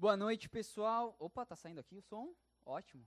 [0.00, 1.14] Boa noite, pessoal.
[1.18, 2.34] Opa, tá saindo aqui o som?
[2.64, 3.06] Ótimo.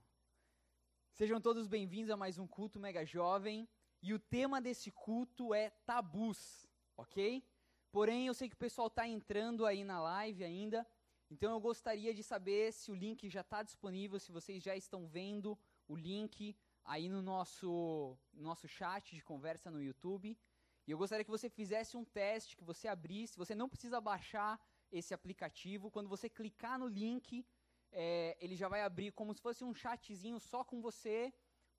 [1.12, 3.68] Sejam todos bem-vindos a mais um culto mega jovem.
[4.00, 7.44] E o tema desse culto é tabus, ok?
[7.90, 10.86] Porém, eu sei que o pessoal está entrando aí na live ainda,
[11.28, 15.04] então eu gostaria de saber se o link já está disponível, se vocês já estão
[15.04, 15.58] vendo
[15.88, 20.38] o link aí no nosso, nosso chat de conversa no YouTube.
[20.86, 23.36] E eu gostaria que você fizesse um teste, que você abrisse.
[23.36, 24.60] Você não precisa baixar
[24.98, 25.90] esse aplicativo.
[25.90, 27.44] Quando você clicar no link,
[27.92, 31.32] é, ele já vai abrir como se fosse um chatzinho só com você,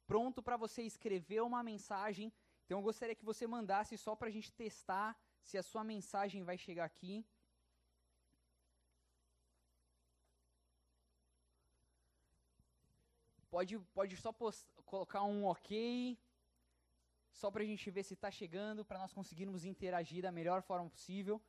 [0.05, 2.31] pronto para você escrever uma mensagem.
[2.63, 6.43] Então eu gostaria que você mandasse só para a gente testar se a sua mensagem
[6.43, 7.25] vai chegar aqui.
[13.49, 14.33] Pode, pode só
[14.85, 16.17] colocar um ok,
[17.31, 20.89] só para a gente ver se está chegando, para nós conseguirmos interagir da melhor forma
[20.89, 21.41] possível.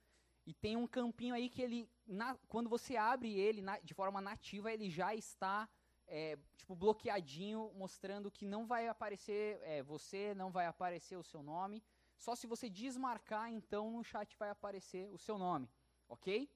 [0.46, 4.20] E tem um campinho aí que ele, na, quando você abre ele na, de forma
[4.20, 5.68] nativa, ele já está
[6.06, 11.42] é, tipo bloqueadinho, mostrando que não vai aparecer é, você, não vai aparecer o seu
[11.42, 11.82] nome.
[12.16, 15.68] Só se você desmarcar, então no chat vai aparecer o seu nome,
[16.08, 16.48] ok?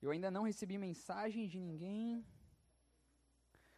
[0.00, 2.24] Eu ainda não recebi mensagem de ninguém.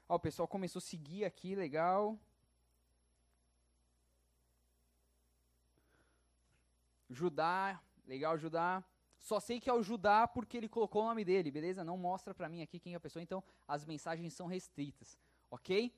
[0.09, 2.19] Ó, o pessoal começou a seguir aqui, legal.
[7.11, 7.83] Judá,
[8.13, 8.85] Legal, Judá.
[9.19, 11.83] Só sei que é o Judá porque ele colocou o nome dele, beleza?
[11.83, 15.19] Não mostra para mim aqui quem é a pessoa, então as mensagens são restritas,
[15.51, 15.91] ok?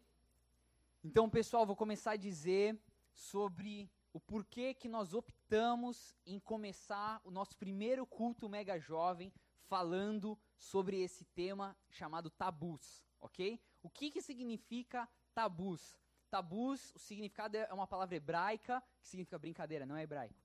[1.03, 2.79] Então, pessoal, vou começar a dizer
[3.13, 9.33] sobre o porquê que nós optamos em começar o nosso primeiro culto mega jovem
[9.65, 13.61] falando sobre esse tema chamado tabus, ok?
[13.83, 15.99] O que, que significa tabus?
[16.31, 20.45] Tabus, o significado é uma palavra hebraica, que significa brincadeira, não é hebraico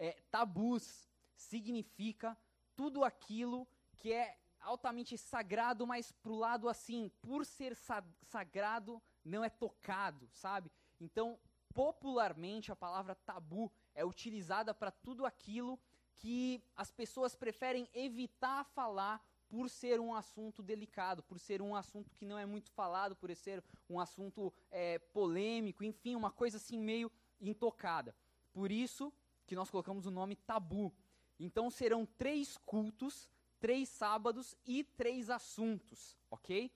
[0.00, 1.09] é, tabus
[1.40, 2.36] significa
[2.76, 9.42] tudo aquilo que é altamente sagrado, mas pro lado assim, por ser sa sagrado, não
[9.42, 10.70] é tocado, sabe?
[11.00, 11.38] Então,
[11.74, 15.78] popularmente, a palavra tabu é utilizada para tudo aquilo
[16.16, 22.10] que as pessoas preferem evitar falar por ser um assunto delicado, por ser um assunto
[22.14, 26.78] que não é muito falado, por ser um assunto é, polêmico, enfim, uma coisa assim
[26.78, 28.14] meio intocada.
[28.52, 29.12] Por isso,
[29.50, 30.94] que nós colocamos o nome tabu.
[31.40, 33.26] Então serão três cultos,
[33.58, 36.70] três sábados e três assuntos, ok?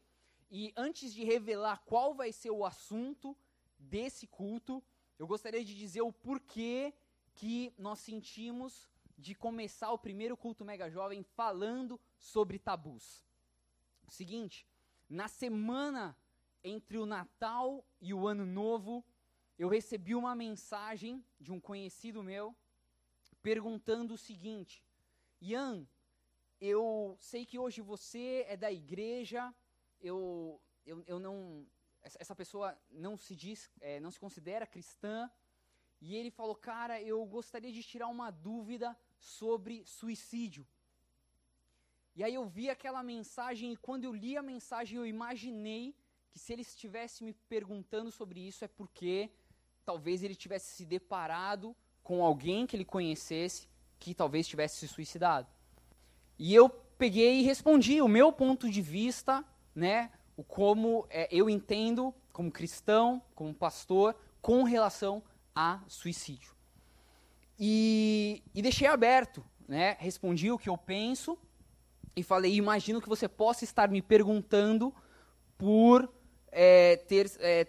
[0.50, 3.36] E antes de revelar qual vai ser o assunto
[3.78, 4.82] desse culto,
[5.18, 6.94] eu gostaria de dizer o porquê
[7.34, 8.88] que nós sentimos
[9.18, 13.22] de começar o primeiro culto mega jovem falando sobre tabus.
[14.08, 14.66] Seguinte,
[15.10, 16.16] na semana
[16.62, 19.04] entre o Natal e o Ano Novo,
[19.58, 22.56] eu recebi uma mensagem de um conhecido meu
[23.44, 24.82] perguntando o seguinte:
[25.40, 25.86] Ian,
[26.72, 29.54] eu sei que hoje você é da igreja,
[30.00, 30.18] eu,
[30.86, 31.66] eu, eu não.
[32.02, 35.30] Essa pessoa não se diz, é, não se considera cristã,
[36.00, 40.66] e ele falou: Cara, eu gostaria de tirar uma dúvida sobre suicídio.
[42.16, 45.94] E aí eu vi aquela mensagem, e quando eu li a mensagem, eu imaginei
[46.30, 49.30] que se ele estivesse me perguntando sobre isso é porque
[49.84, 53.66] talvez ele tivesse se deparado com alguém que ele conhecesse
[53.98, 55.48] que talvez tivesse se suicidado.
[56.38, 59.42] E eu peguei e respondi o meu ponto de vista,
[59.74, 65.22] né, o como é, eu entendo como cristão, como pastor, com relação
[65.54, 66.52] a suicídio.
[67.58, 71.38] E, e deixei aberto, né, respondi o que eu penso
[72.14, 74.94] e falei, imagino que você possa estar me perguntando
[75.56, 76.12] por
[76.52, 77.66] é, ter, é,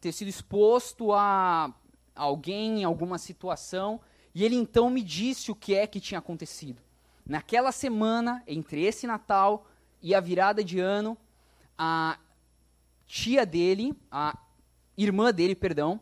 [0.00, 1.72] ter sido exposto a
[2.16, 4.00] alguém em alguma situação,
[4.34, 6.82] e ele então me disse o que é que tinha acontecido.
[7.24, 9.66] Naquela semana, entre esse Natal
[10.02, 11.16] e a virada de ano,
[11.76, 12.18] a
[13.06, 14.36] tia dele, a
[14.96, 16.00] irmã dele, perdão,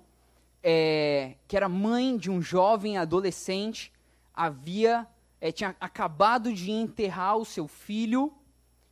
[0.62, 3.92] é, que era mãe de um jovem adolescente,
[4.32, 5.06] havia
[5.44, 8.32] é, tinha acabado de enterrar o seu filho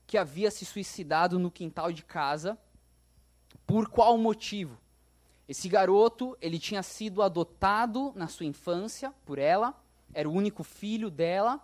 [0.06, 2.58] que havia se suicidado no quintal de casa.
[3.66, 4.78] Por qual motivo?
[5.52, 9.78] Esse garoto, ele tinha sido adotado na sua infância por ela,
[10.14, 11.60] era o único filho dela,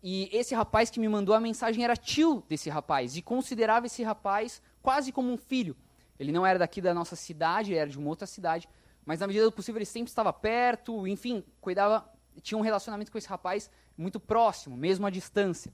[0.00, 4.04] e esse rapaz que me mandou a mensagem era tio desse rapaz, e considerava esse
[4.04, 5.76] rapaz quase como um filho.
[6.20, 8.68] Ele não era daqui da nossa cidade, era de uma outra cidade,
[9.04, 12.08] mas na medida do possível ele sempre estava perto, enfim, cuidava,
[12.42, 13.68] tinha um relacionamento com esse rapaz
[13.98, 15.72] muito próximo, mesmo à distância.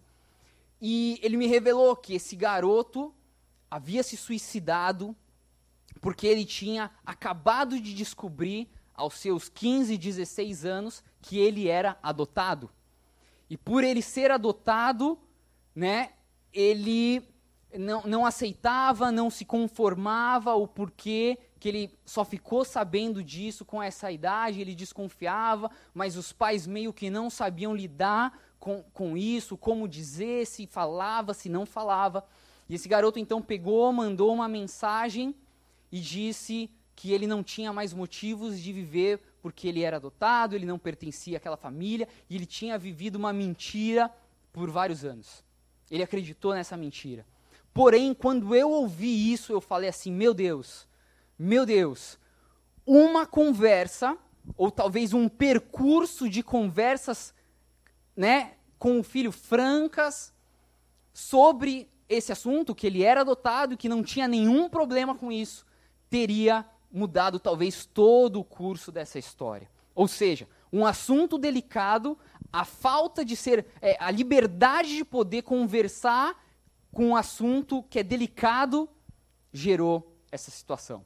[0.80, 3.14] E ele me revelou que esse garoto
[3.70, 5.14] havia se suicidado
[6.02, 12.68] porque ele tinha acabado de descobrir, aos seus 15, 16 anos, que ele era adotado.
[13.48, 15.16] E por ele ser adotado,
[15.74, 16.10] né,
[16.52, 17.22] ele
[17.78, 23.80] não, não aceitava, não se conformava, o porquê que ele só ficou sabendo disso com
[23.80, 29.56] essa idade, ele desconfiava, mas os pais meio que não sabiam lidar com, com isso,
[29.56, 32.24] como dizer, se falava, se não falava.
[32.68, 35.32] E esse garoto então pegou, mandou uma mensagem
[35.92, 40.64] e disse que ele não tinha mais motivos de viver porque ele era adotado, ele
[40.64, 44.10] não pertencia àquela família e ele tinha vivido uma mentira
[44.52, 45.44] por vários anos.
[45.90, 47.26] Ele acreditou nessa mentira.
[47.74, 50.86] Porém, quando eu ouvi isso, eu falei assim: meu Deus,
[51.38, 52.18] meu Deus,
[52.86, 54.16] uma conversa,
[54.56, 57.34] ou talvez um percurso de conversas
[58.16, 60.32] né, com o filho francas
[61.12, 65.64] sobre esse assunto, que ele era adotado e que não tinha nenhum problema com isso,
[66.12, 69.66] teria mudado talvez todo o curso dessa história.
[69.94, 72.18] Ou seja, um assunto delicado,
[72.52, 76.38] a falta de ser, é, a liberdade de poder conversar
[76.92, 78.86] com um assunto que é delicado,
[79.54, 81.02] gerou essa situação.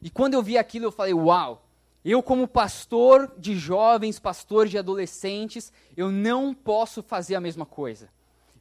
[0.00, 1.68] E quando eu vi aquilo, eu falei: Uau!
[2.02, 8.08] Eu, como pastor de jovens, pastor de adolescentes, eu não posso fazer a mesma coisa.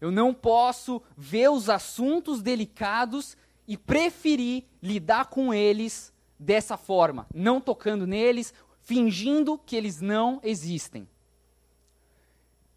[0.02, 3.38] Eu não posso ver os assuntos delicados
[3.68, 11.07] e preferir lidar com eles dessa forma, não tocando neles, fingindo que eles não existem.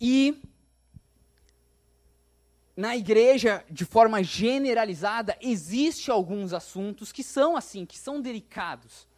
[0.01, 0.41] E
[2.77, 9.09] na igreja, de forma generalizada, existe alguns assuntos que são assim, que são delicados.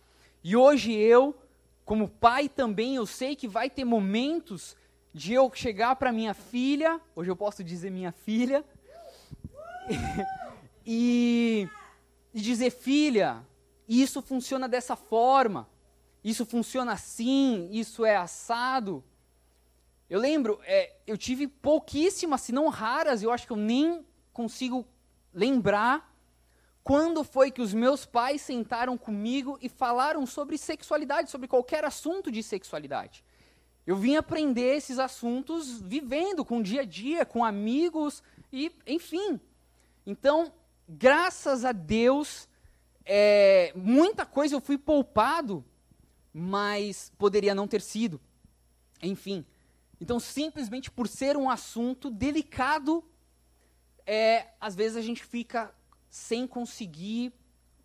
[0.45, 1.37] E hoje eu,
[1.85, 4.77] como pai também, eu sei que vai ter momentos
[5.13, 8.65] de eu chegar para minha filha, hoje eu posso dizer minha filha,
[10.91, 11.69] e,
[12.33, 13.47] e dizer, filha,
[13.87, 15.69] isso funciona dessa forma,
[16.25, 19.05] isso funciona assim, isso é assado.
[20.09, 24.03] Eu lembro, é, eu tive pouquíssimas, se não raras, eu acho que eu nem
[24.33, 24.87] consigo
[25.35, 26.11] lembrar
[26.83, 32.33] quando foi que os meus pais sentaram comigo e falaram sobre sexualidade, sobre qualquer assunto
[32.33, 33.23] de sexualidade.
[33.87, 39.39] Eu vim aprender esses assuntos vivendo, com o dia a dia, com amigos e, enfim.
[40.07, 40.51] Então,
[40.89, 42.49] graças a Deus,
[43.05, 45.65] é, muita coisa eu fui poupado,
[46.33, 48.21] mas poderia não ter sido.
[49.03, 49.45] Enfim.
[50.01, 53.05] Então, simplesmente por ser um assunto delicado,
[54.07, 55.75] é, às vezes a gente fica
[56.09, 57.33] sem conseguir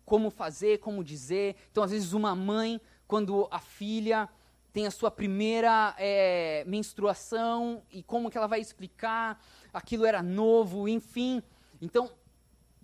[0.04, 1.56] como fazer, como dizer.
[1.70, 4.28] Então, às vezes, uma mãe, quando a filha
[4.72, 9.40] tem a sua primeira é, menstruação e como que ela vai explicar,
[9.72, 11.42] aquilo era novo, enfim.
[11.80, 12.10] Então,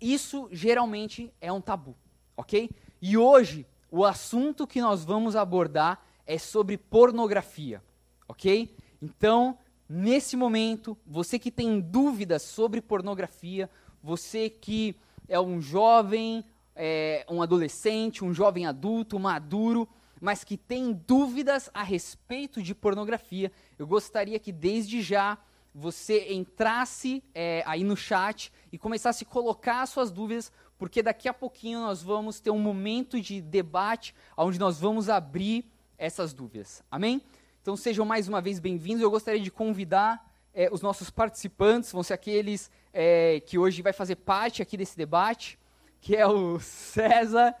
[0.01, 1.95] isso geralmente é um tabu,
[2.35, 2.69] ok?
[3.01, 7.83] E hoje, o assunto que nós vamos abordar é sobre pornografia,
[8.27, 8.75] ok?
[9.01, 9.57] Então,
[9.87, 13.69] nesse momento, você que tem dúvidas sobre pornografia,
[14.01, 14.95] você que
[15.27, 16.43] é um jovem,
[16.75, 19.87] é, um adolescente, um jovem adulto, maduro,
[20.19, 25.37] mas que tem dúvidas a respeito de pornografia, eu gostaria que desde já
[25.73, 31.33] você entrasse é, aí no chat e começasse a colocar suas dúvidas, porque daqui a
[31.33, 35.65] pouquinho nós vamos ter um momento de debate onde nós vamos abrir
[35.97, 36.83] essas dúvidas.
[36.89, 37.21] Amém?
[37.61, 39.03] Então sejam mais uma vez bem-vindos.
[39.03, 43.93] Eu gostaria de convidar é, os nossos participantes, vão ser aqueles é, que hoje vai
[43.93, 45.59] fazer parte aqui desse debate,
[45.99, 47.55] que é o César,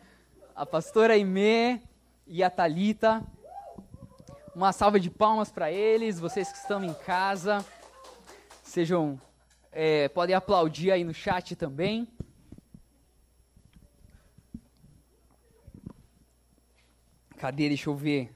[0.55, 1.81] a pastora Aimee
[2.25, 3.23] e a Talita.
[4.55, 7.65] Uma salva de palmas para eles, vocês que estão em casa.
[8.63, 9.19] Sejam,
[9.71, 12.07] é, podem aplaudir aí no chat também.
[17.37, 17.69] Cadê?
[17.69, 18.31] Deixa eu ver.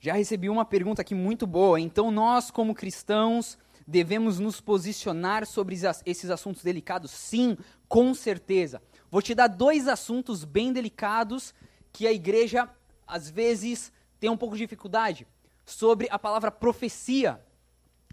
[0.00, 1.80] Já recebi uma pergunta aqui muito boa.
[1.80, 7.10] Então, nós, como cristãos, devemos nos posicionar sobre esses assuntos delicados?
[7.10, 8.80] Sim, com certeza.
[9.10, 11.52] Vou te dar dois assuntos bem delicados
[11.92, 12.68] que a igreja,
[13.06, 15.26] às vezes, tem um pouco de dificuldade.
[15.64, 17.40] Sobre a palavra profecia.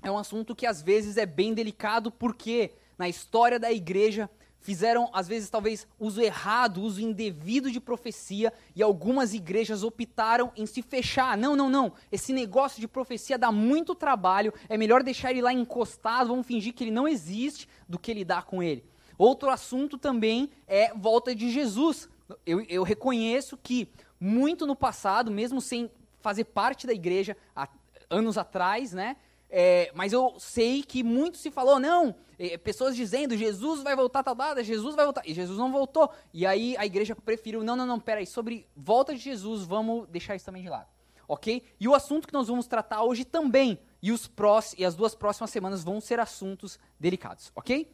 [0.01, 4.29] É um assunto que, às vezes, é bem delicado, porque na história da igreja
[4.60, 10.65] fizeram, às vezes, talvez, uso errado, uso indevido de profecia, e algumas igrejas optaram em
[10.65, 11.38] se fechar.
[11.38, 11.93] Não, não, não.
[12.12, 16.74] Esse negócio de profecia dá muito trabalho, é melhor deixar ele lá encostado, vamos fingir
[16.74, 18.83] que ele não existe, do que lidar com ele.
[19.17, 22.10] Outro assunto também é volta de Jesus.
[22.45, 23.89] Eu, eu reconheço que,
[24.23, 27.67] muito no passado, mesmo sem fazer parte da igreja, há
[28.09, 29.17] anos atrás, né?
[29.49, 34.23] É, mas eu sei que muito se falou, não, é, pessoas dizendo, Jesus vai voltar
[34.23, 36.09] tal data, Jesus vai voltar, e Jesus não voltou.
[36.33, 40.37] E aí a igreja preferiu, não, não, não, peraí, sobre volta de Jesus, vamos deixar
[40.37, 40.87] isso também de lado.
[41.27, 41.61] ok?
[41.77, 45.13] E o assunto que nós vamos tratar hoje também, e, os prós, e as duas
[45.13, 47.91] próximas semanas vão ser assuntos delicados, ok?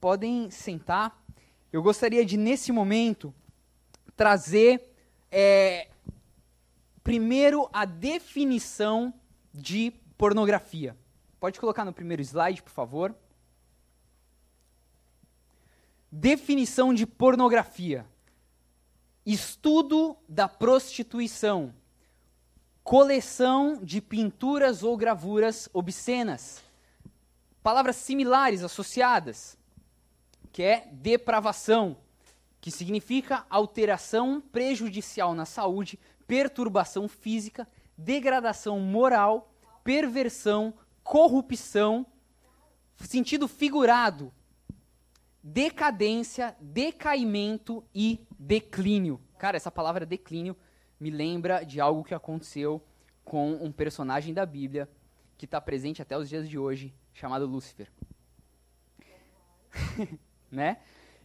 [0.00, 1.24] Podem sentar.
[1.72, 3.32] Eu gostaria de, nesse momento,
[4.16, 4.97] trazer
[5.30, 5.88] é,
[7.02, 9.12] primeiro a definição
[9.52, 10.96] de pornografia.
[11.40, 13.14] Pode colocar no primeiro slide, por favor.
[16.10, 18.06] Definição de pornografia:
[19.24, 21.74] estudo da prostituição,
[22.82, 26.62] coleção de pinturas ou gravuras obscenas.
[27.62, 29.58] Palavras similares associadas,
[30.52, 31.96] que é depravação,
[32.60, 42.06] que significa alteração prejudicial na saúde, perturbação física, degradação moral, perversão, corrupção,
[42.96, 44.32] sentido figurado,
[45.42, 49.20] decadência, decaimento e declínio.
[49.38, 50.56] Cara, essa palavra declínio
[50.98, 52.84] me lembra de algo que aconteceu
[53.24, 54.88] com um personagem da Bíblia
[55.36, 57.90] que está presente até os dias de hoje, chamado Lúcifer.
[60.50, 60.78] né?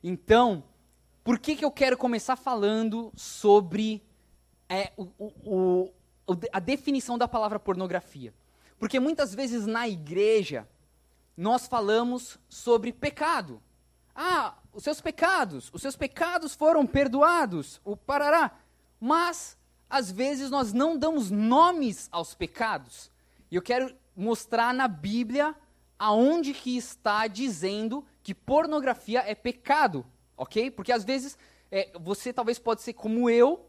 [0.04, 0.64] Então,
[1.24, 4.04] por que, que eu quero começar falando sobre
[4.68, 5.94] é, o, o,
[6.28, 8.34] o, a definição da palavra pornografia?
[8.78, 10.68] Porque muitas vezes na igreja
[11.38, 13.62] nós falamos sobre pecado.
[14.14, 18.52] Ah, os seus pecados, os seus pecados foram perdoados, o parará.
[19.00, 19.58] Mas,
[19.90, 23.10] às vezes, nós não damos nomes aos pecados.
[23.50, 25.56] E eu quero mostrar na Bíblia
[25.98, 30.06] aonde que está dizendo que pornografia é pecado,
[30.38, 30.72] ok?
[30.72, 31.38] Porque às vezes
[31.72, 33.66] é, você talvez pode ser como eu,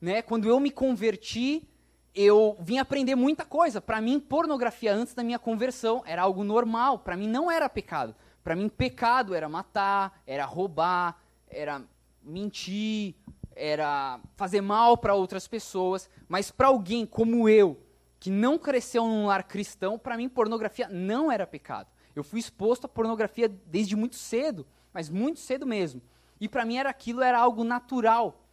[0.00, 0.22] né?
[0.22, 1.68] Quando eu me converti,
[2.14, 3.80] eu vim aprender muita coisa.
[3.80, 7.00] Para mim, pornografia antes da minha conversão era algo normal.
[7.00, 8.14] Para mim, não era pecado.
[8.42, 11.82] Para mim, pecado era matar, era roubar, era
[12.22, 13.14] mentir,
[13.54, 16.08] era fazer mal para outras pessoas.
[16.28, 17.80] Mas para alguém como eu,
[18.20, 21.88] que não cresceu num lar cristão, para mim, pornografia não era pecado.
[22.14, 24.66] Eu fui exposto à pornografia desde muito cedo,
[24.98, 26.02] mas muito cedo mesmo.
[26.40, 28.44] E para mim era aquilo era algo natural.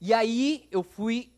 [0.00, 1.30] E aí eu fui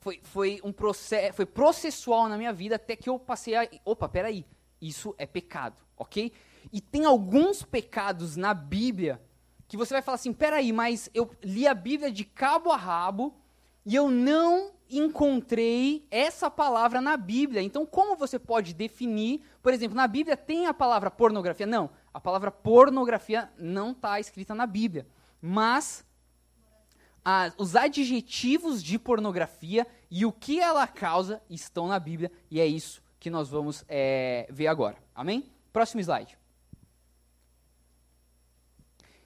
[0.00, 4.08] foi, foi um processo, foi processual na minha vida até que eu passei a, opa,
[4.08, 4.46] peraí,
[4.80, 6.32] isso é pecado, ok?
[6.72, 9.20] E tem alguns pecados na Bíblia
[9.68, 13.34] que você vai falar assim: peraí, mas eu li a Bíblia de cabo a rabo
[13.84, 17.60] e eu não encontrei essa palavra na Bíblia.
[17.60, 19.42] Então, como você pode definir?
[19.62, 21.66] Por exemplo, na Bíblia tem a palavra pornografia?
[21.66, 25.06] Não, a palavra pornografia não está escrita na Bíblia.
[25.40, 26.04] Mas
[27.24, 32.30] a, os adjetivos de pornografia e o que ela causa estão na Bíblia.
[32.50, 34.96] E é isso que nós vamos é, ver agora.
[35.14, 35.50] Amém?
[35.72, 36.36] Próximo slide.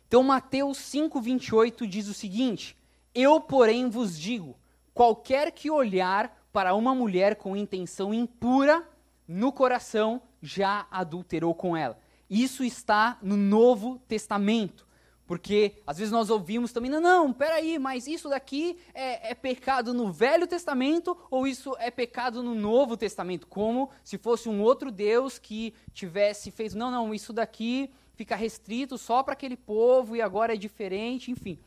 [0.06, 2.76] Então, Mateus 5,28 diz o seguinte:
[3.14, 4.56] Eu, porém, vos digo:
[4.94, 8.88] qualquer que olhar para uma mulher com intenção impura
[9.26, 11.98] no coração já adulterou com ela.
[12.28, 14.86] Isso está no Novo Testamento.
[15.26, 19.92] Porque às vezes nós ouvimos também, não, não, peraí, mas isso daqui é, é, pecado
[19.92, 23.46] no Velho Testamento ou isso é pecado no Novo Testamento?
[23.48, 28.96] Como se fosse um outro Deus que tivesse feito, não, não, isso daqui fica restrito
[28.96, 31.58] só para aquele povo e agora é diferente, enfim.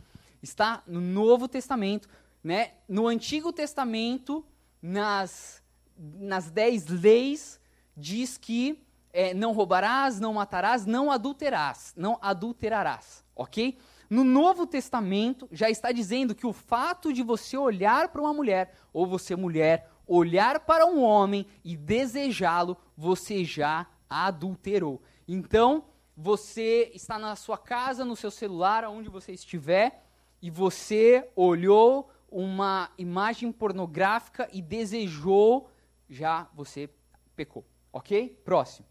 [0.42, 2.08] Está no Novo Testamento,
[2.42, 2.72] né?
[2.88, 4.46] No Antigo Testamento,
[4.82, 5.62] nas,
[5.98, 7.60] nas dez leis,
[7.96, 13.78] diz que é, não roubarás, não matarás, não adulterarás, não adulterarás, ok?
[14.10, 18.74] No Novo Testamento já está dizendo que o fato de você olhar para uma mulher,
[18.92, 25.02] ou você mulher, olhar para um homem e desejá-lo, você já adulterou.
[25.28, 25.86] Então,
[26.18, 30.04] você está na sua casa, no seu celular, aonde você estiver,
[30.42, 35.70] e você olhou uma imagem pornográfica e desejou,
[36.10, 36.90] já você
[37.36, 37.64] pecou.
[37.94, 38.42] Ok?
[38.44, 38.89] Próximo.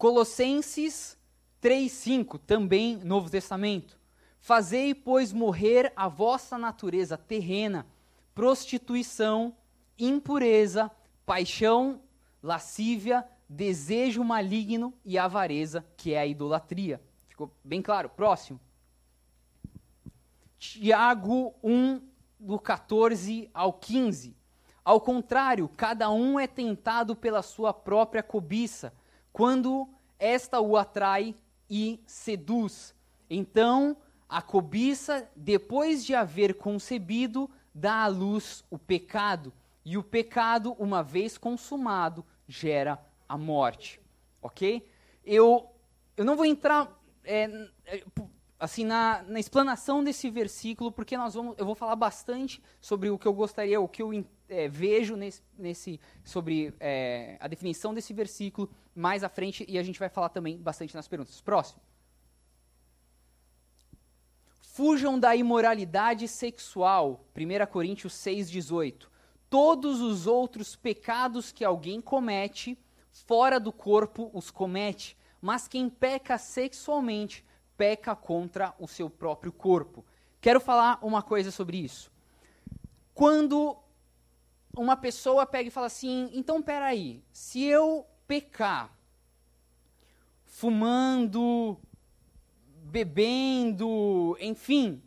[0.00, 1.18] Colossenses
[1.60, 4.00] 3,5, também Novo Testamento.
[4.40, 7.86] Fazei, pois, morrer a vossa natureza terrena,
[8.34, 9.54] prostituição,
[9.98, 10.90] impureza,
[11.26, 12.00] paixão,
[12.42, 16.98] lascívia, desejo maligno e avareza, que é a idolatria.
[17.28, 18.08] Ficou bem claro?
[18.08, 18.58] Próximo.
[20.58, 22.00] Tiago 1,
[22.38, 24.34] do 14 ao 15.
[24.82, 28.94] Ao contrário, cada um é tentado pela sua própria cobiça,
[29.32, 31.34] quando esta o atrai
[31.68, 32.94] e seduz.
[33.28, 33.96] Então,
[34.28, 39.52] a cobiça, depois de haver concebido, dá à luz o pecado,
[39.84, 44.00] e o pecado, uma vez consumado, gera a morte.
[44.42, 44.86] Ok?
[45.24, 45.70] Eu,
[46.16, 47.00] eu não vou entrar.
[47.24, 47.44] É,
[47.86, 48.04] é
[48.58, 53.18] assim, na, na explanação desse versículo, porque nós vamos, eu vou falar bastante sobre o
[53.18, 54.12] que eu gostaria, o que eu
[54.48, 59.82] é, vejo nesse, nesse sobre é, a definição desse versículo mais à frente, e a
[59.82, 61.40] gente vai falar também bastante nas perguntas.
[61.40, 61.80] Próximo.
[64.60, 69.08] Fujam da imoralidade sexual, 1 Coríntios 6,18.
[69.48, 72.78] Todos os outros pecados que alguém comete,
[73.10, 77.44] fora do corpo os comete, mas quem peca sexualmente
[77.76, 80.04] peca contra o seu próprio corpo.
[80.40, 82.12] Quero falar uma coisa sobre isso.
[83.12, 83.76] Quando
[84.76, 88.96] uma pessoa pega e fala assim: então peraí, se eu pecar
[90.44, 91.76] fumando,
[92.84, 95.02] bebendo, enfim,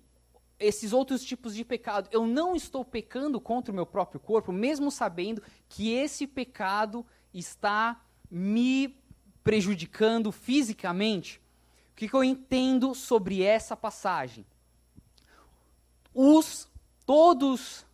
[0.60, 4.92] esses outros tipos de pecado, eu não estou pecando contra o meu próprio corpo, mesmo
[4.92, 8.94] sabendo que esse pecado está me
[9.42, 11.39] prejudicando fisicamente?
[11.94, 14.46] O que, que eu entendo sobre essa passagem?
[16.13, 16.68] Os,
[17.06, 17.86] todos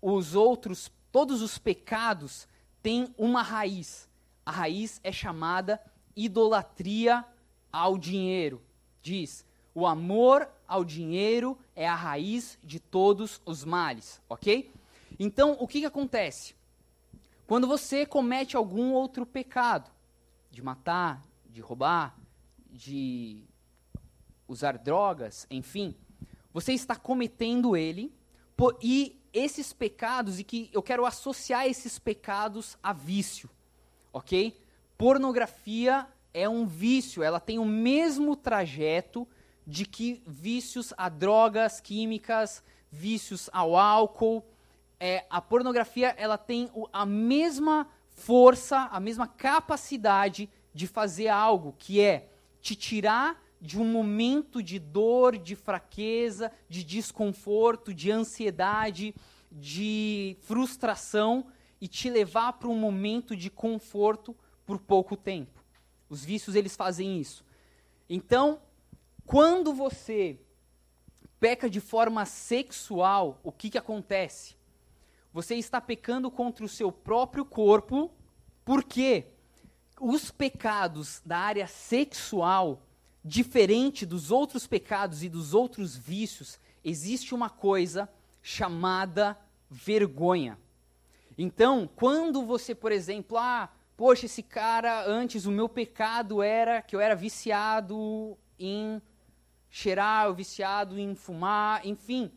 [0.00, 2.48] os outros, todos os pecados
[2.82, 4.10] têm uma raiz.
[4.44, 5.80] A raiz é chamada
[6.16, 7.24] idolatria
[7.72, 8.62] ao dinheiro.
[9.02, 9.44] Diz:
[9.74, 14.70] o amor ao dinheiro é a raiz de todos os males, ok?
[15.18, 16.54] Então, o que, que acontece?
[17.46, 19.90] Quando você comete algum outro pecado,
[20.50, 22.16] de matar, de roubar,
[22.70, 23.44] de
[24.46, 25.94] usar drogas, enfim,
[26.52, 28.12] você está cometendo ele,
[28.80, 33.48] e esses pecados, e que eu quero associar esses pecados a vício,
[34.12, 34.56] ok?
[34.96, 39.26] Pornografia é um vício, ela tem o mesmo trajeto
[39.66, 44.44] de que vícios a drogas químicas, vícios ao álcool.
[44.98, 52.00] É, a pornografia ela tem a mesma força, a mesma capacidade de fazer algo, que
[52.00, 52.28] é
[52.60, 59.14] te tirar de um momento de dor, de fraqueza, de desconforto, de ansiedade,
[59.50, 61.46] de frustração
[61.82, 65.64] e te levar para um momento de conforto por pouco tempo.
[66.08, 67.44] Os vícios eles fazem isso.
[68.08, 68.62] Então,
[69.26, 70.38] quando você
[71.40, 74.54] peca de forma sexual, o que, que acontece?
[75.32, 78.12] Você está pecando contra o seu próprio corpo,
[78.64, 79.26] porque
[80.00, 82.86] os pecados da área sexual,
[83.24, 88.08] diferente dos outros pecados e dos outros vícios, existe uma coisa
[88.40, 89.36] chamada
[89.68, 90.56] vergonha.
[91.36, 96.94] Então, quando você, por exemplo, ah, poxa, esse cara, antes o meu pecado era que
[96.94, 99.00] eu era viciado em
[99.70, 102.30] cheirar, eu viciado em fumar, enfim.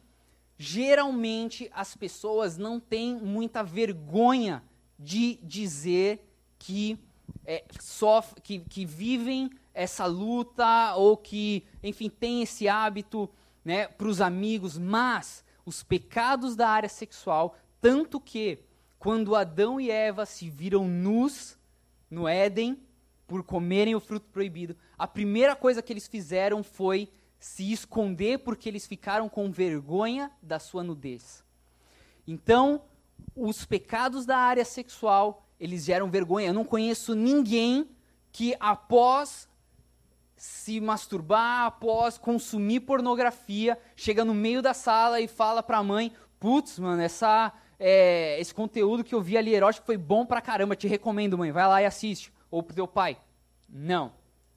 [0.58, 4.64] Geralmente as pessoas não têm muita vergonha
[4.98, 6.26] de dizer
[6.58, 6.98] que
[7.46, 13.30] é, sofre, que, que vivem essa luta ou que, enfim, tem esse hábito
[13.64, 18.60] né, para os amigos, mas os pecados da área sexual, tanto que
[19.06, 21.56] quando Adão e Eva se viram nus
[22.10, 22.76] no Éden
[23.28, 28.68] por comerem o fruto proibido, a primeira coisa que eles fizeram foi se esconder porque
[28.68, 31.44] eles ficaram com vergonha da sua nudez.
[32.26, 32.82] Então,
[33.36, 36.48] os pecados da área sexual eles geram vergonha.
[36.48, 37.88] Eu não conheço ninguém
[38.32, 39.48] que após
[40.36, 46.12] se masturbar, após consumir pornografia, chega no meio da sala e fala para a mãe:
[46.39, 50.76] "Putz, mano, essa é, esse conteúdo que eu vi ali erótico foi bom pra caramba,
[50.76, 53.18] te recomendo, mãe, vai lá e assiste." Ou pro teu pai.
[53.70, 54.14] Não.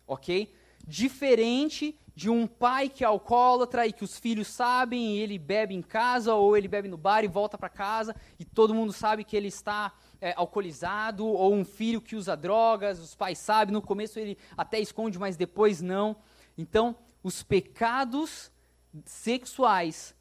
[0.06, 0.52] OK?
[0.86, 5.72] Diferente de um pai que é alcoólatra e que os filhos sabem e ele bebe
[5.72, 9.22] em casa ou ele bebe no bar e volta para casa e todo mundo sabe
[9.22, 13.80] que ele está é, alcoolizado ou um filho que usa drogas, os pais sabem, no
[13.80, 16.16] começo ele até esconde, mas depois não.
[16.56, 18.50] Então, os pecados
[19.04, 20.12] sexuais,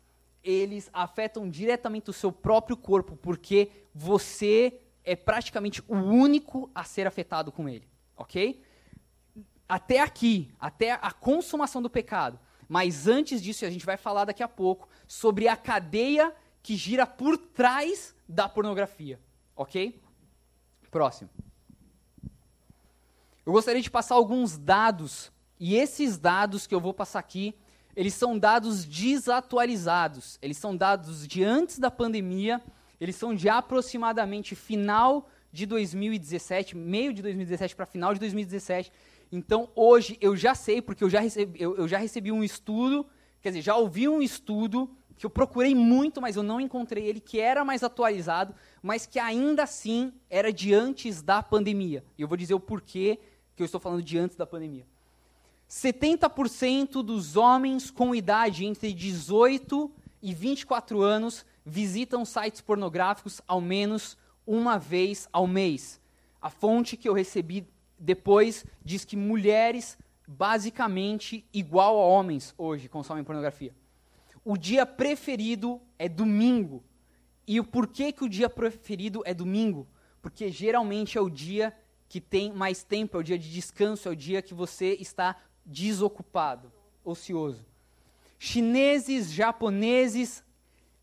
[0.48, 7.06] eles afetam diretamente o seu próprio corpo, porque você é praticamente o único a ser
[7.06, 8.64] afetado com ele, ok?
[9.68, 12.40] Até aqui, até a consumação do pecado.
[12.70, 16.34] Mas antes disso, a gente vai falar daqui a pouco sobre a cadeia
[16.64, 19.20] que gira por trás da pornografia.
[19.56, 20.02] Ok?
[20.90, 21.30] Próximo.
[23.46, 27.56] Eu gostaria de passar alguns dados, e esses dados que eu vou passar aqui,
[27.98, 30.38] eles são dados desatualizados.
[30.40, 32.62] Eles são dados de antes da pandemia,
[33.02, 38.92] eles são de aproximadamente final de 2017, meio de 2017 para final de 2017.
[39.32, 43.04] Então, hoje eu já sei, porque eu já, recebi, eu, eu já recebi um estudo,
[43.42, 47.20] quer dizer, já ouvi um estudo que eu procurei muito, mas eu não encontrei ele,
[47.20, 52.06] que era mais atualizado, mas que ainda assim era de antes da pandemia.
[52.16, 53.18] E eu vou dizer o porquê
[53.56, 54.86] que eu estou falando de antes da pandemia.
[55.70, 64.18] 70% dos homens com idade entre 18 e 24 anos visitam sites pornográficos ao menos
[64.46, 66.00] uma vez ao mês.
[66.42, 67.68] A fonte que eu recebi
[68.00, 73.76] depois diz que mulheres, basicamente igual a homens hoje, consomem pornografia.
[74.46, 76.82] O dia preferido é domingo.
[77.46, 79.86] E o porquê que o dia preferido é domingo?
[80.22, 81.76] Porque geralmente é o dia
[82.08, 85.36] que tem mais tempo, é o dia de descanso, é o dia que você está
[85.68, 86.72] desocupado,
[87.04, 87.66] ocioso.
[88.40, 90.44] Chineses, japoneses,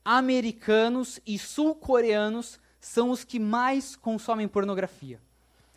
[0.05, 5.20] americanos e sul-coreanos são os que mais consomem pornografia.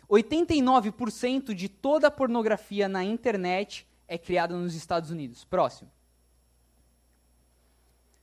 [0.08, 5.44] 89% de toda a pornografia na internet é criada nos Estados Unidos.
[5.44, 5.90] Próximo.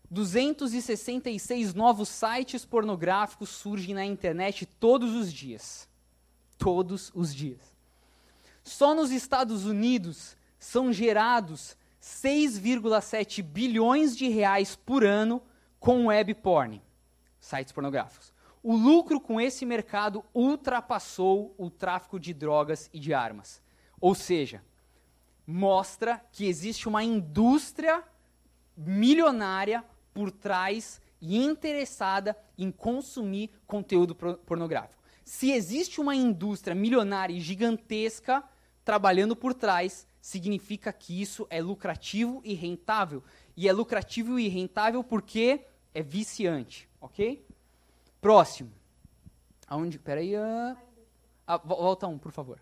[0.10, 5.88] 266 novos sites pornográficos surgem na internet todos os dias.
[6.58, 7.76] Todos os dias.
[8.64, 15.42] Só nos Estados Unidos são gerados 6,7 bilhões de reais por ano
[15.80, 16.82] com web porn,
[17.40, 18.34] sites pornográficos.
[18.62, 23.62] O lucro com esse mercado ultrapassou o tráfico de drogas e de armas.
[24.02, 24.64] Ou seja,
[25.46, 28.04] mostra que existe uma indústria
[28.76, 35.04] milionária por trás e interessada em consumir conteúdo pornográfico.
[35.24, 38.44] Se existe uma indústria milionária e gigantesca
[38.84, 43.24] trabalhando por trás, significa que isso é lucrativo e rentável.
[43.56, 47.46] E é lucrativo e rentável porque é viciante, ok?
[48.20, 48.72] Próximo.
[49.68, 50.00] Aonde?
[50.00, 50.36] Peraí.
[50.36, 50.76] Uh...
[51.46, 52.60] Ah, volta um, por favor.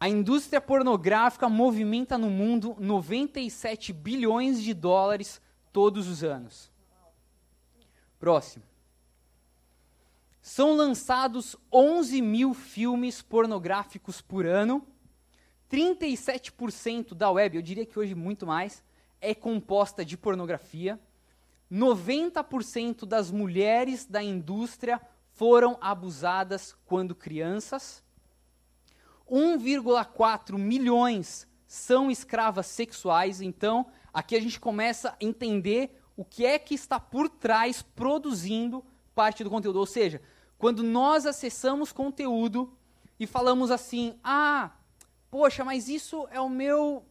[0.00, 5.38] A indústria pornográfica movimenta no mundo 97 bilhões de dólares
[5.70, 6.72] todos os anos.
[8.18, 8.64] Próximo.
[10.40, 14.82] São lançados 11 mil filmes pornográficos por ano
[15.70, 18.82] 37% da web, eu diria que hoje muito mais,
[19.20, 21.00] é composta de pornografia.
[21.70, 25.00] 90% das mulheres da indústria
[25.32, 28.02] foram abusadas quando crianças.
[29.28, 33.40] 1,4 milhões são escravas sexuais.
[33.40, 38.84] Então, aqui a gente começa a entender o que é que está por trás produzindo
[39.14, 39.80] parte do conteúdo.
[39.80, 40.22] Ou seja,
[40.56, 42.72] quando nós acessamos conteúdo
[43.18, 44.70] e falamos assim: ah,
[45.30, 47.04] poxa, mas isso é o meu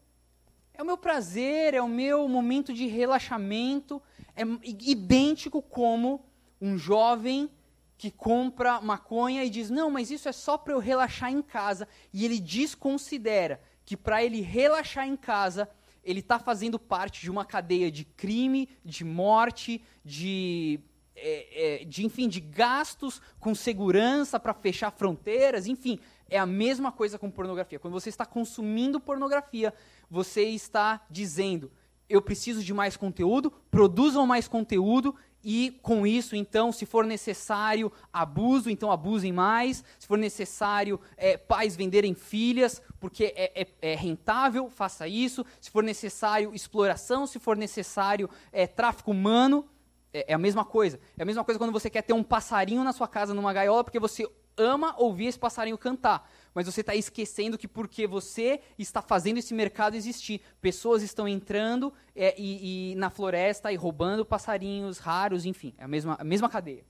[0.74, 4.02] é o meu prazer, é o meu momento de relaxamento,
[4.36, 6.26] é idêntico como
[6.60, 7.50] um jovem
[7.98, 11.88] que compra maconha e diz: "Não, mas isso é só para eu relaxar em casa",
[12.14, 15.70] e ele desconsidera que para ele relaxar em casa,
[16.04, 20.80] ele está fazendo parte de uma cadeia de crime, de morte, de
[21.16, 26.00] é, é, de enfim de gastos com segurança para fechar fronteiras, enfim,
[26.30, 27.80] é a mesma coisa com pornografia.
[27.80, 29.74] Quando você está consumindo pornografia,
[30.10, 31.72] você está dizendo:
[32.10, 35.16] eu preciso de mais conteúdo, produzam mais conteúdo
[35.48, 39.84] e com isso, então, se for necessário abuso, então abusem mais.
[40.00, 45.46] Se for necessário é, pais venderem filhas, porque é, é, é, rentável, faça isso.
[45.62, 49.68] Se for necessário exploração, se for necessário é, tráfico humano,
[50.12, 51.00] é, é a mesma coisa.
[51.16, 53.84] É a mesma coisa quando você quer ter um passarinho na sua casa numa gaiola,
[53.84, 59.02] porque você ama ouvir esse passarinho cantar, mas você está esquecendo que porque você está
[59.02, 64.98] fazendo esse mercado existir, pessoas estão entrando é, e, e, na floresta e roubando passarinhos
[64.98, 66.86] raros, enfim, é a mesma, a mesma cadeia.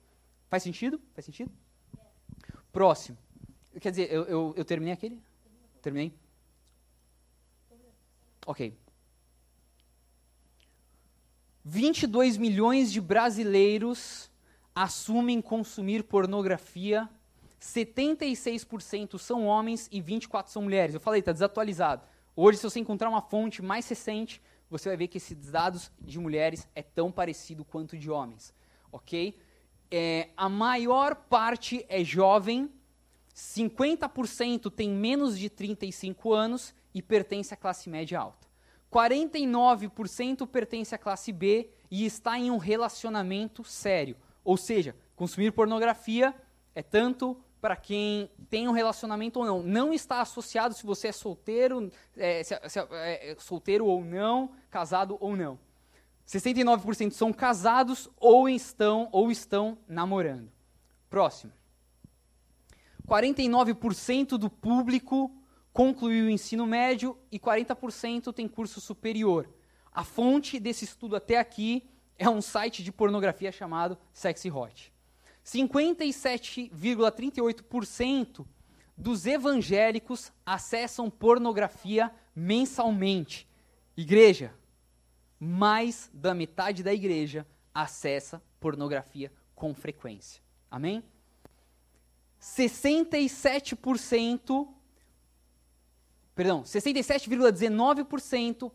[0.48, 1.00] Faz sentido?
[1.14, 1.50] Faz sentido?
[2.72, 3.18] Próximo.
[3.80, 5.20] Quer dizer, eu, eu, eu terminei aquele?
[5.82, 6.14] Terminei?
[8.46, 8.76] Ok.
[11.64, 14.30] 22 milhões de brasileiros
[14.72, 17.08] assumem consumir pornografia
[17.60, 20.94] 76% são homens e 24% são mulheres.
[20.94, 22.02] Eu falei, está desatualizado.
[22.34, 26.18] Hoje, se você encontrar uma fonte mais recente, você vai ver que esses dados de
[26.18, 28.52] mulheres é tão parecido quanto de homens.
[28.92, 29.38] Ok?
[29.90, 32.70] É, a maior parte é jovem,
[33.34, 38.46] 50% tem menos de 35 anos e pertence à classe média alta.
[38.92, 44.16] 49% pertence à classe B e está em um relacionamento sério.
[44.44, 46.34] Ou seja, consumir pornografia
[46.74, 49.60] é tanto para quem tem um relacionamento ou não.
[49.60, 54.52] Não está associado se você é solteiro, é, se, se, é, é solteiro ou não,
[54.70, 55.58] casado ou não.
[56.28, 60.48] 69% são casados ou estão ou estão namorando.
[61.10, 61.52] Próximo.
[63.04, 65.28] 49% do público
[65.72, 69.50] concluiu o ensino médio e 40% tem curso superior.
[69.92, 74.94] A fonte desse estudo até aqui é um site de pornografia chamado Sexy Hot.
[75.46, 78.44] 57,38%
[78.96, 83.48] dos evangélicos acessam pornografia mensalmente.
[83.96, 84.52] Igreja,
[85.38, 90.42] mais da metade da igreja acessa pornografia com frequência.
[90.68, 91.04] Amém?
[92.40, 94.68] 67%,
[96.34, 98.72] perdão, 67,19%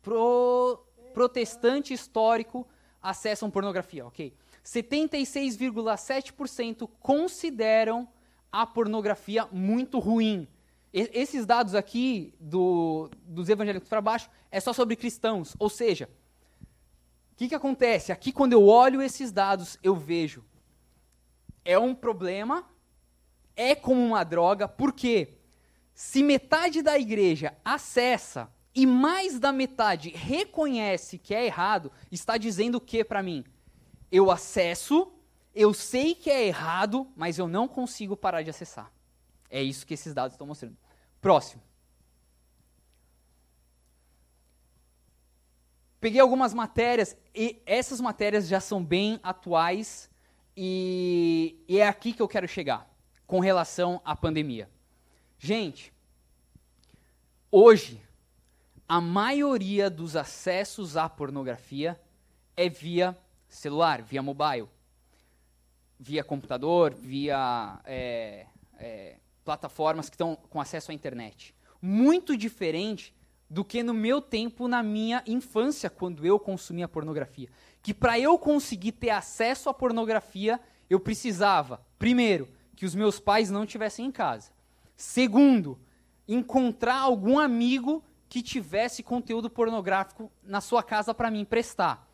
[0.00, 2.68] pro, protestante histórico
[3.02, 4.32] acessam pornografia, ok?
[4.68, 8.06] 76,7% consideram
[8.52, 10.46] a pornografia muito ruim.
[10.92, 16.10] E, esses dados aqui do, dos evangélicos para baixo é só sobre cristãos, ou seja,
[17.32, 18.12] o que, que acontece?
[18.12, 20.44] Aqui, quando eu olho esses dados, eu vejo
[21.64, 22.68] é um problema,
[23.54, 25.34] é como uma droga, porque
[25.94, 32.76] se metade da igreja acessa e mais da metade reconhece que é errado, está dizendo
[32.76, 33.44] o que para mim?
[34.10, 35.12] Eu acesso,
[35.54, 38.90] eu sei que é errado, mas eu não consigo parar de acessar.
[39.50, 40.76] É isso que esses dados estão mostrando.
[41.20, 41.62] Próximo.
[46.00, 50.08] Peguei algumas matérias e essas matérias já são bem atuais
[50.56, 52.88] e, e é aqui que eu quero chegar
[53.26, 54.70] com relação à pandemia.
[55.38, 55.92] Gente,
[57.50, 58.00] hoje
[58.88, 62.00] a maioria dos acessos à pornografia
[62.56, 64.68] é via celular, via mobile,
[65.98, 68.46] via computador, via é,
[68.78, 71.54] é, plataformas que estão com acesso à internet.
[71.80, 73.14] Muito diferente
[73.50, 77.48] do que no meu tempo, na minha infância, quando eu consumia pornografia.
[77.82, 83.50] Que para eu conseguir ter acesso à pornografia, eu precisava, primeiro, que os meus pais
[83.50, 84.52] não estivessem em casa.
[84.96, 85.78] Segundo,
[86.26, 92.06] encontrar algum amigo que tivesse conteúdo pornográfico na sua casa para me emprestar.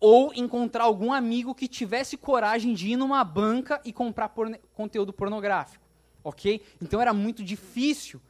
[0.00, 4.32] Ou encontrar algum amigo que tivesse coragem de ir numa banca e comprar
[4.74, 5.90] conteúdo pornográfico
[6.22, 6.62] ok?
[6.80, 8.20] Então era muito difícil.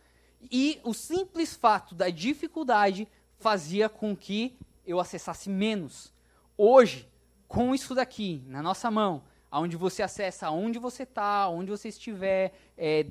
[0.51, 3.07] E o simples fato da dificuldade
[3.39, 4.57] fazia com que
[4.87, 6.13] eu acessasse menos.
[6.57, 7.09] Hoje,
[7.47, 12.53] com isso daqui na nossa mão, onde você acessa onde você está, onde você estiver,
[12.77, 13.07] é,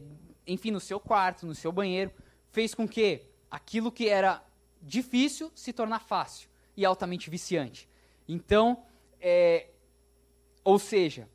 [0.47, 2.11] enfim, no seu quarto, no seu banheiro,
[2.51, 4.43] fez com que aquilo que era
[4.81, 7.88] difícil se tornar fácil e altamente viciante.
[8.29, 8.83] Então,
[9.19, 9.67] é,
[10.63, 11.27] ou seja,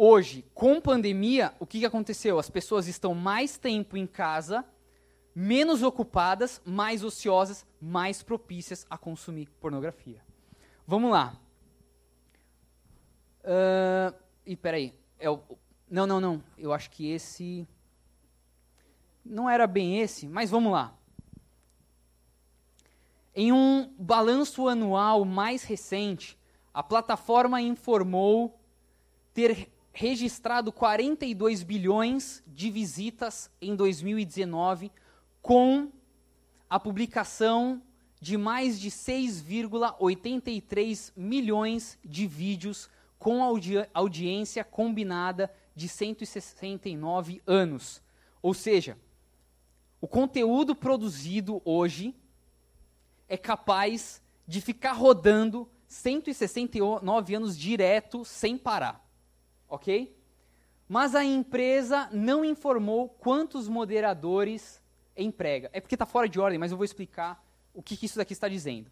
[0.00, 2.38] Hoje, com pandemia, o que, que aconteceu?
[2.38, 4.64] As pessoas estão mais tempo em casa,
[5.34, 10.22] menos ocupadas, mais ociosas, mais propícias a consumir pornografia.
[10.86, 11.36] Vamos lá.
[13.42, 14.94] Uh, e peraí.
[15.18, 15.40] É o,
[15.90, 16.44] não, não, não.
[16.56, 17.66] Eu acho que esse.
[19.24, 20.96] Não era bem esse, mas vamos lá.
[23.40, 26.36] Em um balanço anual mais recente,
[26.74, 28.60] a plataforma informou
[29.32, 34.90] ter registrado 42 bilhões de visitas em 2019,
[35.40, 35.88] com
[36.68, 37.80] a publicação
[38.20, 48.02] de mais de 6,83 milhões de vídeos com audi audiência combinada de 169 anos.
[48.42, 48.98] Ou seja,
[50.00, 52.16] o conteúdo produzido hoje
[53.28, 59.08] é capaz de ficar rodando 169 anos direto sem parar
[59.68, 60.16] ok?
[60.88, 64.82] Mas a empresa não informou quantos moderadores
[65.16, 65.68] emprega.
[65.72, 68.32] É porque está fora de ordem, mas eu vou explicar o que, que isso daqui
[68.32, 68.90] está dizendo.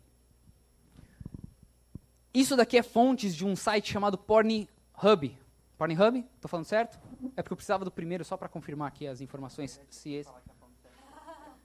[2.35, 4.69] Isso daqui é fontes de um site chamado Pornhub.
[5.79, 6.19] Pornhub?
[6.35, 6.99] Estou falando certo?
[7.35, 9.81] É porque eu precisava do primeiro só para confirmar aqui as informações.
[9.89, 10.31] Se esse...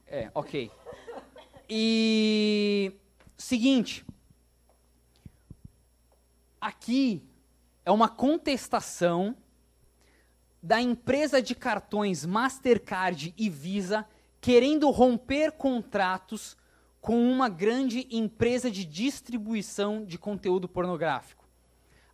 [0.07, 0.71] É, ok.
[1.69, 2.93] E
[3.37, 4.05] seguinte,
[6.59, 7.23] aqui
[7.83, 9.35] é uma contestação
[10.61, 14.07] da empresa de cartões Mastercard e Visa
[14.39, 16.55] querendo romper contratos
[16.99, 21.47] com uma grande empresa de distribuição de conteúdo pornográfico,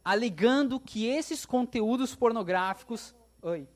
[0.03, 3.13] alegando que esses conteúdos pornográficos.
[3.41, 3.67] Oi.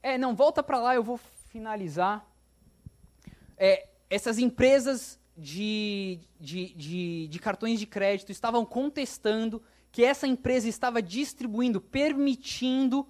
[0.00, 1.18] É, não, volta para lá, eu vou
[1.54, 2.28] finalizar.
[3.56, 9.62] É, essas empresas de, de, de, de cartões de crédito estavam contestando
[9.92, 13.06] que essa empresa estava distribuindo, permitindo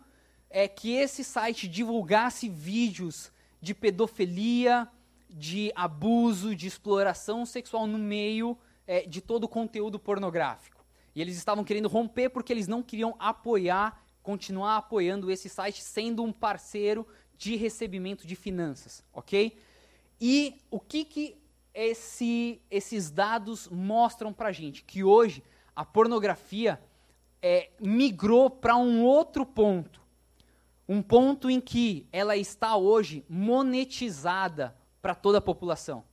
[0.51, 4.87] é, que esse site divulgasse vídeos de pedofilia,
[5.31, 10.85] de abuso, de exploração sexual no meio é, de todo o conteúdo pornográfico.
[11.15, 16.23] E eles estavam querendo romper porque eles não queriam apoiar, continuar apoiando esse site, sendo
[16.23, 19.57] um parceiro de recebimento de finanças, ok?
[20.21, 21.37] E o que, que
[21.75, 25.43] esse, esses dados mostram para gente que hoje
[25.75, 26.81] a pornografia
[27.43, 30.03] é, migrou para um outro ponto.
[30.89, 36.05] um ponto em que ela está hoje monetizada para toda a população.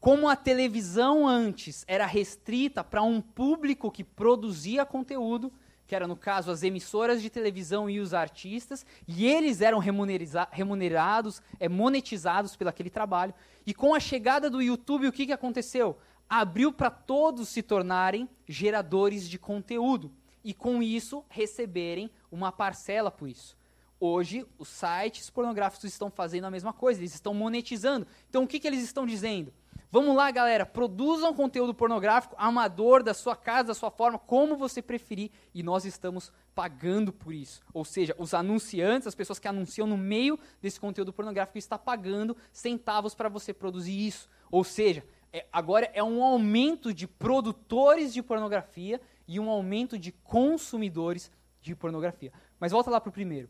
[0.00, 5.52] Como a televisão antes era restrita para um público que produzia conteúdo,
[5.92, 11.42] que era no caso as emissoras de televisão e os artistas, e eles eram remunerados,
[11.60, 13.34] é, monetizados pelo aquele trabalho.
[13.66, 15.98] E com a chegada do YouTube, o que, que aconteceu?
[16.30, 20.10] Abriu para todos se tornarem geradores de conteúdo
[20.42, 23.54] e com isso receberem uma parcela por isso.
[24.00, 28.06] Hoje, os sites pornográficos estão fazendo a mesma coisa, eles estão monetizando.
[28.30, 29.52] Então, o que, que eles estão dizendo?
[29.92, 34.80] Vamos lá, galera, produzam conteúdo pornográfico amador da sua casa, da sua forma, como você
[34.80, 37.60] preferir, e nós estamos pagando por isso.
[37.74, 42.34] Ou seja, os anunciantes, as pessoas que anunciam no meio desse conteúdo pornográfico, estão pagando
[42.50, 44.30] centavos para você produzir isso.
[44.50, 50.10] Ou seja, é, agora é um aumento de produtores de pornografia e um aumento de
[50.10, 52.32] consumidores de pornografia.
[52.58, 53.46] Mas volta lá para o primeiro.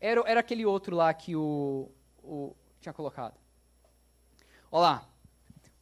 [0.00, 1.88] Era, era aquele outro lá que o,
[2.20, 3.34] o tinha colocado.
[4.70, 5.08] Olha lá.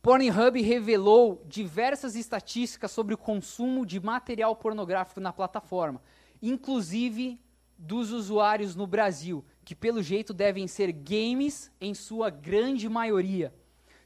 [0.00, 6.00] Pornhub revelou diversas estatísticas sobre o consumo de material pornográfico na plataforma,
[6.40, 7.40] inclusive
[7.76, 13.52] dos usuários no Brasil, que pelo jeito devem ser games em sua grande maioria.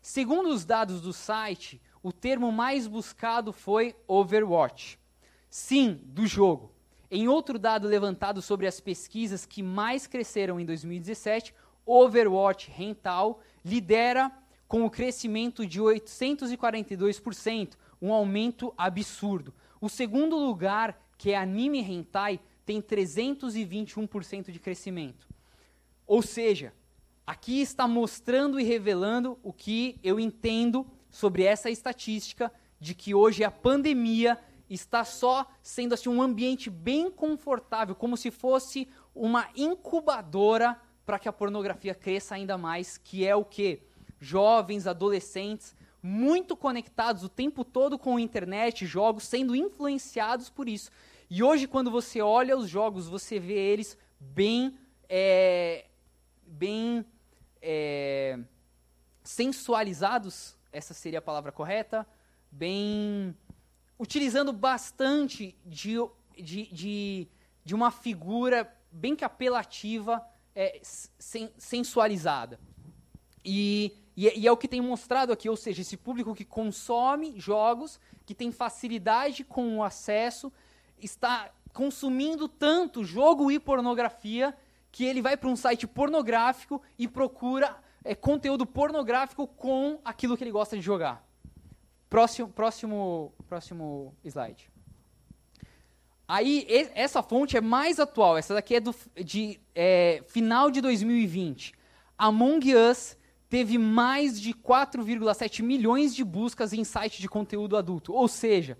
[0.00, 4.98] Segundo os dados do site, o termo mais buscado foi Overwatch.
[5.50, 6.72] Sim, do jogo.
[7.10, 11.52] Em outro dado levantado sobre as pesquisas que mais cresceram em 2017,
[11.84, 14.30] Overwatch Rental lidera
[14.68, 19.52] com o crescimento de 842%, um aumento absurdo.
[19.80, 25.26] O segundo lugar, que é Anime Hentai, tem 321% de crescimento.
[26.06, 26.72] Ou seja,
[27.26, 33.42] aqui está mostrando e revelando o que eu entendo sobre essa estatística de que hoje
[33.42, 34.38] a pandemia
[34.68, 41.28] está só sendo assim um ambiente bem confortável, como se fosse uma incubadora para que
[41.28, 43.82] a pornografia cresça ainda mais, que é o que
[44.20, 50.88] jovens, adolescentes, muito conectados o tempo todo com a internet, jogos sendo influenciados por isso.
[51.28, 55.86] E hoje, quando você olha os jogos, você vê eles bem, é,
[56.46, 57.04] bem
[57.60, 58.38] é,
[59.24, 62.06] sensualizados, essa seria a palavra correta,
[62.52, 63.36] bem
[63.98, 65.96] utilizando bastante de,
[66.40, 67.28] de, de,
[67.64, 72.58] de uma figura bem que apelativa, é, sen, sensualizada.
[73.44, 77.38] E, e, e, é o que tem mostrado aqui, ou seja, esse público que consome
[77.38, 80.52] jogos, que tem facilidade com o acesso,
[80.98, 84.56] está consumindo tanto jogo e pornografia
[84.92, 90.44] que ele vai para um site pornográfico e procura é, conteúdo pornográfico com aquilo que
[90.44, 91.24] ele gosta de jogar.
[92.08, 94.70] Próximo, próximo, próximo slide.
[96.32, 96.64] Aí,
[96.94, 98.38] essa fonte é mais atual.
[98.38, 101.74] Essa daqui é do de, é, final de 2020.
[102.16, 103.16] Among Us
[103.48, 108.12] teve mais de 4,7 milhões de buscas em site de conteúdo adulto.
[108.12, 108.78] Ou seja,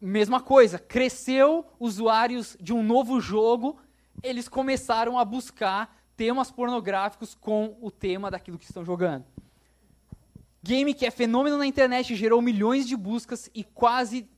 [0.00, 3.78] mesma coisa, cresceu usuários de um novo jogo,
[4.20, 9.24] eles começaram a buscar temas pornográficos com o tema daquilo que estão jogando.
[10.60, 14.28] Game que é fenômeno na internet, gerou milhões de buscas e quase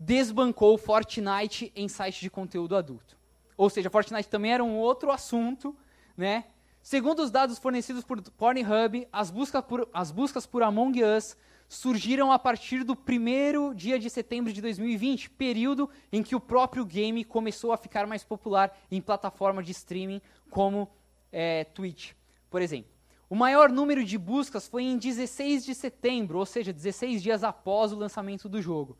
[0.00, 3.18] desbancou Fortnite em site de conteúdo adulto.
[3.54, 5.76] Ou seja, Fortnite também era um outro assunto,
[6.16, 6.46] né?
[6.82, 11.36] Segundo os dados fornecidos por Pornhub, as buscas por, as buscas por Among Us
[11.68, 16.86] surgiram a partir do primeiro dia de setembro de 2020, período em que o próprio
[16.86, 20.88] game começou a ficar mais popular em plataformas de streaming como
[21.30, 22.12] é, Twitch,
[22.48, 22.90] por exemplo.
[23.28, 27.92] O maior número de buscas foi em 16 de setembro, ou seja, 16 dias após
[27.92, 28.98] o lançamento do jogo,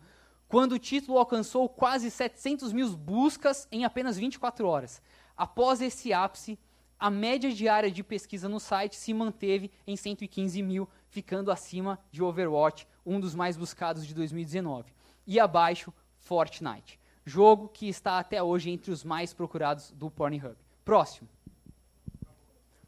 [0.51, 5.01] quando o título alcançou quase 700 mil buscas em apenas 24 horas.
[5.37, 6.59] Após esse ápice,
[6.99, 12.21] a média diária de pesquisa no site se manteve em 115 mil, ficando acima de
[12.21, 14.93] Overwatch, um dos mais buscados de 2019,
[15.25, 20.57] e abaixo Fortnite, jogo que está até hoje entre os mais procurados do Pornhub.
[20.85, 21.29] Próximo.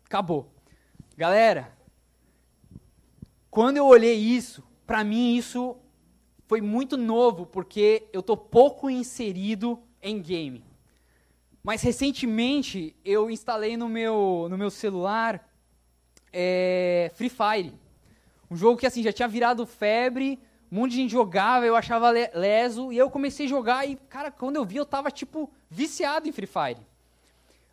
[0.05, 0.53] Acabou.
[1.16, 1.72] Galera,
[3.49, 5.76] quando eu olhei isso, para mim isso
[6.53, 10.62] foi muito novo, porque eu tô pouco inserido em game.
[11.64, 15.50] Mas recentemente eu instalei no meu, no meu celular
[16.30, 17.72] é, Free Fire.
[18.50, 20.38] Um jogo que assim já tinha virado febre,
[20.70, 24.30] um monte de gente jogava, eu achava leso, e eu comecei a jogar e, cara,
[24.30, 26.86] quando eu vi, eu tava, tipo, viciado em Free Fire.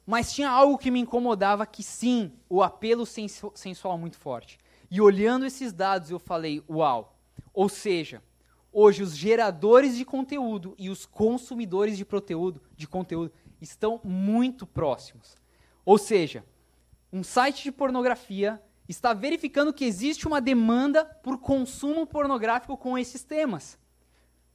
[0.08, 4.58] Mas tinha algo que me incomodava que sim, o apelo sensual muito forte.
[4.90, 7.14] E olhando esses dados eu falei, uau.
[7.54, 8.24] Ou seja,
[8.72, 15.36] hoje os geradores de conteúdo e os consumidores de conteúdo, de conteúdo estão muito próximos.
[15.86, 16.44] Ou seja,
[17.12, 23.24] um site de pornografia está verificando que existe uma demanda por consumo pornográfico com esses
[23.24, 23.78] temas.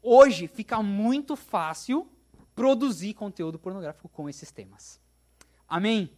[0.03, 2.09] Hoje fica muito fácil
[2.55, 5.01] produzir conteúdo pornográfico com esses temas.
[5.69, 6.11] Amém?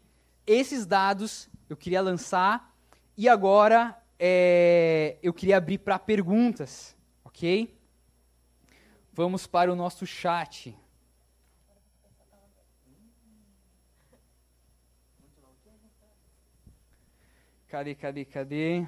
[0.47, 2.75] Esses dados eu queria lançar
[3.17, 7.76] e agora é, eu queria abrir para perguntas, ok?
[9.17, 10.77] Vamos para o nosso chat.
[17.67, 18.87] Cadê, cadê, cadê?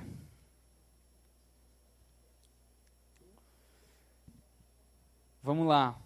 [5.43, 5.99] Vamos lá.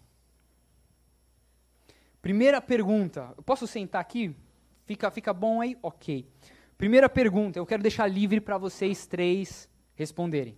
[2.20, 3.34] Primeira pergunta.
[3.36, 4.36] Eu posso sentar aqui?
[4.84, 5.76] Fica, fica bom aí?
[5.82, 6.30] Ok.
[6.78, 10.56] Primeira pergunta, eu quero deixar livre para vocês três responderem.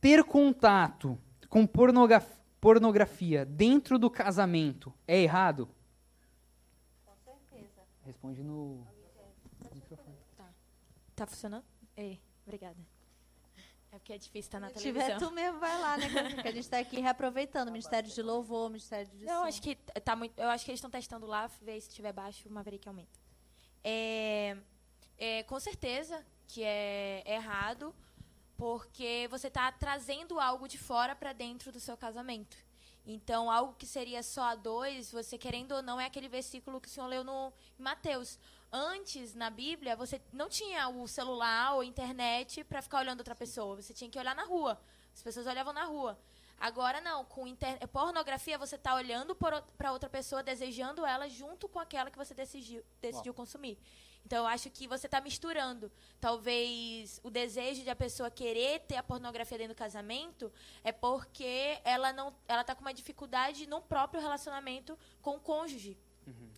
[0.00, 1.18] Ter contato
[1.50, 5.68] com pornografia dentro do casamento é errado?
[7.04, 7.82] Com certeza.
[8.06, 8.86] Responde no.
[10.36, 10.48] Tá.
[11.16, 11.64] Tá funcionando?
[11.96, 12.78] É, obrigada.
[13.92, 15.18] É porque é difícil estar na Se televisão.
[15.18, 16.08] tiver, tu mesmo vai lá, né?
[16.34, 17.72] Porque a gente tá aqui reaproveitando.
[17.72, 19.48] Ministério de Louvor, Ministério de Não, Som.
[19.48, 20.38] acho que tá muito.
[20.38, 23.18] Eu acho que eles estão testando lá, ver se tiver baixo, o Maverick aumenta.
[23.82, 24.56] É,
[25.18, 27.92] é, com certeza que é errado,
[28.60, 32.58] porque você está trazendo algo de fora para dentro do seu casamento.
[33.06, 36.86] Então, algo que seria só a dois, você querendo ou não, é aquele versículo que
[36.86, 38.38] o senhor leu no Mateus.
[38.70, 43.76] Antes, na Bíblia, você não tinha o celular ou internet para ficar olhando outra pessoa.
[43.76, 44.78] Você tinha que olhar na rua.
[45.14, 46.18] As pessoas olhavam na rua.
[46.58, 47.88] Agora não, com inter...
[47.88, 52.84] pornografia você está olhando para outra pessoa, desejando ela junto com aquela que você decidiu,
[53.00, 53.78] decidiu consumir.
[54.24, 55.90] Então eu acho que você está misturando.
[56.20, 60.52] Talvez o desejo de a pessoa querer ter a pornografia dentro do casamento
[60.84, 65.98] é porque ela não, ela está com uma dificuldade no próprio relacionamento com o cônjuge.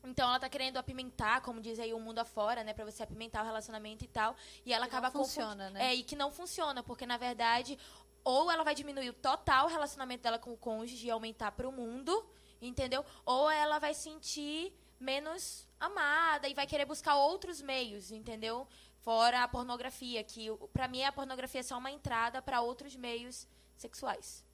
[0.05, 3.43] Então ela está querendo apimentar, como diz aí o mundo afora, né, para você apimentar
[3.43, 4.37] o relacionamento e tal,
[4.67, 5.87] e ela Que acaba não funciona, confundi- né?
[5.87, 7.79] É, e que não funciona, porque na verdade
[8.23, 11.73] ou ela vai diminuir o total relacionamento dela com o cônjuge e aumentar para o
[11.73, 12.13] mundo,
[12.61, 13.03] entendeu?
[13.25, 18.67] Ou ela vai sentir menos amada e vai querer buscar outros meios, entendeu?
[19.01, 23.47] Fora a pornografia, que pra mim a pornografia é só uma entrada para outros meios
[23.77, 24.45] sexuais.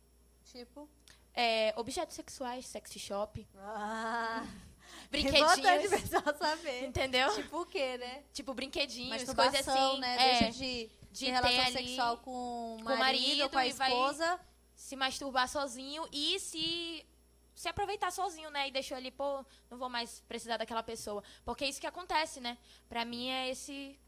[0.44, 0.88] Tipo.
[1.34, 4.44] É, objetos sexuais, sexy shop, Ah,
[5.10, 6.84] brinquedinhos, Importante o pessoal saber.
[6.84, 7.32] entendeu?
[7.34, 8.24] Tipo o quê, né?
[8.32, 10.00] Tipo brinquedinhos, coisas assim.
[10.00, 10.16] né?
[10.18, 13.66] é, Deixa de, de relação ali sexual com o com o marido, marido com a
[13.66, 14.40] esposa.
[14.74, 17.06] se masturbar sozinho e se
[17.58, 18.68] se aproveitar sozinho, né?
[18.68, 21.22] E deixou ali, pô, não vou mais precisar daquela pessoa.
[21.44, 22.56] Porque é isso que acontece, né?
[22.88, 23.98] Pra mim é esse.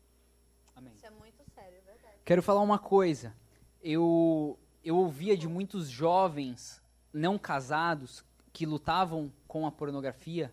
[0.76, 0.92] Amém.
[0.94, 2.14] Isso é muito sério, é verdade.
[2.24, 3.34] Quero falar uma coisa.
[3.82, 6.80] Eu, eu ouvia de muitos jovens
[7.12, 10.52] não casados que lutavam com a pornografia,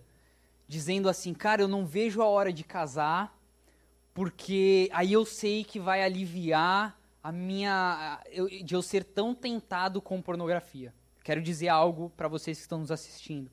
[0.67, 3.37] dizendo assim, cara, eu não vejo a hora de casar,
[4.13, 7.71] porque aí eu sei que vai aliviar a minha.
[8.23, 10.93] a- eu- de eu ser tão tentado com pornografia.
[11.27, 13.51] Quero dizer algo para vocês que estão nos assistindo.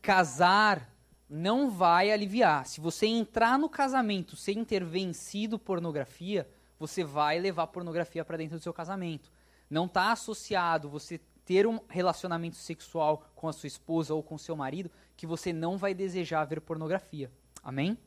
[0.00, 0.90] Casar
[1.28, 2.64] não vai aliviar.
[2.64, 6.48] Se você entrar no casamento sem ter vencido pornografia,
[6.78, 9.30] você vai levar pornografia para dentro do seu casamento.
[9.68, 14.56] Não está associado você ter um relacionamento sexual com a sua esposa ou com seu
[14.56, 17.30] marido que você não vai desejar ver pornografia.
[17.62, 17.98] Amém?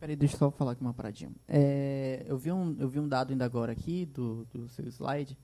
[0.00, 1.30] Peraí, deixa eu só falar aqui uma paradinha.
[1.46, 5.38] É, eu, vi um, eu vi um dado ainda agora aqui do, do seu slide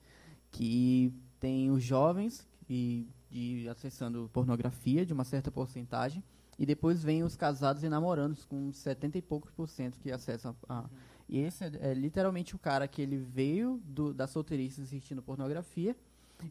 [0.51, 6.23] que tem os jovens e de acessando pornografia de uma certa porcentagem.
[6.59, 10.55] E depois vem os casados e namorandos com 70 e poucos por cento que acessam
[10.67, 10.89] a,
[11.29, 15.95] e esse é, é literalmente o cara que ele veio do, da solteirice assistindo pornografia.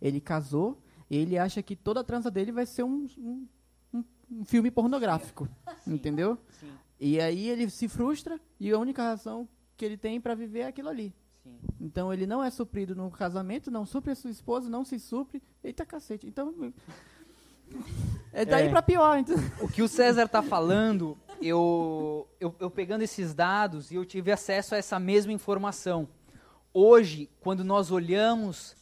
[0.01, 0.81] Ele casou.
[1.11, 3.47] E ele acha que toda a transa dele vai ser um, um,
[3.95, 5.49] um- um filme pornográfico.
[5.87, 6.37] Entendeu?
[6.61, 10.61] Sim, e aí ele se frustra e a única razão que ele tem para viver
[10.61, 11.13] é aquilo ali.
[11.47, 11.59] Sim.
[11.81, 15.43] Então ele não é suprido no casamento, não supre a sua esposa, não se supre.
[15.63, 16.27] Eita cacete.
[16.27, 16.73] Então.
[18.33, 18.71] É daí É.
[18.71, 19.19] pra pior.
[19.19, 19.37] Então.
[19.61, 24.31] O que o César tá falando, eu, eu, eu pegando esses dados e eu tive
[24.33, 26.09] acesso a essa mesma informação.
[26.73, 28.77] Hoje, quando nós olhamos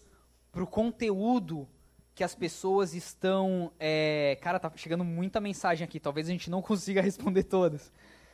[0.53, 1.69] para o conteúdo
[2.15, 3.73] que as pessoas estão.
[3.79, 7.91] é, cara, tá chegando muita mensagem aqui, talvez a gente não consiga responder todas.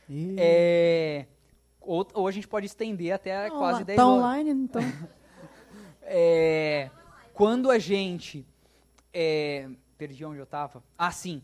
[0.09, 1.25] E- É,
[1.81, 4.17] ou, ou a gente pode estender até Não, quase lá- 10 Tá horas.
[4.23, 4.81] online, então.
[6.03, 6.89] É,
[7.33, 8.45] quando a gente.
[9.13, 10.83] é, perdi onde eu estava.
[10.97, 11.41] Ah, sim.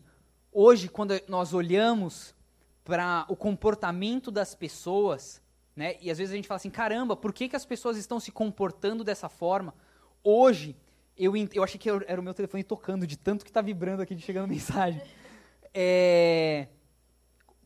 [0.52, 2.34] Hoje, quando nós olhamos
[2.84, 5.40] para o comportamento das pessoas,
[5.76, 8.18] né, e às vezes a gente fala assim: caramba, por que, que as pessoas estão
[8.20, 9.72] se comportando dessa forma?
[10.24, 10.76] Hoje,
[11.16, 14.14] eu, eu achei que era o meu telefone tocando, de tanto que tá vibrando aqui,
[14.14, 15.00] de chegando mensagem.
[15.72, 16.66] É,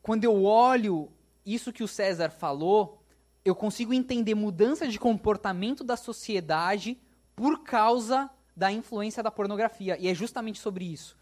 [0.03, 1.11] quando eu olho
[1.45, 3.03] isso que o César falou,
[3.45, 6.99] eu consigo entender mudança de comportamento da sociedade
[7.34, 9.97] por causa da influência da pornografia.
[9.99, 11.16] E é justamente sobre isso.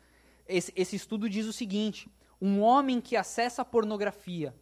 [0.47, 2.09] Esse, esse estudo diz o seguinte:
[2.41, 4.55] um homem que acessa a pornografia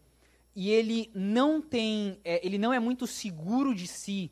[0.54, 4.30] e ele não tem, é, ele não é muito seguro de si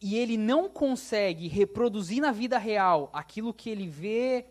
[0.00, 4.46] e ele não consegue reproduzir na vida real aquilo que ele vê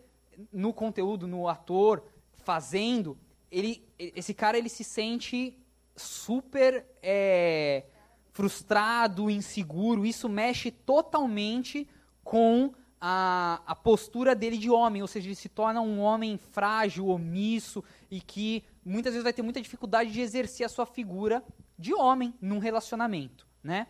[0.52, 2.02] no conteúdo, no ator
[2.38, 3.16] fazendo,
[3.50, 5.56] ele, esse cara ele se sente
[5.96, 7.84] super é,
[8.32, 10.04] frustrado, inseguro.
[10.04, 11.88] Isso mexe totalmente
[12.22, 17.08] com a, a postura dele de homem, ou seja, ele se torna um homem frágil,
[17.08, 21.44] omisso e que muitas vezes vai ter muita dificuldade de exercer a sua figura
[21.78, 23.88] de homem num relacionamento, né?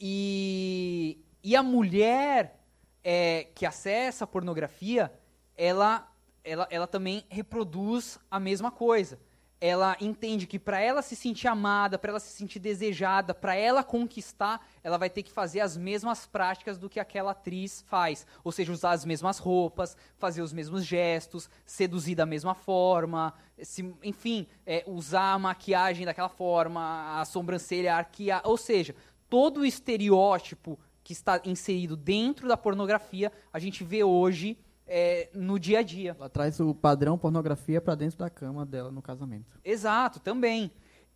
[0.00, 2.60] E, e a mulher
[3.04, 5.12] é, que acessa a pornografia,
[5.56, 6.10] ela,
[6.42, 9.18] ela, ela também reproduz a mesma coisa.
[9.60, 13.84] Ela entende que para ela se sentir amada, para ela se sentir desejada, para ela
[13.84, 18.26] conquistar, ela vai ter que fazer as mesmas práticas do que aquela atriz faz.
[18.42, 23.94] Ou seja, usar as mesmas roupas, fazer os mesmos gestos, seduzir da mesma forma, se,
[24.02, 28.40] enfim, é, usar a maquiagem daquela forma, a sobrancelha arquear.
[28.44, 28.94] Ou seja,
[29.28, 34.58] todo o estereótipo que está inserido dentro da pornografia, a gente vê hoje
[34.92, 36.16] é, no dia a dia.
[36.18, 39.60] Ela traz o padrão pornografia pra dentro da cama dela no casamento.
[39.64, 40.72] Exato, também.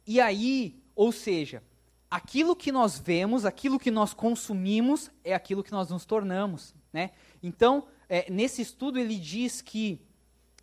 [0.07, 1.61] E aí, ou seja,
[2.09, 6.73] aquilo que nós vemos, aquilo que nós consumimos, é aquilo que nós nos tornamos.
[6.93, 7.11] Né?
[7.43, 10.01] Então, é, nesse estudo, ele diz que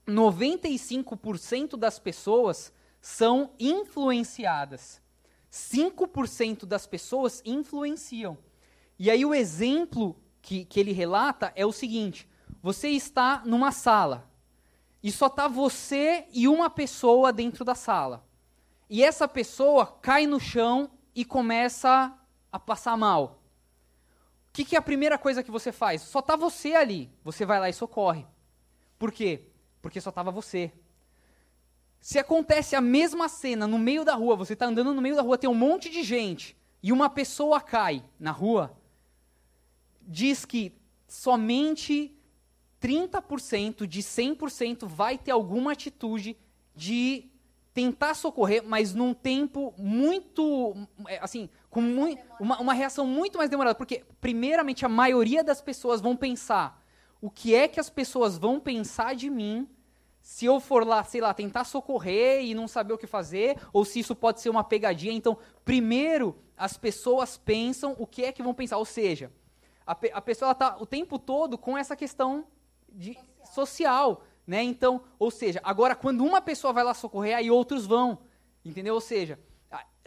[0.07, 5.01] 95% das pessoas são influenciadas.
[5.51, 8.38] 5% das pessoas influenciam.
[8.97, 12.26] E aí, o exemplo que, que ele relata é o seguinte:
[12.62, 14.30] você está numa sala
[15.01, 18.26] e só está você e uma pessoa dentro da sala.
[18.89, 22.14] E essa pessoa cai no chão e começa
[22.51, 23.41] a passar mal.
[24.49, 26.01] O que, que é a primeira coisa que você faz?
[26.01, 27.09] Só está você ali.
[27.24, 28.28] Você vai lá e socorre.
[28.99, 29.47] Por quê?
[29.82, 30.72] Porque só estava você.
[32.01, 35.22] Se acontece a mesma cena no meio da rua, você está andando no meio da
[35.22, 38.76] rua, tem um monte de gente e uma pessoa cai na rua,
[40.01, 40.76] diz que
[41.07, 42.16] somente
[42.82, 46.36] 30% de 100% vai ter alguma atitude
[46.76, 47.30] de
[47.74, 50.76] tentar socorrer, mas num tempo muito,
[51.08, 53.76] é, assim, com mui uma, uma reação muito mais demorada.
[53.76, 56.84] Porque, primeiramente, a maioria das pessoas vão pensar
[57.22, 59.70] o que é que as pessoas vão pensar de mim
[60.22, 63.84] se eu for lá, sei lá, tentar socorrer e não saber o que fazer, ou
[63.84, 65.14] se isso pode ser uma pegadinha.
[65.14, 68.78] Então, primeiro, as pessoas pensam o que é que vão pensar.
[68.78, 69.32] Ou seja,
[69.86, 72.46] a, pe a pessoa está o tempo todo com essa questão
[72.92, 73.46] de, social.
[73.46, 74.64] social, né?
[74.64, 78.20] Então, ou seja, agora quando uma pessoa vai lá socorrer, aí outros vão,
[78.64, 78.94] entendeu?
[78.94, 79.39] Ou seja,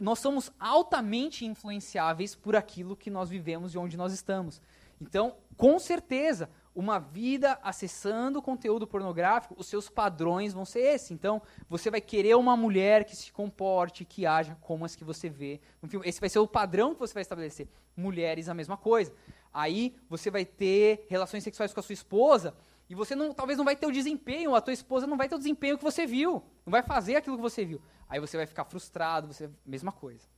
[0.01, 4.61] nós somos altamente influenciáveis por aquilo que nós vivemos e onde nós estamos.
[5.01, 11.11] Então, com certeza, uma vida acessando conteúdo pornográfico, os seus padrões vão ser esses.
[11.11, 15.29] Então, você vai querer uma mulher que se comporte, que haja como as que você
[15.29, 16.09] vê no filme.
[16.09, 17.69] Esse vai ser o padrão que você vai estabelecer.
[17.97, 19.13] Mulheres, a mesma coisa.
[19.53, 22.55] Aí, você vai ter relações sexuais com a sua esposa
[22.89, 25.35] e você não, talvez não vai ter o desempenho, a tua esposa não vai ter
[25.35, 26.45] o desempenho que você viu.
[26.67, 27.81] Não vai fazer aquilo que você viu.
[28.09, 30.29] Aí você vai ficar frustrado, você mesma coisa.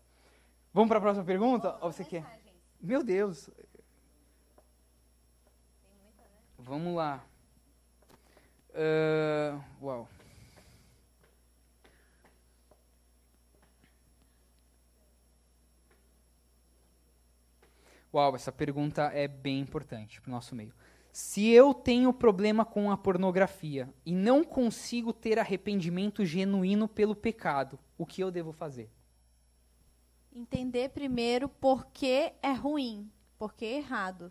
[0.73, 1.77] Vamos para a próxima pergunta?
[1.81, 2.25] Ou você quer?
[2.81, 3.51] Meu Deus.
[6.59, 7.25] Vamos lá.
[8.71, 10.09] Uh, uau.
[18.15, 20.73] Uau, essa pergunta é bem importante para o nosso meio.
[21.19, 27.79] Se eu tenho problema com a pornografia e não consigo ter arrependimento genuíno pelo pecado,
[27.97, 28.91] o que eu devo fazer?
[30.31, 34.31] Entender primeiro por que é ruim, por que é errado.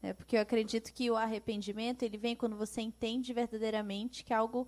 [0.00, 4.66] É porque eu acredito que o arrependimento ele vem quando você entende verdadeiramente que algo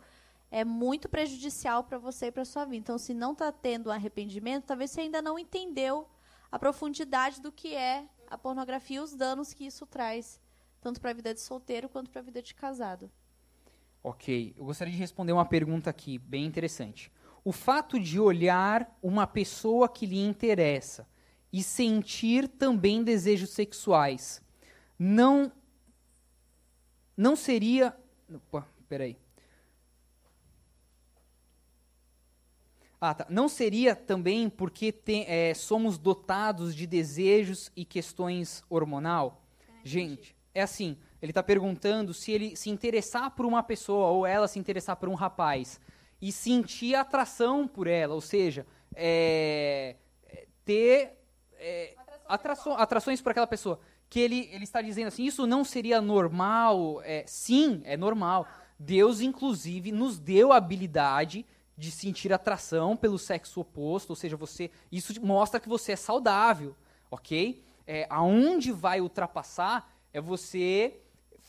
[0.51, 2.77] é muito prejudicial para você e para sua vida.
[2.77, 6.07] Então, se não está tendo arrependimento, talvez você ainda não entendeu
[6.53, 10.39] a profundidade do que é a pornografia e os danos que isso traz,
[10.81, 13.11] tanto para a vida de solteiro quanto para a vida de casado.
[14.03, 17.13] Ok, eu gostaria de responder uma pergunta aqui, bem interessante.
[17.45, 21.07] O fato de olhar uma pessoa que lhe interessa
[21.53, 24.43] e sentir também desejos sexuais
[24.99, 25.53] não
[27.17, 27.95] não seria
[28.33, 29.19] opa, peraí
[33.01, 39.43] ah tá não seria também porque tem, é, somos dotados de desejos e questões hormonal
[39.69, 44.27] é, gente é assim ele está perguntando se ele se interessar por uma pessoa ou
[44.27, 45.79] ela se interessar por um rapaz
[46.21, 49.97] e sentir atração por ela, ou seja, é,
[50.65, 51.19] ter
[51.55, 51.95] é,
[52.27, 53.81] atraço, atrações por aquela pessoa.
[54.09, 57.01] Que ele, ele está dizendo assim, isso não seria normal?
[57.05, 58.47] É, sim, é normal.
[58.79, 61.47] Deus, inclusive, nos deu a habilidade
[61.77, 66.75] de sentir atração pelo sexo oposto, ou seja, você isso mostra que você é saudável,
[67.11, 67.63] ok?
[67.87, 71.01] É, aonde vai ultrapassar é você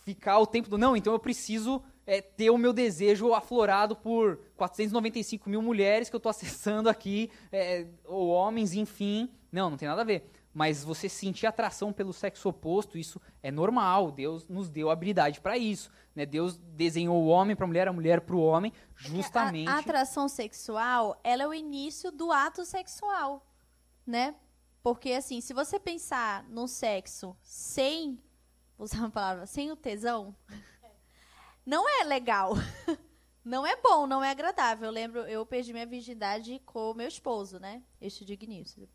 [0.04, 4.40] ficar o tempo do não, então eu preciso é, ter o meu desejo aflorado por
[4.58, 9.30] 495 mil mulheres que eu estou acessando aqui, é, ou homens, enfim.
[9.52, 10.30] Não, não tem nada a ver.
[10.54, 14.12] Mas você sentir atração pelo sexo oposto, isso é normal.
[14.12, 15.90] Deus nos deu habilidade para isso.
[16.14, 16.26] Né?
[16.26, 19.70] Deus desenhou o homem para a mulher, a mulher para o homem, justamente.
[19.70, 23.46] A, a atração sexual, ela é o início do ato sexual,
[24.06, 24.36] né?
[24.84, 28.20] Porque assim, se você pensar no sexo sem,
[28.82, 30.36] vou usar uma palavra, sem o tesão,
[31.64, 32.54] não é legal.
[33.44, 34.86] Não é bom, não é agradável.
[34.86, 37.82] Eu lembro, eu perdi minha virgindade com meu esposo, né?
[38.00, 38.88] Este digníssimo.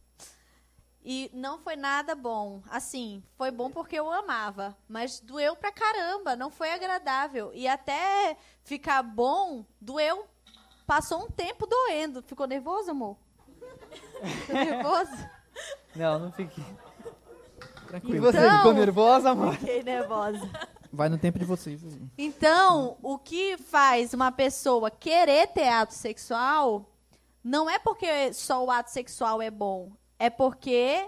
[1.04, 2.62] E não foi nada bom.
[2.70, 7.50] Assim, foi bom porque eu amava, mas doeu pra caramba, não foi agradável.
[7.54, 10.28] E até ficar bom, doeu.
[10.86, 12.22] Passou um tempo doendo.
[12.22, 13.16] Ficou nervoso, amor?
[14.46, 15.28] Ficou nervoso?
[15.96, 16.64] Não, não fiquei.
[17.86, 18.16] Tranquilo.
[18.16, 19.54] E você então, ficou nervosa, amor?
[19.54, 20.50] Fiquei nervosa.
[20.92, 21.82] Vai no tempo de vocês.
[22.16, 26.90] Então, o que faz uma pessoa querer ter ato sexual
[27.42, 31.06] não é porque só o ato sexual é bom, é porque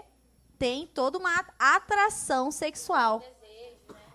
[0.57, 3.21] tem toda uma atração sexual.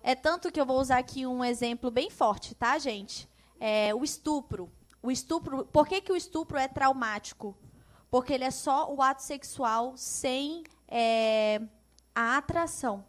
[0.03, 3.29] É tanto que eu vou usar aqui um exemplo bem forte, tá, gente?
[3.59, 4.71] É, o estupro.
[5.03, 5.65] O estupro.
[5.67, 7.57] Por que, que o estupro é traumático?
[8.11, 11.61] Porque ele é só o ato sexual sem é,
[12.15, 13.05] a atração.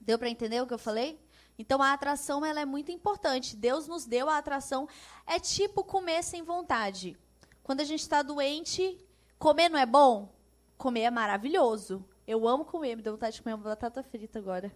[0.00, 1.20] Deu para entender o que eu falei?
[1.58, 3.56] Então a atração ela é muito importante.
[3.56, 4.88] Deus nos deu a atração.
[5.26, 7.16] É tipo comer sem vontade.
[7.62, 8.98] Quando a gente está doente,
[9.38, 10.32] comer não é bom?
[10.76, 12.04] Comer é maravilhoso.
[12.26, 14.72] Eu amo comer, me deu vontade de comer uma batata frita agora.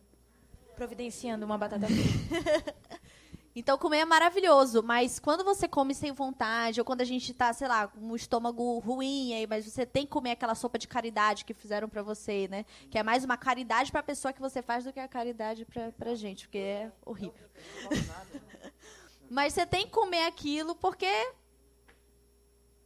[0.75, 2.75] Providenciando uma batata frita.
[3.55, 7.53] Então, comer é maravilhoso, mas quando você come sem vontade, ou quando a gente tá,
[7.53, 10.89] sei lá, com um estômago ruim, aí, mas você tem que comer aquela sopa de
[10.89, 12.65] caridade que fizeram para você, né?
[12.91, 15.93] Que é mais uma caridade pra pessoa que você faz do que a caridade pra,
[15.93, 17.47] pra gente, porque é horrível.
[19.29, 21.33] mas você tem que comer aquilo porque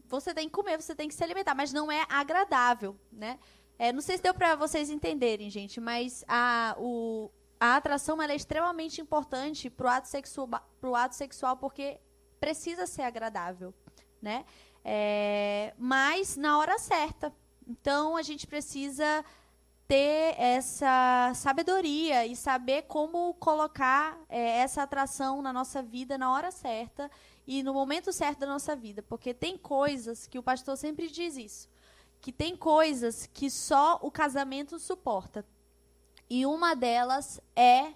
[0.09, 3.39] você tem que comer, você tem que se alimentar, mas não é agradável, né?
[3.79, 8.35] É, não sei se deu para vocês entenderem, gente, mas a, o, a atração é
[8.35, 10.49] extremamente importante para o ato, sexual,
[10.95, 11.99] ato sexual porque
[12.39, 13.75] precisa ser agradável,
[14.21, 14.45] né?
[14.85, 17.33] É, mas na hora certa.
[17.67, 19.25] Então a gente precisa
[19.89, 26.51] ter essa sabedoria e saber como colocar é, essa atração na nossa vida na hora
[26.51, 27.11] certa
[27.47, 31.37] e no momento certo da nossa vida, porque tem coisas que o pastor sempre diz
[31.37, 31.69] isso,
[32.21, 35.45] que tem coisas que só o casamento suporta.
[36.29, 37.93] E uma delas é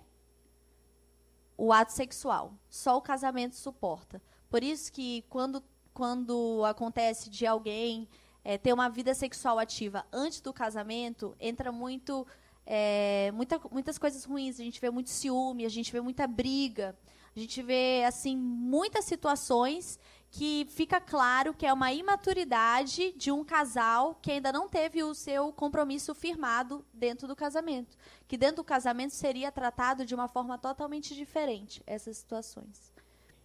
[1.56, 2.54] o ato sexual.
[2.68, 4.22] Só o casamento suporta.
[4.48, 5.62] Por isso que quando,
[5.92, 8.08] quando acontece de alguém
[8.44, 12.26] é, ter uma vida sexual ativa antes do casamento, entra muito
[12.66, 14.60] é, muita, muitas coisas ruins.
[14.60, 16.96] A gente vê muito ciúme, a gente vê muita briga,
[17.34, 19.98] a gente vê assim muitas situações
[20.30, 25.12] que fica claro que é uma imaturidade de um casal que ainda não teve o
[25.12, 27.96] seu compromisso firmado dentro do casamento.
[28.28, 32.92] Que dentro do casamento seria tratado de uma forma totalmente diferente essas situações.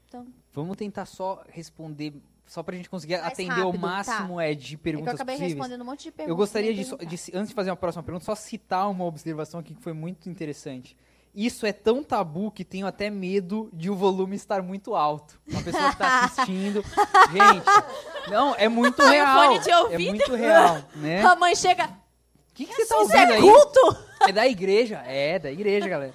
[0.07, 2.13] Então, Vamos tentar só responder,
[2.45, 3.79] só para a gente conseguir atender rápido, o tá.
[3.79, 4.43] máximo tá.
[4.43, 5.53] é, de perguntas é eu acabei possíveis.
[5.53, 6.29] respondendo um monte de perguntas.
[6.29, 9.73] Eu gostaria de, de, antes de fazer uma próxima pergunta, só citar uma observação aqui
[9.73, 10.95] que foi muito interessante
[11.35, 15.39] isso é tão tabu que tenho até medo de o volume estar muito alto.
[15.47, 16.81] Uma pessoa que está assistindo.
[17.31, 19.51] gente, não, é muito real.
[19.91, 21.21] É muito real, né?
[21.23, 21.85] A mãe chega.
[21.85, 23.41] O que, que você está ouvindo é aí?
[23.41, 23.97] culto?
[24.21, 25.03] É da igreja.
[25.05, 26.13] É, da igreja, galera.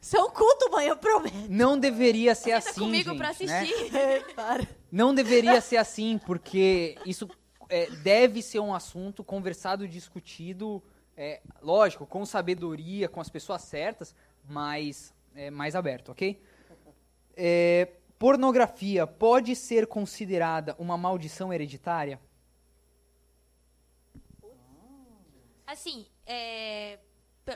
[0.00, 1.34] Isso é um culto, mãe, eu prometo.
[1.48, 3.32] Não deveria ser Senta assim, comigo gente, pra né?
[3.32, 3.92] assistir.
[3.92, 4.20] Né?
[4.34, 4.66] Para.
[4.90, 7.28] Não deveria ser assim, porque isso
[7.68, 10.82] é, deve ser um assunto conversado, discutido,
[11.16, 14.14] é, lógico, com sabedoria, com as pessoas certas,
[14.48, 16.42] mais, é, mais aberto, ok?
[17.36, 17.88] É,
[18.18, 22.20] pornografia pode ser considerada uma maldição hereditária?
[25.66, 26.98] Assim, é,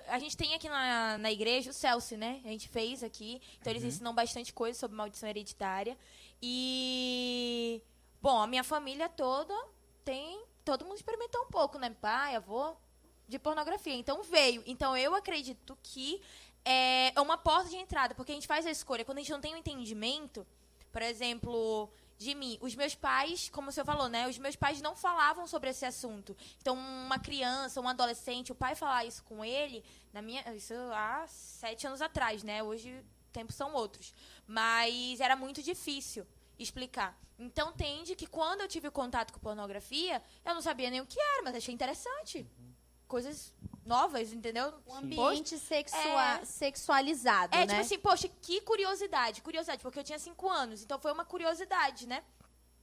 [0.08, 2.40] a gente tem aqui na, na igreja o Celso, né?
[2.44, 3.40] A gente fez aqui.
[3.58, 3.88] Então, eles uhum.
[3.88, 5.98] ensinam bastante coisa sobre maldição hereditária.
[6.40, 7.82] E,
[8.20, 9.54] bom, a minha família toda
[10.04, 10.44] tem.
[10.64, 11.90] Todo mundo experimentou um pouco, né?
[12.00, 12.76] Pai, avô,
[13.28, 13.94] de pornografia.
[13.94, 14.62] Então, veio.
[14.66, 16.22] Então, eu acredito que
[16.64, 19.04] é uma porta de entrada, porque a gente faz a escolha.
[19.04, 20.46] Quando a gente não tem o um entendimento,
[20.92, 24.28] por exemplo, de mim, os meus pais, como o senhor falou, né?
[24.28, 26.36] Os meus pais não falavam sobre esse assunto.
[26.60, 31.26] Então, uma criança, um adolescente, o pai falar isso com ele, na minha, isso há
[31.26, 32.62] sete anos atrás, né?
[32.62, 34.14] Hoje, tempos são outros.
[34.46, 36.26] Mas era muito difícil
[36.58, 37.18] explicar.
[37.38, 41.20] Então, tende que quando eu tive contato com pornografia, eu não sabia nem o que
[41.20, 42.46] era, mas achei interessante.
[43.12, 43.52] Coisas
[43.84, 44.72] novas, entendeu?
[44.86, 47.66] Um ambiente sexua é, sexualizado, é, né?
[47.66, 49.42] tipo assim, poxa, que curiosidade.
[49.42, 52.24] Curiosidade, porque eu tinha cinco anos, então foi uma curiosidade, né?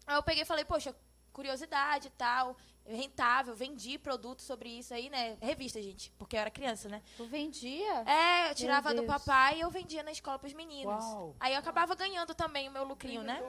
[0.06, 0.96] Aí eu peguei e falei, poxa,
[1.34, 2.56] curiosidade e tal
[2.86, 5.38] rentável, vendi produtos sobre isso aí, né?
[5.42, 7.02] Revista, gente, porque eu era criança, né?
[7.18, 8.04] Tu vendia?
[8.06, 11.04] É, eu tirava do papai e eu vendia na escola pros meninos.
[11.04, 11.36] Uau.
[11.40, 13.42] Aí eu acabava ganhando também o meu lucrinho, né?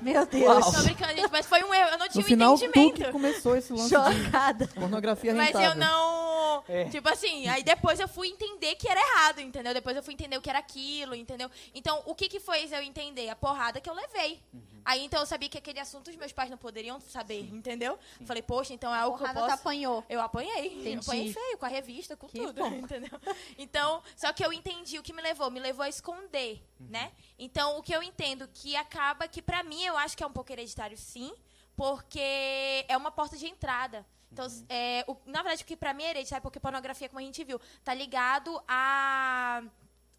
[0.00, 0.64] Meu Deus.
[0.64, 0.72] Uau.
[0.72, 1.90] Tô brincando, gente, mas foi um erro.
[1.90, 2.94] Eu não tinha no final, entendimento.
[2.94, 4.66] Tu que começou esse lance Chocada.
[4.66, 5.60] de pornografia rentável.
[5.60, 6.29] Mas eu não...
[6.68, 6.84] É.
[6.88, 9.72] Tipo assim, aí depois eu fui entender que era errado, entendeu?
[9.74, 11.50] Depois eu fui entender o que era aquilo, entendeu?
[11.74, 13.28] Então, o que que foi eu entender?
[13.28, 14.40] A porrada que eu levei.
[14.52, 14.60] Uhum.
[14.84, 17.56] Aí, então, eu sabia que aquele assunto os meus pais não poderiam saber, Sim.
[17.56, 17.98] entendeu?
[18.18, 18.26] Sim.
[18.26, 19.54] Falei, poxa, então é algo que eu posso...
[19.54, 20.04] apanhou.
[20.08, 20.66] Eu apanhei.
[20.66, 20.94] Entendi.
[20.94, 22.68] Eu apanhei feio, com a revista, com que tudo, bom.
[22.74, 23.20] entendeu?
[23.58, 25.50] Então, só que eu entendi o que me levou.
[25.50, 26.86] Me levou a esconder, uhum.
[26.88, 27.12] né?
[27.38, 30.32] Então, o que eu entendo que acaba, que pra mim eu acho que é um
[30.32, 31.32] pouco hereditário, sim,
[31.76, 34.06] porque é uma porta de entrada.
[34.32, 34.66] Então, uhum.
[34.68, 37.42] é, o, na verdade, o que pra mim é hereditário, porque pornografia, como a gente
[37.44, 39.62] viu, tá ligado a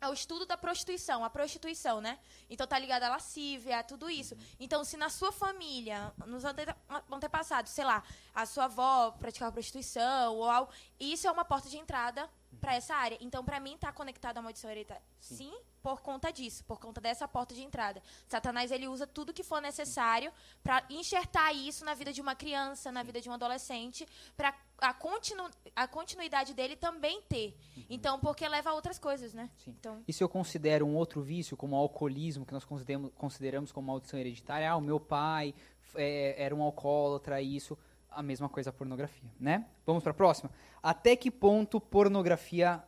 [0.02, 2.18] ao estudo da prostituição, a prostituição, né?
[2.50, 4.36] Então tá ligado à lascívia, a tudo isso.
[4.60, 8.04] Então, se na sua família, nos antepassados, sei lá,
[8.34, 12.28] a sua avó praticava prostituição ou algo, isso é uma porta de entrada
[12.60, 13.18] para essa área.
[13.22, 15.04] Então, para mim, tá conectado à maldição hereditária.
[15.20, 15.36] Sim.
[15.36, 18.02] Sim, por conta disso, por conta dessa porta de entrada.
[18.28, 20.32] Satanás ele usa tudo que for necessário
[20.64, 24.94] para enxertar isso na vida de uma criança, na vida de um adolescente, para a,
[24.94, 27.58] continu, a continuidade dele também ter.
[27.76, 27.84] Uhum.
[27.90, 29.50] Então, porque leva a outras coisas, né?
[29.58, 29.76] Sim.
[29.80, 33.72] Então, e se eu considero um outro vício, como o alcoolismo, que nós consideramos, consideramos
[33.72, 35.54] como maldição hereditária, ah, o meu pai
[35.96, 37.78] é, era um alcoólatra, isso
[38.10, 39.66] a mesma coisa a pornografia, né?
[39.86, 40.52] Vamos para a próxima.
[40.84, 42.84] Até que ponto pornografia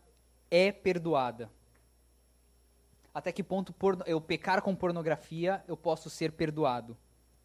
[0.52, 1.50] é perdoada?
[3.14, 6.98] Até que ponto por, eu pecar com pornografia eu posso ser perdoado?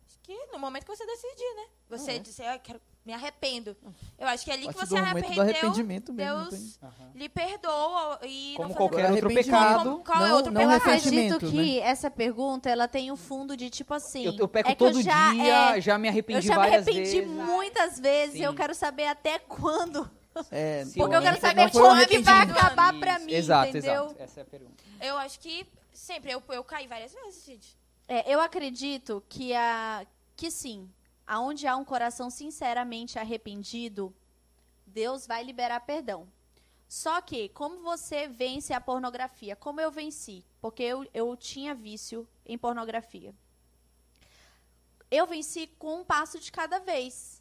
[0.06, 1.66] Acho que no momento que você decidir, né?
[1.90, 2.22] Você uhum.
[2.22, 3.76] disser, eu quero me arrependo.
[4.18, 7.10] Eu acho que é ali que você arrependeu, arrependimento mesmo, Deus uhum.
[7.14, 9.90] lhe perdoa e como qualquer outro pecado.
[9.90, 10.88] Como, qual é outro não pecado?
[10.88, 11.86] Eu acredito que né?
[11.86, 14.24] essa pergunta ela tem um fundo de tipo assim.
[14.24, 17.14] Eu, eu peco é todo já, dia, é, já me arrependi várias vezes.
[17.14, 17.54] Eu já me arrependi vezes.
[17.54, 18.36] muitas vezes.
[18.36, 18.44] Sim.
[18.44, 20.10] Eu quero saber até quando.
[20.50, 24.04] É, Porque eu quero saber quando que vai acabar pra mim, exato, entendeu?
[24.06, 24.84] Exato, essa é a pergunta.
[25.00, 27.76] Eu acho que sempre eu, eu caí várias vezes, gente.
[28.06, 30.88] É, eu acredito que a que sim,
[31.26, 34.14] aonde há um coração sinceramente arrependido,
[34.86, 36.28] Deus vai liberar perdão.
[36.88, 39.54] Só que, como você vence a pornografia?
[39.54, 40.42] Como eu venci?
[40.60, 43.34] Porque eu, eu tinha vício em pornografia.
[45.10, 47.37] Eu venci com um passo de cada vez.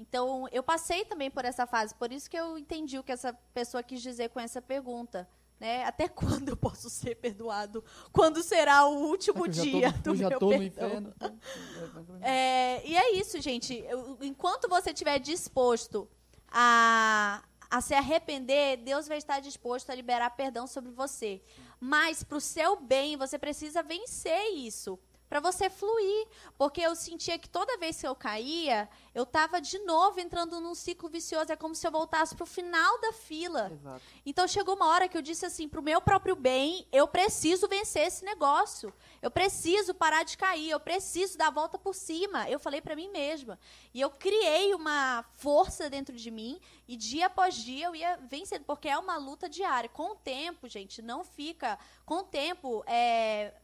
[0.00, 1.94] Então, eu passei também por essa fase.
[1.94, 5.28] Por isso que eu entendi o que essa pessoa quis dizer com essa pergunta.
[5.60, 5.84] Né?
[5.84, 7.84] Até quando eu posso ser perdoado?
[8.10, 10.88] Quando será o último dia tô, do já meu tô perdão?
[11.00, 12.18] No inferno.
[12.22, 13.84] É, e é isso, gente.
[14.22, 16.08] Enquanto você estiver disposto
[16.48, 21.42] a, a se arrepender, Deus vai estar disposto a liberar perdão sobre você.
[21.78, 24.98] Mas, para o seu bem, você precisa vencer isso
[25.30, 26.26] para você fluir,
[26.58, 30.74] porque eu sentia que toda vez que eu caía, eu estava de novo entrando num
[30.74, 33.70] ciclo vicioso, é como se eu voltasse para o final da fila.
[33.72, 34.02] Exato.
[34.26, 37.68] Então chegou uma hora que eu disse assim, para o meu próprio bem, eu preciso
[37.68, 42.50] vencer esse negócio, eu preciso parar de cair, eu preciso dar a volta por cima.
[42.50, 43.56] Eu falei para mim mesma
[43.94, 48.64] e eu criei uma força dentro de mim e dia após dia eu ia vencendo,
[48.64, 49.88] porque é uma luta diária.
[49.88, 51.78] Com o tempo, gente, não fica.
[52.04, 53.54] Com o tempo, é,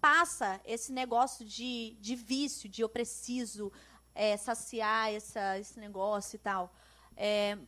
[0.00, 3.72] passa esse negócio de, de vício, de eu preciso
[4.14, 6.72] é, saciar essa, esse negócio e tal.
[7.16, 7.58] É,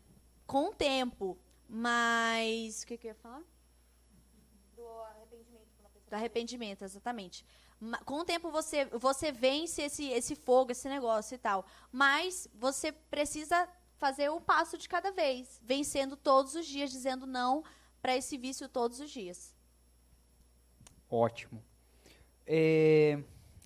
[0.47, 2.83] com o tempo, mas.
[2.83, 3.43] O que, que eu ia falar?
[4.75, 5.67] Do arrependimento.
[6.09, 7.47] Do arrependimento, exatamente.
[8.05, 11.65] Com o tempo você, você vence esse, esse fogo, esse negócio e tal.
[11.91, 17.63] Mas você precisa fazer um passo de cada vez, vencendo todos os dias, dizendo não
[18.03, 19.55] para esse vício todos os dias.
[21.09, 21.63] Ótimo.
[22.53, 23.17] É,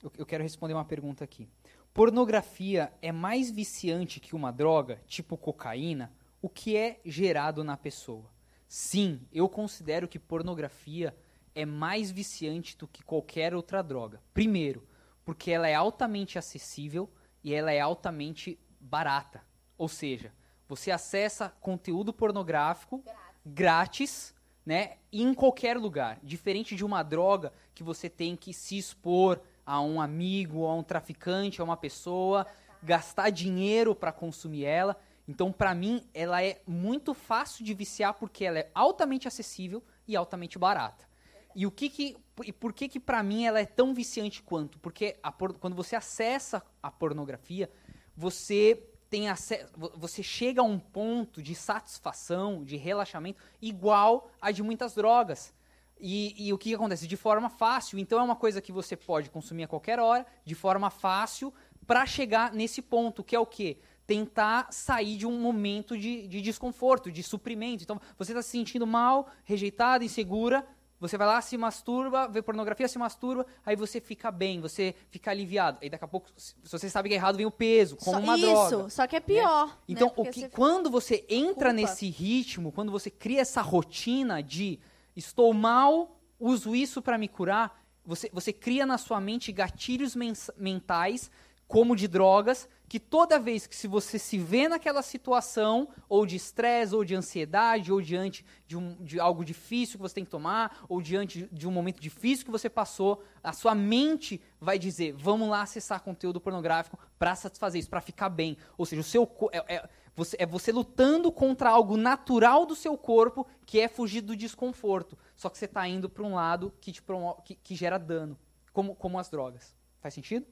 [0.03, 1.49] eu, eu quero responder uma pergunta aqui.
[1.95, 6.13] Pornografia é mais viciante que uma droga, tipo cocaína?
[6.43, 8.31] O que é gerado na pessoa?
[8.69, 11.17] Sim, eu considero que pornografia
[11.55, 14.21] é mais viciante do que qualquer outra droga.
[14.35, 14.87] Primeiro,
[15.25, 17.11] porque ela é altamente acessível
[17.43, 19.43] e ela é altamente barata.
[19.79, 20.31] Ou seja,
[20.69, 24.97] você acessa conteúdo pornográfico grátis, grátis né?
[25.13, 26.19] Em qualquer lugar.
[26.23, 30.83] Diferente de uma droga que você tem que se expor a um amigo, a um
[30.83, 32.47] traficante, a uma pessoa,
[32.83, 34.97] gastar dinheiro para consumir ela.
[35.27, 40.15] Então, para mim, ela é muito fácil de viciar porque ela é altamente acessível e
[40.15, 41.07] altamente barata.
[41.55, 44.79] E o que que e por que que para mim ela é tão viciante quanto?
[44.81, 47.71] Porque por, quando você acessa a pornografia,
[48.17, 54.63] você tem acesso, você chega a um ponto de satisfação, de relaxamento igual a de
[54.65, 55.55] muitas drogas.
[55.99, 57.07] E, e, o que acontece?
[57.07, 57.99] De forma fácil.
[57.99, 61.53] Então é uma coisa que você pode consumir a qualquer hora, de forma fácil,
[61.87, 63.79] para chegar nesse ponto, que é o quê?
[64.07, 67.83] Tentar sair de um momento de, de desconforto, de suprimento.
[67.83, 70.67] Então você está se sentindo mal, rejeitada, insegura,
[71.01, 75.31] você vai lá, se masturba, vê pornografia, se masturba, aí você fica bem, você fica
[75.31, 75.79] aliviado.
[75.83, 78.23] Aí daqui a pouco, se você sabe que é errado, vem o peso, como só,
[78.23, 78.77] uma isso, droga.
[78.77, 79.67] Isso, só que é pior.
[79.67, 79.75] Né?
[79.89, 80.15] Então, né?
[80.17, 81.73] o que, você quando você entra culpa.
[81.75, 84.79] nesse ritmo, quando você cria essa rotina de
[85.17, 90.15] estou mal, uso isso para me curar, você, você cria na sua mente gatilhos
[90.57, 91.31] mentais
[91.67, 96.37] como de drogas, que toda vez que se você se vê naquela situação, ou de
[96.37, 100.31] estresse, ou de ansiedade, ou diante de, um, de algo difícil que você tem que
[100.31, 105.15] tomar, ou diante de um momento difícil que você passou, a sua mente vai dizer:
[105.15, 108.57] vamos lá acessar conteúdo pornográfico para satisfazer isso, para ficar bem.
[108.77, 112.97] Ou seja, o seu é, é, você, é você lutando contra algo natural do seu
[112.97, 115.19] corpo, que é fugir do desconforto.
[115.37, 118.39] Só que você está indo para um lado que, te promo que, que gera dano,
[118.73, 119.75] como, como as drogas.
[120.01, 120.47] Faz sentido?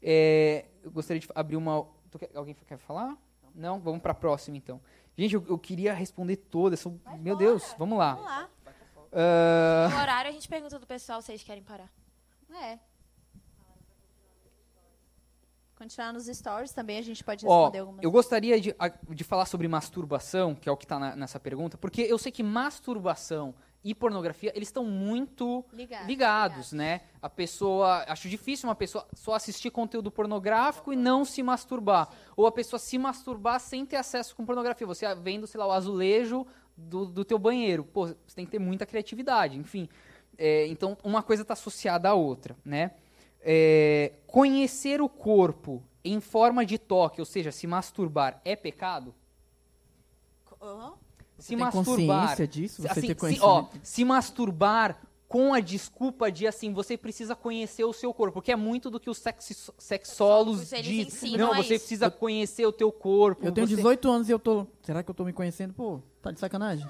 [0.00, 1.86] É, eu gostaria de abrir uma.
[2.34, 3.16] Alguém quer falar?
[3.54, 3.80] Não?
[3.80, 4.80] Vamos para a próxima, então.
[5.16, 6.80] Gente, eu, eu, queria responder todas.
[6.80, 7.46] São, meu fora.
[7.46, 8.14] Deus, vamos lá.
[8.14, 8.48] Vamos lá.
[9.12, 9.90] Uh...
[9.90, 11.92] No horário a gente pergunta do pessoal se eles querem parar.
[12.50, 12.78] É.
[15.82, 18.04] Continuar nos stories também a gente pode responder Ó, algumas.
[18.04, 18.72] Eu gostaria de,
[19.10, 22.40] de falar sobre masturbação, que é o que está nessa pergunta, porque eu sei que
[22.40, 23.52] masturbação
[23.82, 27.00] e pornografia, eles estão muito ligados, ligados, né?
[27.20, 32.16] A pessoa, acho difícil uma pessoa só assistir conteúdo pornográfico e não se masturbar, Sim.
[32.36, 35.72] ou a pessoa se masturbar sem ter acesso com pornografia, você vendo, sei lá, o
[35.72, 39.88] azulejo do, do teu banheiro, pô, você tem que ter muita criatividade, enfim.
[40.38, 42.92] É, então, uma coisa está associada à outra, né?
[43.42, 49.14] É, conhecer o corpo em forma de toque, ou seja, se masturbar, é pecado?
[50.60, 50.92] Uhum
[51.42, 52.46] se masturbar.
[52.46, 52.82] disso?
[52.82, 57.92] Você assim, se, ó, se masturbar com a desculpa de assim, você precisa conhecer o
[57.92, 61.36] seu corpo, porque é muito do que os sexi, sexólogos dizem.
[61.36, 61.84] Não, você isso.
[61.84, 63.46] precisa conhecer o teu corpo.
[63.46, 63.76] Eu tenho você...
[63.76, 64.66] 18 anos e eu tô.
[64.82, 65.72] Será que eu tô me conhecendo?
[65.74, 66.86] Pô, tá de sacanagem.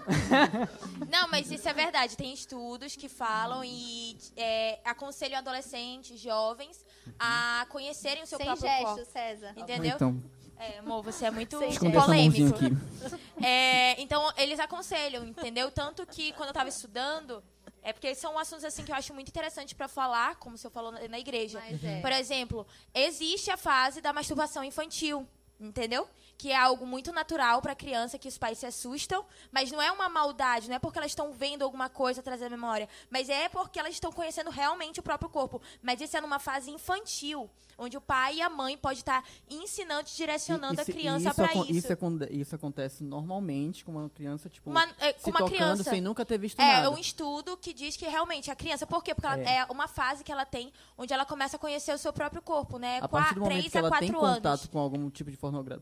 [1.11, 2.17] Não, mas isso é verdade.
[2.17, 6.85] Tem estudos que falam e é, aconselham adolescentes, jovens,
[7.19, 9.05] a conhecerem o seu Sem próprio gesto, corpo.
[9.07, 9.55] César.
[9.57, 9.97] Entendeu?
[9.97, 10.23] Então.
[10.59, 12.59] É, amor, você é muito Esconder polêmico.
[13.45, 15.69] É, então, eles aconselham, entendeu?
[15.73, 17.43] Tanto que quando eu estava estudando,
[17.83, 20.71] é porque são assuntos assim que eu acho muito interessante para falar, como se eu
[20.71, 21.61] falou na, na igreja.
[21.83, 22.01] É.
[22.01, 22.65] Por exemplo,
[22.95, 25.27] existe a fase da masturbação infantil,
[25.59, 26.07] entendeu?
[26.37, 29.81] Que é algo muito natural para a criança, que os pais se assustam, mas não
[29.81, 33.49] é uma maldade, não é porque elas estão vendo alguma coisa trazer memória, mas é
[33.49, 35.61] porque elas estão conhecendo realmente o próprio corpo.
[35.83, 40.09] Mas isso é numa fase infantil, onde o pai e a mãe podem estar ensinando,
[40.15, 41.73] direcionando a criança para isso.
[41.73, 41.89] Isso,
[42.31, 46.25] isso acontece normalmente com uma criança, tipo, uma, é, se uma tocando criança, sem nunca
[46.25, 46.87] ter visto é, nada.
[46.87, 49.15] É um estudo que diz que realmente a criança, por quê?
[49.15, 49.59] Porque ela, é.
[49.59, 49.65] é.
[49.67, 52.99] uma fase que ela tem onde ela começa a conhecer o seu próprio corpo, né?
[53.01, 54.21] A partir do momento 3 que ela tem anos.
[54.21, 55.81] contato com algum tipo de pornografia,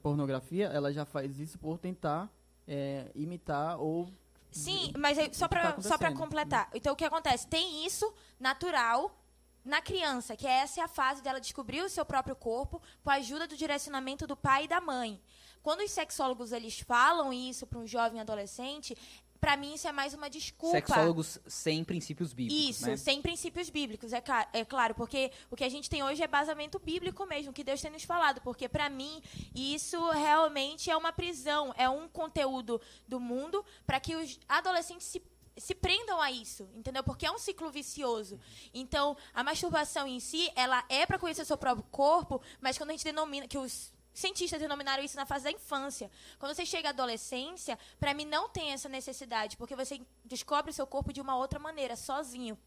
[0.72, 2.28] ela já faz isso por tentar
[2.66, 4.09] é, imitar ou
[4.51, 6.68] Sim, mas aí, só para tá só para completar.
[6.74, 7.47] Então o que acontece?
[7.47, 9.16] Tem isso natural
[9.64, 13.14] na criança, que essa é a fase dela descobrir o seu próprio corpo com a
[13.14, 15.20] ajuda do direcionamento do pai e da mãe.
[15.62, 18.97] Quando os sexólogos eles falam isso para um jovem adolescente,
[19.41, 20.76] para mim isso é mais uma desculpa.
[20.76, 22.68] Sexólogos sem princípios bíblicos.
[22.68, 22.97] Isso, né?
[22.97, 24.22] sem princípios bíblicos, é,
[24.53, 27.80] é, claro, porque o que a gente tem hoje é basamento bíblico mesmo, que Deus
[27.80, 29.22] tem nos falado, porque para mim
[29.55, 35.22] isso realmente é uma prisão, é um conteúdo do mundo para que os adolescentes se
[35.57, 37.05] se prendam a isso, entendeu?
[37.05, 38.41] Porque é um ciclo vicioso.
[38.72, 42.91] Então, a masturbação em si, ela é para conhecer o seu próprio corpo, mas quando
[42.91, 46.11] a gente denomina que os cientistas denominaram isso na fase da infância.
[46.39, 50.75] Quando você chega à adolescência, para mim não tem essa necessidade, porque você descobre o
[50.75, 52.59] seu corpo de uma outra maneira, sozinho.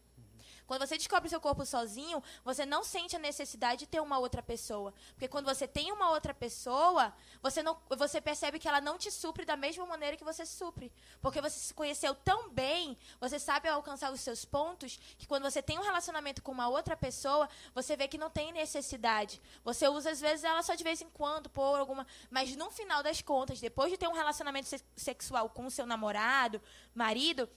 [0.66, 4.42] Quando você descobre seu corpo sozinho, você não sente a necessidade de ter uma outra
[4.42, 4.94] pessoa.
[5.10, 7.12] Porque quando você tem uma outra pessoa,
[7.42, 10.90] você, não, você percebe que ela não te supre da mesma maneira que você supre.
[11.20, 15.62] Porque você se conheceu tão bem, você sabe alcançar os seus pontos, que quando você
[15.62, 19.42] tem um relacionamento com uma outra pessoa, você vê que não tem necessidade.
[19.62, 22.06] Você usa, às vezes, ela só de vez em quando, por alguma.
[22.30, 25.86] Mas no final das contas, depois de ter um relacionamento se sexual com o seu
[25.86, 26.60] namorado,
[26.94, 27.48] marido,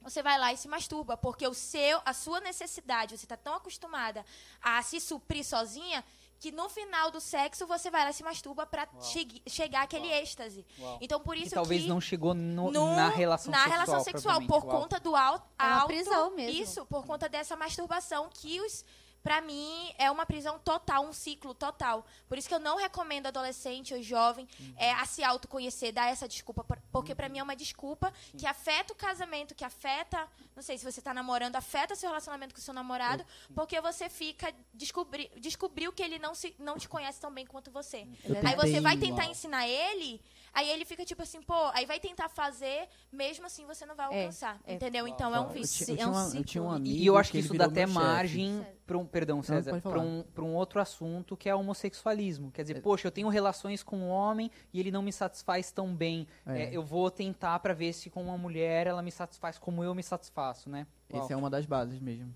[0.00, 3.54] você vai lá e se masturba, porque o seu, a sua necessidade, você está tão
[3.54, 4.24] acostumada
[4.62, 6.04] a se suprir sozinha
[6.40, 10.08] que no final do sexo você vai lá e se masturba para che chegar àquele
[10.08, 10.22] Uau.
[10.22, 10.66] êxtase.
[10.78, 10.98] Uau.
[11.00, 14.04] Então por isso que talvez que não chegou no, no, na relação na sexual, relação
[14.04, 14.80] sexual por Uau.
[14.80, 16.62] conta do alto, é uma prisão mesmo.
[16.62, 18.84] Isso, por conta dessa masturbação que os
[19.22, 22.06] para mim, é uma prisão total, um ciclo total.
[22.28, 24.74] Por isso que eu não recomendo adolescente ou jovem uhum.
[24.76, 26.64] é, a se autoconhecer, dar essa desculpa.
[26.90, 28.38] Porque para mim é uma desculpa Sim.
[28.38, 32.54] que afeta o casamento, que afeta, não sei se você está namorando, afeta seu relacionamento
[32.54, 37.20] com seu namorado, porque você fica, descobri, descobriu que ele não, se, não te conhece
[37.20, 38.08] tão bem quanto você.
[38.46, 40.20] Aí você vai tentar ensinar ele
[40.52, 44.12] Aí ele fica tipo assim, pô, aí vai tentar fazer, mesmo assim você não vai
[44.12, 44.60] é, alcançar.
[44.66, 45.06] É, entendeu?
[45.06, 45.10] É.
[45.10, 45.94] Então é um vício.
[45.94, 47.86] Eu, é um eu tinha um amigo e eu acho que, que isso dá até
[47.86, 52.50] margem para um, perdão, César, para um, um outro assunto que é o homossexualismo.
[52.50, 52.80] Quer dizer, é.
[52.80, 56.26] poxa, eu tenho relações com um homem e ele não me satisfaz tão bem.
[56.46, 56.62] É.
[56.64, 59.94] É, eu vou tentar para ver se com uma mulher ela me satisfaz como eu
[59.94, 60.86] me satisfaço, né?
[61.08, 62.34] Essa é uma das bases mesmo.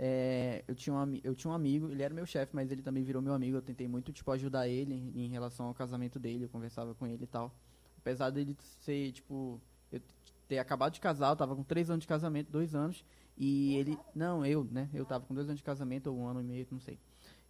[0.00, 3.02] É, eu, tinha um, eu tinha um amigo, ele era meu chefe, mas ele também
[3.02, 3.56] virou meu amigo.
[3.56, 6.44] Eu tentei muito, tipo, ajudar ele em relação ao casamento dele.
[6.44, 7.52] Eu conversava com ele e tal.
[7.98, 10.00] Apesar dele ser, tipo, eu
[10.46, 13.04] ter acabado de casar, eu tava com três anos de casamento, dois anos.
[13.36, 13.98] E ele.
[14.14, 14.88] Não, eu, né?
[14.94, 16.98] Eu tava com dois anos de casamento, ou um ano e meio, não sei.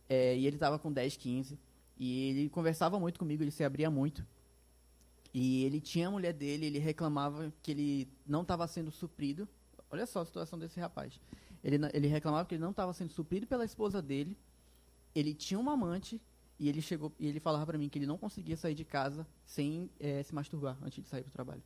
[0.08, 1.58] É, e ele tava com 10, 15.
[1.98, 4.24] E ele conversava muito comigo, ele se abria muito.
[5.34, 9.46] E ele tinha a mulher dele, ele reclamava que ele não estava sendo suprido.
[9.90, 11.20] Olha só a situação desse rapaz.
[11.62, 14.36] Ele, ele reclamava que ele não estava sendo suprido pela esposa dele.
[15.14, 16.20] Ele tinha uma amante
[16.58, 19.26] e ele chegou e ele falava para mim que ele não conseguia sair de casa
[19.44, 21.62] sem é, se masturbar antes de sair para o trabalho.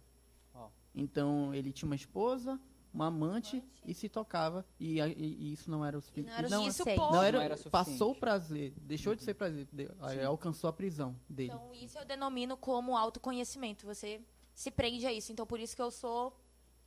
[0.54, 0.66] Oh.
[0.94, 2.60] Então ele tinha uma esposa,
[2.92, 3.72] uma amante, amante.
[3.86, 6.28] e se tocava e, e, e, isso não era o suficiente.
[6.28, 9.16] Não era, não, isso não era, não era passou o prazer, deixou uhum.
[9.16, 9.88] de ser prazer, de,
[10.24, 11.52] alcançou a prisão dele.
[11.54, 13.86] Então isso eu denomino como autoconhecimento.
[13.86, 14.20] Você
[14.54, 15.32] se prende a isso.
[15.32, 16.36] Então por isso que eu sou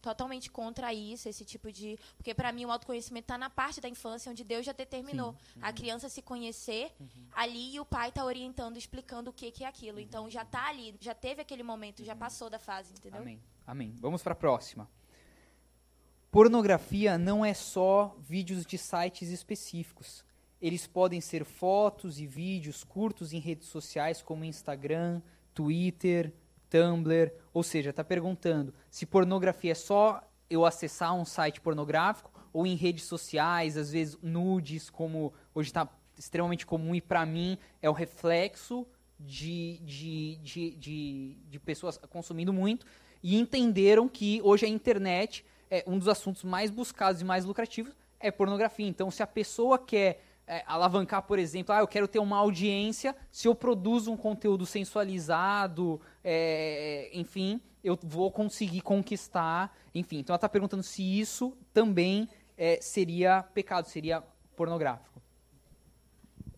[0.06, 1.98] totalmente contra isso, esse tipo de.
[2.16, 5.60] Porque para mim o autoconhecimento está na parte da infância onde Deus já determinou Sim.
[5.62, 7.08] a criança se conhecer uhum.
[7.36, 10.00] ali e o pai está orientando, explicando o que, que é aquilo.
[10.00, 12.20] Então já está ali, já teve aquele momento, já uhum.
[12.20, 13.22] passou da fase, entendeu?
[13.22, 13.42] Amém.
[13.66, 13.96] Amém.
[14.00, 14.88] Vamos para a próxima.
[16.30, 20.24] Pornografia não é só vídeos de sites específicos.
[20.62, 25.22] Eles podem ser fotos e vídeos curtos em redes sociais como Instagram,
[25.54, 26.32] Twitter,
[26.70, 32.66] Tumblr, ou seja, está perguntando se pornografia é só eu acessar um site pornográfico ou
[32.66, 35.88] em redes sociais, às vezes nudes, como hoje está
[36.18, 38.88] extremamente comum e para mim é o reflexo
[39.20, 42.86] de, de, de, de, de pessoas consumindo muito
[43.22, 47.94] e entenderam que hoje a internet é um dos assuntos mais buscados e mais lucrativos
[48.20, 48.88] é pornografia.
[48.88, 53.16] Então, se a pessoa quer é, alavancar, por exemplo, ah, eu quero ter uma audiência,
[53.32, 60.18] se eu produzo um conteúdo sensualizado, é, enfim, eu vou conseguir conquistar, enfim.
[60.18, 64.24] Então ela está perguntando se isso também é, seria pecado, seria
[64.56, 65.22] pornográfico.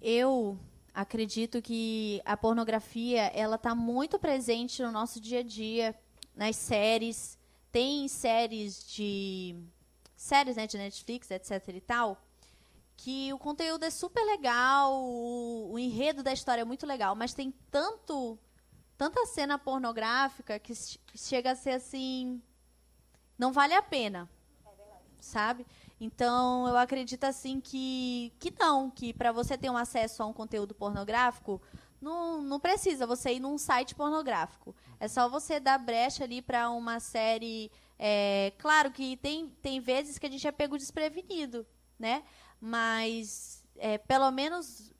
[0.01, 0.57] Eu
[0.93, 5.93] acredito que a pornografia ela está muito presente no nosso dia a dia,
[6.33, 7.37] nas séries,
[7.69, 9.53] tem séries de
[10.15, 12.21] séries né, de Netflix, etc e tal,
[12.95, 17.33] que o conteúdo é super legal, o, o, enredo da história é muito legal, mas
[17.33, 18.39] tem tanto
[18.97, 20.73] tanta cena pornográfica que
[21.15, 22.41] chega a ser assim
[23.37, 24.29] não vale a pena.
[25.19, 25.65] sabe?
[25.99, 30.33] Então, eu acredito assim que que não, que para você ter um acesso a um
[30.33, 31.61] conteúdo pornográfico,
[32.01, 34.75] não, não precisa você ir num site pornográfico.
[34.99, 37.71] É só você dar brecha ali para uma série.
[37.99, 41.65] É, claro que tem, tem vezes que a gente é pego desprevenido,
[41.97, 42.23] né?
[42.59, 44.91] mas é, pelo menos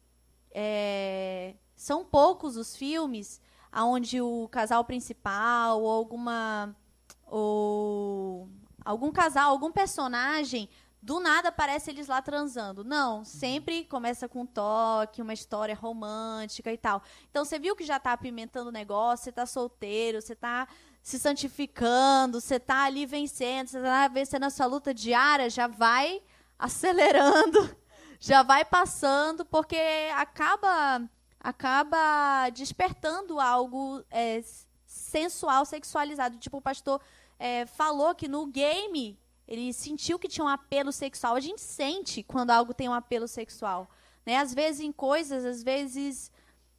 [0.52, 3.42] é, são poucos os filmes
[3.86, 6.76] onde o casal principal ou alguma
[7.26, 8.50] ou
[8.84, 10.70] algum casal, algum personagem
[11.02, 12.84] do nada aparece eles lá transando.
[12.84, 17.02] Não, sempre começa com um toque, uma história romântica e tal.
[17.30, 20.68] Então você viu que já está apimentando o negócio, você está solteiro, você está
[21.02, 26.22] se santificando, você está ali vencendo, você está vencendo a sua luta diária, já vai
[26.60, 27.74] acelerando,
[28.20, 29.80] já vai passando, porque
[30.14, 31.02] acaba
[31.48, 34.44] acaba despertando algo é,
[34.86, 36.38] sensual, sexualizado.
[36.38, 37.00] Tipo, o pastor
[37.40, 39.18] é, falou que no game
[39.48, 41.36] ele sentiu que tinha um apelo sexual.
[41.36, 43.90] A gente sente quando algo tem um apelo sexual.
[44.26, 44.36] Né?
[44.36, 46.30] Às vezes em coisas, às vezes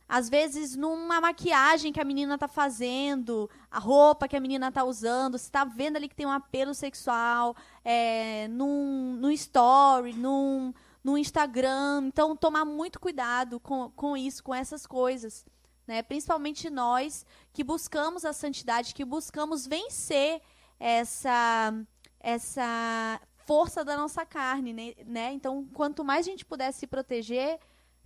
[0.07, 4.85] às vezes numa maquiagem que a menina está fazendo, a roupa que a menina está
[4.85, 10.75] usando, você está vendo ali que tem um apelo sexual, é, num, num story, num,
[11.03, 12.07] no Instagram.
[12.07, 15.45] Então, tomar muito cuidado com, com isso, com essas coisas.
[15.87, 16.03] Né?
[16.03, 20.43] Principalmente nós que buscamos a santidade, que buscamos vencer
[20.79, 21.73] essa,
[22.21, 24.73] essa força da nossa carne.
[24.73, 24.95] Né?
[25.07, 25.33] né?
[25.33, 27.59] Então, quanto mais a gente puder se proteger,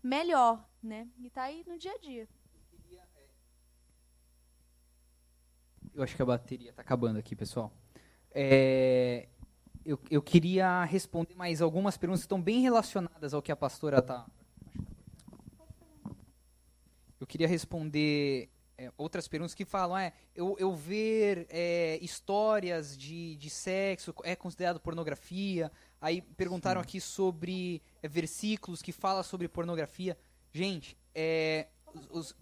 [0.03, 0.65] melhor.
[0.83, 1.09] Né?
[1.19, 2.29] E está aí no dia a dia.
[5.95, 7.71] Eu acho que a bateria está acabando aqui, pessoal.
[8.31, 9.29] É,
[9.85, 13.99] eu, eu queria responder mais algumas perguntas que estão bem relacionadas ao que a pastora
[13.99, 14.27] está.
[17.19, 23.37] Eu queria responder é, outras perguntas que falam, é, eu, eu ver é, histórias de,
[23.37, 25.71] de sexo é considerado pornografia.
[26.01, 26.85] Aí perguntaram Sim.
[26.85, 30.17] aqui sobre é, versículos que falam sobre pornografia.
[30.53, 31.69] Gente, é,
[32.11, 32.35] os,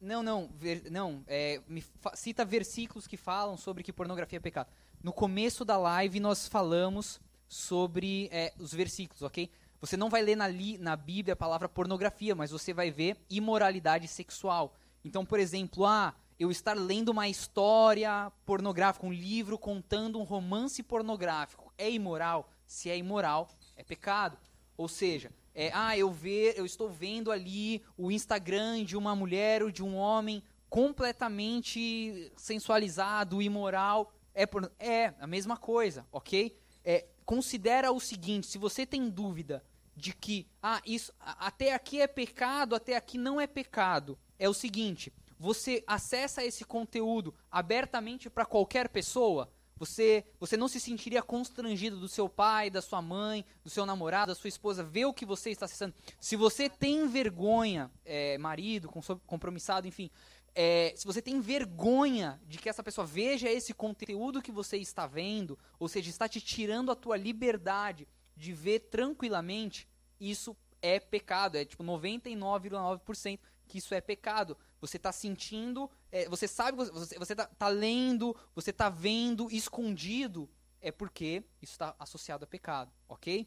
[0.00, 1.22] não, não, ver, não.
[1.26, 1.84] É, me
[2.14, 4.70] cita versículos que falam sobre que pornografia é pecado.
[5.02, 9.50] No começo da live nós falamos sobre é, os versículos, ok?
[9.80, 13.16] Você não vai ler na, li, na Bíblia a palavra pornografia, mas você vai ver
[13.30, 14.76] imoralidade sexual.
[15.02, 20.82] Então, por exemplo, ah, eu estar lendo uma história pornográfica, um livro contando um romance
[20.82, 22.50] pornográfico, é imoral?
[22.66, 24.36] Se é imoral, é pecado.
[24.76, 29.62] Ou seja, é, ah, eu ver, eu estou vendo ali o Instagram de uma mulher
[29.62, 34.12] ou de um homem completamente sensualizado, imoral.
[34.40, 36.56] É, por, é a mesma coisa, ok?
[36.82, 39.62] É, considera o seguinte: se você tem dúvida
[39.94, 44.54] de que ah, isso até aqui é pecado, até aqui não é pecado, é o
[44.54, 49.52] seguinte: você acessa esse conteúdo abertamente para qualquer pessoa.
[49.76, 54.30] Você, você não se sentiria constrangido do seu pai, da sua mãe, do seu namorado,
[54.30, 55.94] da sua esposa, ver o que você está acessando.
[56.18, 58.90] Se você tem vergonha, é, marido,
[59.26, 60.10] compromissado, enfim,
[60.54, 65.06] é, se você tem vergonha de que essa pessoa veja esse conteúdo que você está
[65.06, 69.88] vendo, ou seja, está te tirando a tua liberdade de ver tranquilamente,
[70.18, 71.56] isso é pecado.
[71.56, 74.56] É tipo 99,9% que isso é pecado.
[74.80, 80.90] Você está sentindo, é, você sabe, você está tá lendo, você está vendo escondido, é
[80.90, 83.46] porque isso está associado a pecado, ok?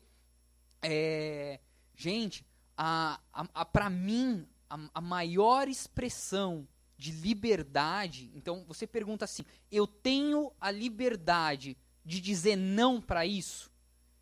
[0.82, 1.60] É,
[1.96, 2.46] gente,
[2.78, 8.32] a, a, a para mim, a, a maior expressão de liberdade.
[8.36, 13.72] Então você pergunta assim: eu tenho a liberdade de dizer não para isso?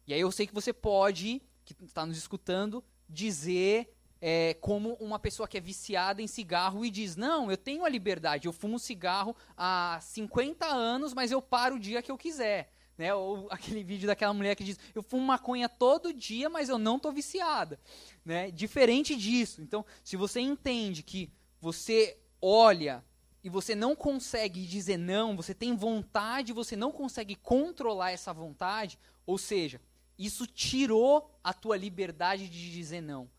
[0.07, 5.17] E aí eu sei que você pode, que está nos escutando, dizer é, como uma
[5.17, 8.77] pessoa que é viciada em cigarro e diz: Não, eu tenho a liberdade, eu fumo
[8.77, 12.71] cigarro há 50 anos, mas eu paro o dia que eu quiser.
[12.97, 13.13] Né?
[13.15, 16.97] Ou aquele vídeo daquela mulher que diz: Eu fumo maconha todo dia, mas eu não
[16.97, 17.79] estou viciada.
[18.23, 18.51] Né?
[18.51, 19.61] Diferente disso.
[19.61, 23.03] Então, se você entende que você olha
[23.43, 28.99] e você não consegue dizer não, você tem vontade, você não consegue controlar essa vontade,
[29.25, 29.81] ou seja,
[30.17, 33.29] isso tirou a tua liberdade de dizer não.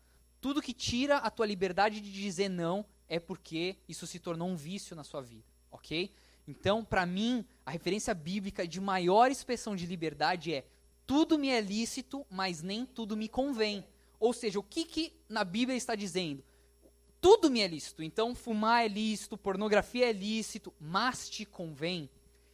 [0.41, 4.55] Tudo que tira a tua liberdade de dizer não é porque isso se tornou um
[4.55, 6.13] vício na sua vida, ok?
[6.45, 10.65] Então, para mim, a referência bíblica de maior expressão de liberdade é
[11.05, 13.85] tudo me é lícito, mas nem tudo me convém.
[14.19, 16.43] Ou seja, o que, que na Bíblia está dizendo?
[17.23, 18.03] Tudo me é lícito.
[18.03, 22.09] Então, fumar é lícito, pornografia é lícito, mas te convém.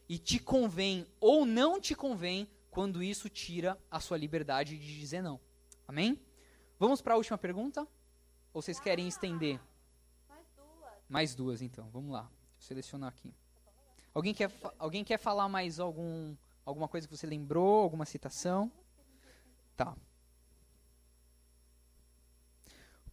[0.08, 5.24] E te convém ou não te convém quando isso tira a sua liberdade de dizer
[5.24, 5.40] não.
[5.88, 6.22] Amém?
[6.78, 7.82] Vamos para a última pergunta?
[8.54, 9.60] Ou vocês querem estender?
[10.30, 10.94] Mais duas.
[11.10, 11.90] Mais duas, então.
[11.90, 12.22] Vamos lá.
[12.22, 13.34] Vou selecionar aqui.
[14.14, 17.82] Alguém quer, alguém quer falar mais algum, alguma coisa que você lembrou?
[17.82, 18.72] Alguma citação?
[19.76, 19.98] Tá.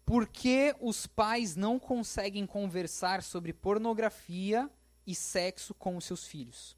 [0.06, 4.70] Por que os pais não conseguem conversar sobre pornografia
[5.04, 6.76] e sexo com os seus filhos?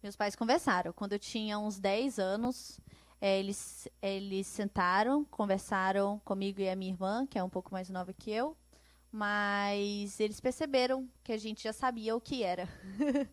[0.00, 0.92] Meus pais conversaram.
[0.92, 2.80] Quando eu tinha uns 10 anos,
[3.20, 7.90] é, eles, eles sentaram, conversaram comigo e a minha irmã, que é um pouco mais
[7.90, 8.56] nova que eu,
[9.10, 12.68] mas eles perceberam que a gente já sabia o que era.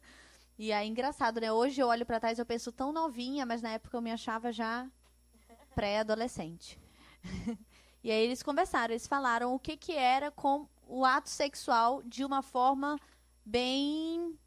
[0.57, 1.51] e aí, engraçado, né?
[1.51, 4.11] Hoje eu olho para trás e eu penso tão novinha, mas na época eu me
[4.11, 4.89] achava já
[5.75, 6.88] pré-adolescente.
[8.03, 12.25] e aí eles conversaram, eles falaram o que, que era com o ato sexual de
[12.25, 12.99] uma forma
[13.45, 14.37] bem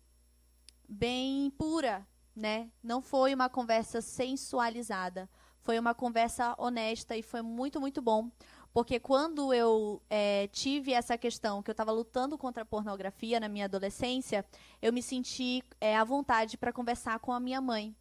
[0.88, 2.70] bem pura, né?
[2.82, 5.28] Não foi uma conversa sensualizada,
[5.60, 8.30] foi uma conversa honesta e foi muito muito bom,
[8.72, 13.48] Porque quando eu é, tive essa questão, que eu estava lutando contra a pornografia na
[13.48, 14.44] minha adolescência,
[14.80, 17.94] eu me senti é, à vontade para conversar com a minha mãe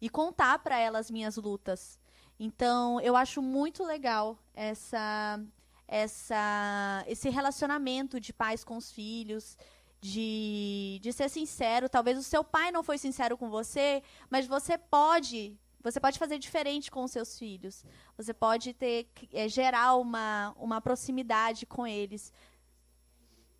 [0.00, 1.98] e contar para ela as minhas lutas.
[2.44, 5.40] Então, eu acho muito legal essa,
[5.86, 9.56] essa, esse relacionamento de pais com os filhos,
[10.00, 11.88] de, de ser sincero.
[11.88, 16.38] Talvez o seu pai não foi sincero com você, mas você pode você pode fazer
[16.38, 17.84] diferente com os seus filhos.
[18.16, 22.32] Você pode ter é, gerar uma, uma proximidade com eles.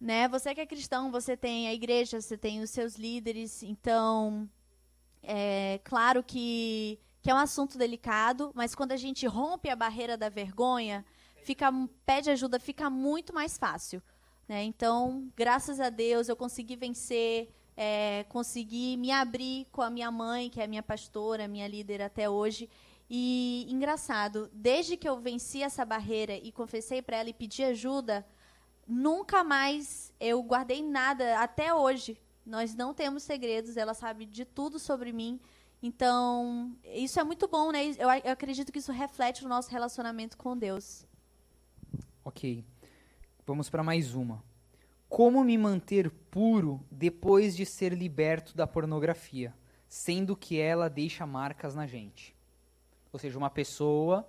[0.01, 0.27] Né?
[0.27, 3.63] Você que é cristão, você tem a igreja, você tem os seus líderes.
[3.63, 4.49] Então,
[5.23, 10.17] é claro que, que é um assunto delicado, mas quando a gente rompe a barreira
[10.17, 11.05] da vergonha,
[11.45, 11.73] fica
[12.05, 14.03] pede ajuda, fica muito mais fácil.
[14.49, 14.65] Né?
[14.65, 20.51] Então, graças a Deus, eu consegui vencer é, consegui me abrir com a minha mãe,
[20.51, 22.69] que é a minha pastora, minha líder até hoje.
[23.09, 28.27] E engraçado, desde que eu venci essa barreira e confessei para ela e pedi ajuda,
[28.87, 32.19] nunca mais eu guardei nada até hoje.
[32.45, 35.41] Nós não temos segredos, ela sabe de tudo sobre mim.
[35.83, 37.85] Então, isso é muito bom, né?
[37.85, 41.05] Eu, eu acredito que isso reflete o nosso relacionamento com Deus.
[42.25, 42.65] Ok.
[43.45, 44.45] Vamos para mais uma.
[45.09, 49.53] Como me manter puro depois de ser liberto da pornografia,
[49.89, 52.35] sendo que ela deixa marcas na gente?
[53.13, 54.27] Ou seja, uma pessoa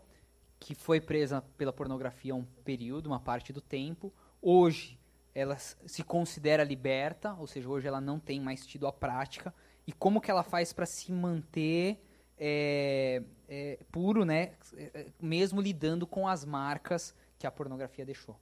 [0.59, 4.11] que foi presa pela pornografia um período, uma parte do tempo,
[4.41, 4.99] hoje
[5.35, 9.53] ela se considera liberta, ou seja, hoje ela não tem mais tido a prática,
[9.85, 11.99] e como que ela faz para se manter
[12.37, 18.39] é, é, puro, né, é, mesmo lidando com as marcas que a pornografia deixou?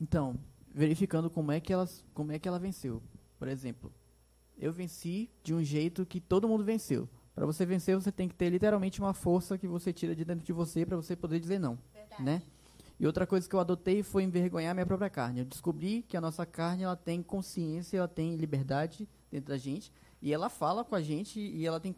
[0.00, 0.36] Então,
[0.74, 3.02] verificando como é que ela, como é que ela venceu.
[3.38, 3.92] Por exemplo,
[4.58, 7.08] eu venci de um jeito que todo mundo venceu.
[7.34, 10.44] Para você vencer, você tem que ter literalmente uma força que você tira de dentro
[10.44, 12.22] de você para você poder dizer não, Verdade.
[12.22, 12.42] né?
[12.98, 15.40] E outra coisa que eu adotei foi envergonhar minha própria carne.
[15.40, 19.92] Eu descobri que a nossa carne ela tem consciência, ela tem liberdade dentro da gente
[20.20, 21.94] e ela fala com a gente e ela tem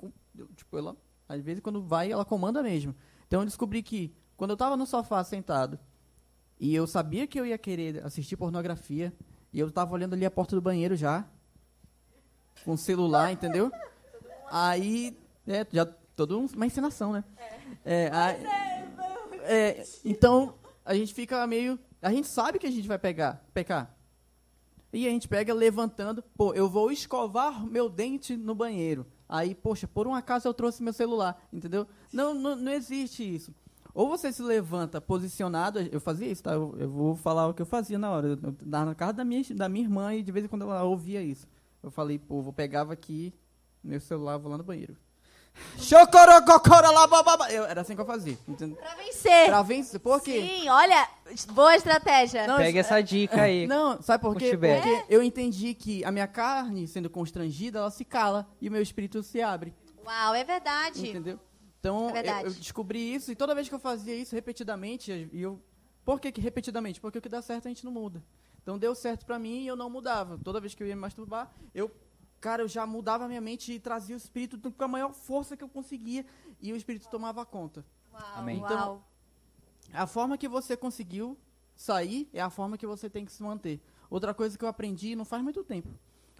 [0.56, 0.96] tipo ela
[1.28, 2.94] às vezes quando vai ela comanda mesmo.
[3.26, 5.78] Então eu descobri que quando eu estava no sofá sentado
[6.58, 9.12] e eu sabia que eu ia querer assistir pornografia.
[9.52, 11.24] E eu tava olhando ali a porta do banheiro já.
[12.64, 13.70] Com o celular, entendeu?
[14.50, 15.16] Aí,
[15.46, 17.24] é, já toda uma encenação, né?
[17.84, 18.04] É.
[18.04, 18.44] é,
[19.42, 20.54] é, então,
[20.84, 21.78] a gente fica meio.
[22.02, 23.96] A gente sabe que a gente vai pegar, pecar.
[24.92, 29.06] E a gente pega levantando, pô, eu vou escovar meu dente no banheiro.
[29.28, 31.86] Aí, poxa, por um acaso eu trouxe meu celular, entendeu?
[32.12, 33.52] Não, não, não existe isso.
[33.92, 36.52] Ou você se levanta posicionado, eu fazia isso, tá?
[36.52, 38.28] Eu, eu vou falar o que eu fazia na hora.
[38.28, 40.84] Eu, eu na casa da minha, da minha irmã e de vez em quando ela
[40.84, 41.48] ouvia isso.
[41.82, 43.32] Eu falei, pô, vou pegava aqui
[43.82, 44.96] meu celular, vou lá no banheiro.
[47.50, 48.38] Eu, era assim que eu fazia.
[48.46, 48.76] Entendeu?
[48.76, 49.46] Pra vencer.
[49.46, 50.00] Pra vencer.
[50.00, 50.40] Por quê?
[50.40, 51.08] Sim, olha,
[51.52, 52.46] boa estratégia.
[52.46, 53.66] Não, Pega essa dica aí.
[53.68, 54.56] Não, sabe por quê?
[54.56, 55.04] Porque é.
[55.08, 59.22] eu entendi que a minha carne, sendo constrangida, ela se cala e o meu espírito
[59.22, 59.74] se abre.
[60.04, 61.08] Uau, é verdade.
[61.08, 61.38] Entendeu?
[61.78, 65.42] Então, é eu, eu, descobri isso e toda vez que eu fazia isso repetidamente, e
[65.42, 65.60] eu.
[66.02, 67.00] Por que, que repetidamente?
[67.00, 68.22] Porque o que dá certo a gente não muda.
[68.62, 70.38] Então deu certo para mim e eu não mudava.
[70.42, 71.90] Toda vez que eu ia me masturbar, eu,
[72.44, 75.56] cara, eu já mudava a minha mente e trazia o espírito com a maior força
[75.56, 76.26] que eu conseguia
[76.60, 77.82] e o espírito tomava conta.
[78.12, 78.58] Uau, Amém.
[78.58, 79.08] Então, uau.
[79.94, 81.38] a forma que você conseguiu
[81.74, 83.80] sair é a forma que você tem que se manter.
[84.10, 85.88] Outra coisa que eu aprendi não faz muito tempo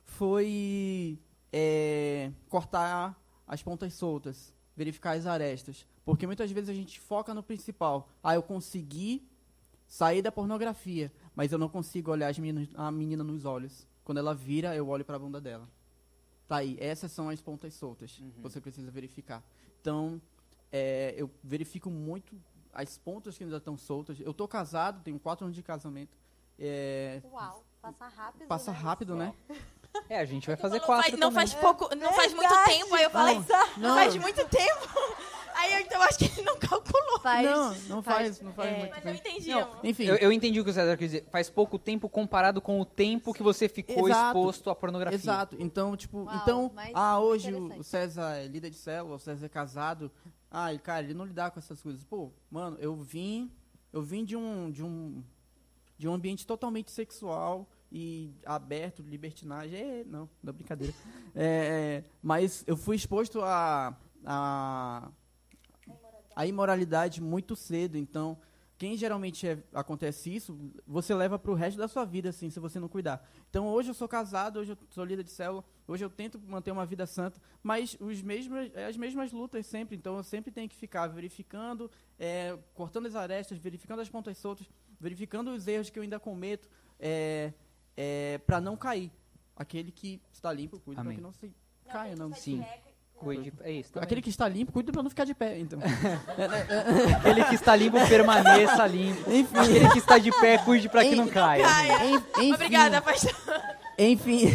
[0.05, 1.19] foi
[1.51, 5.87] é, cortar as pontas soltas verificar as arestas.
[6.05, 8.11] Porque muitas vezes a gente foca no principal.
[8.23, 9.27] Ah, eu consegui
[9.87, 13.87] sair da pornografia, mas eu não consigo olhar meninas, a menina nos olhos.
[14.05, 15.67] Quando ela vira, eu olho para a bunda dela.
[16.47, 18.19] Tá aí, essas são as pontas soltas.
[18.19, 18.33] Uhum.
[18.43, 19.43] Você precisa verificar.
[19.81, 20.21] Então,
[20.71, 22.37] é, eu verifico muito
[22.73, 24.19] as pontas que ainda estão soltas.
[24.21, 26.17] Eu tô casado, tenho quatro anos de casamento.
[26.59, 28.47] É, Uau, passa rápido.
[28.47, 28.79] Passa né?
[28.79, 29.35] rápido, né?
[30.09, 32.95] É, a gente vai fazer quatro faz, Não faz pouco, não é faz muito tempo.
[32.95, 34.89] Aí eu falei, não, não faz muito tempo.
[35.65, 37.21] Aí eu então acho que ele não calculou.
[37.21, 40.05] Faz, não, não faz, faz não faz é, muito Mas eu entendi, não, Enfim.
[40.05, 41.25] Eu, eu, entendi o que o César quer dizer.
[41.31, 44.39] Faz pouco tempo comparado com o tempo que você ficou Exato.
[44.39, 45.17] exposto à pornografia.
[45.17, 45.57] Exato.
[45.59, 49.49] Então, tipo, Uau, então, ah, hoje o César é líder de célula, o César é
[49.49, 50.13] casado.
[50.51, 52.05] Ah, cara, ele não lidar com essas coisas.
[52.05, 53.51] Pô, mano, eu vim,
[53.91, 55.25] eu vim de um de um
[55.97, 59.79] de um ambiente totalmente sexual e aberto, libertinagem.
[59.79, 60.93] É, não, não é brincadeira.
[61.35, 65.11] É, é, mas eu fui exposto a, a,
[66.35, 68.39] a imoralidade muito cedo, então
[68.77, 72.59] quem geralmente é, acontece isso, você leva para o resto da sua vida, assim, se
[72.59, 73.25] você não cuidar.
[73.49, 76.73] Então, hoje eu sou casado, hoje eu sou líder de célula, hoje eu tento manter
[76.73, 79.97] uma vida santa, mas os mesmos, é as mesmas lutas sempre.
[79.97, 81.89] Então, eu sempre tenho que ficar verificando,
[82.19, 86.69] é, cortando as arestas, verificando as pontas soltas, verificando os erros que eu ainda cometo,
[86.99, 87.53] é,
[87.97, 89.13] é, para não cair.
[89.57, 91.55] Aquele que está limpo, cuida para que não se
[91.87, 92.35] caia, não.
[92.35, 92.65] Sim.
[93.25, 93.93] Cuide, é isso.
[93.93, 94.05] Também.
[94.05, 95.79] Aquele que está limpo, cuida para não ficar de pé, então.
[97.17, 99.23] Aquele que está limpo, permaneça limpo.
[99.33, 99.57] Enfim.
[99.57, 101.65] Aquele que está de pé, cuide para que não caia.
[102.07, 102.53] Enfim.
[102.53, 103.33] Obrigada, pastor.
[103.99, 104.47] Enfim.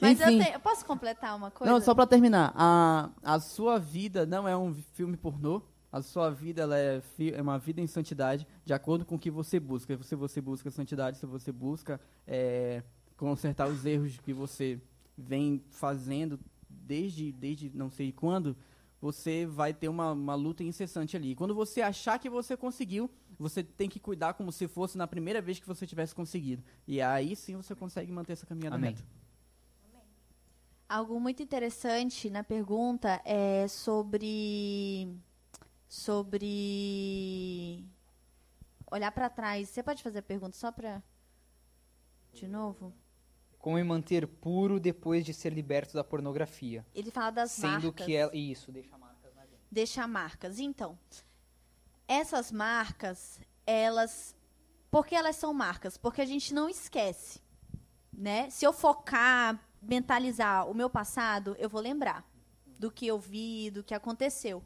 [0.00, 1.72] Mas eu, te, eu, posso completar uma coisa?
[1.72, 2.52] Não, só para terminar.
[2.54, 5.62] A, a sua vida não é um filme pornô.
[5.90, 7.00] A sua vida ela é,
[7.34, 9.96] é uma vida em santidade, de acordo com o que você busca.
[10.02, 12.82] Se você busca santidade, se você busca é,
[13.16, 14.78] consertar os erros que você
[15.16, 16.38] vem fazendo
[16.86, 18.56] desde, desde não sei quando,
[19.00, 21.34] você vai ter uma, uma luta incessante ali.
[21.34, 25.42] Quando você achar que você conseguiu, você tem que cuidar como se fosse na primeira
[25.42, 26.62] vez que você tivesse conseguido.
[26.86, 28.96] E aí sim você consegue manter essa caminhada Amém.
[30.88, 35.12] Algo muito interessante na pergunta é sobre
[35.88, 37.84] sobre
[38.90, 39.68] olhar para trás.
[39.68, 41.02] Você pode fazer a pergunta só para
[42.32, 42.92] de novo?
[43.66, 46.86] Como me manter puro depois de ser liberto da pornografia.
[46.94, 47.82] Ele fala das sendo marcas.
[47.82, 49.58] Sendo que é isso, deixa marcas na gente.
[49.68, 50.58] Deixa marcas.
[50.60, 50.96] Então,
[52.06, 54.36] essas marcas, elas
[54.88, 55.98] por que elas são marcas?
[55.98, 57.40] Porque a gente não esquece,
[58.12, 58.48] né?
[58.50, 62.24] Se eu focar, mentalizar o meu passado, eu vou lembrar
[62.78, 64.64] do que eu vi, do que aconteceu.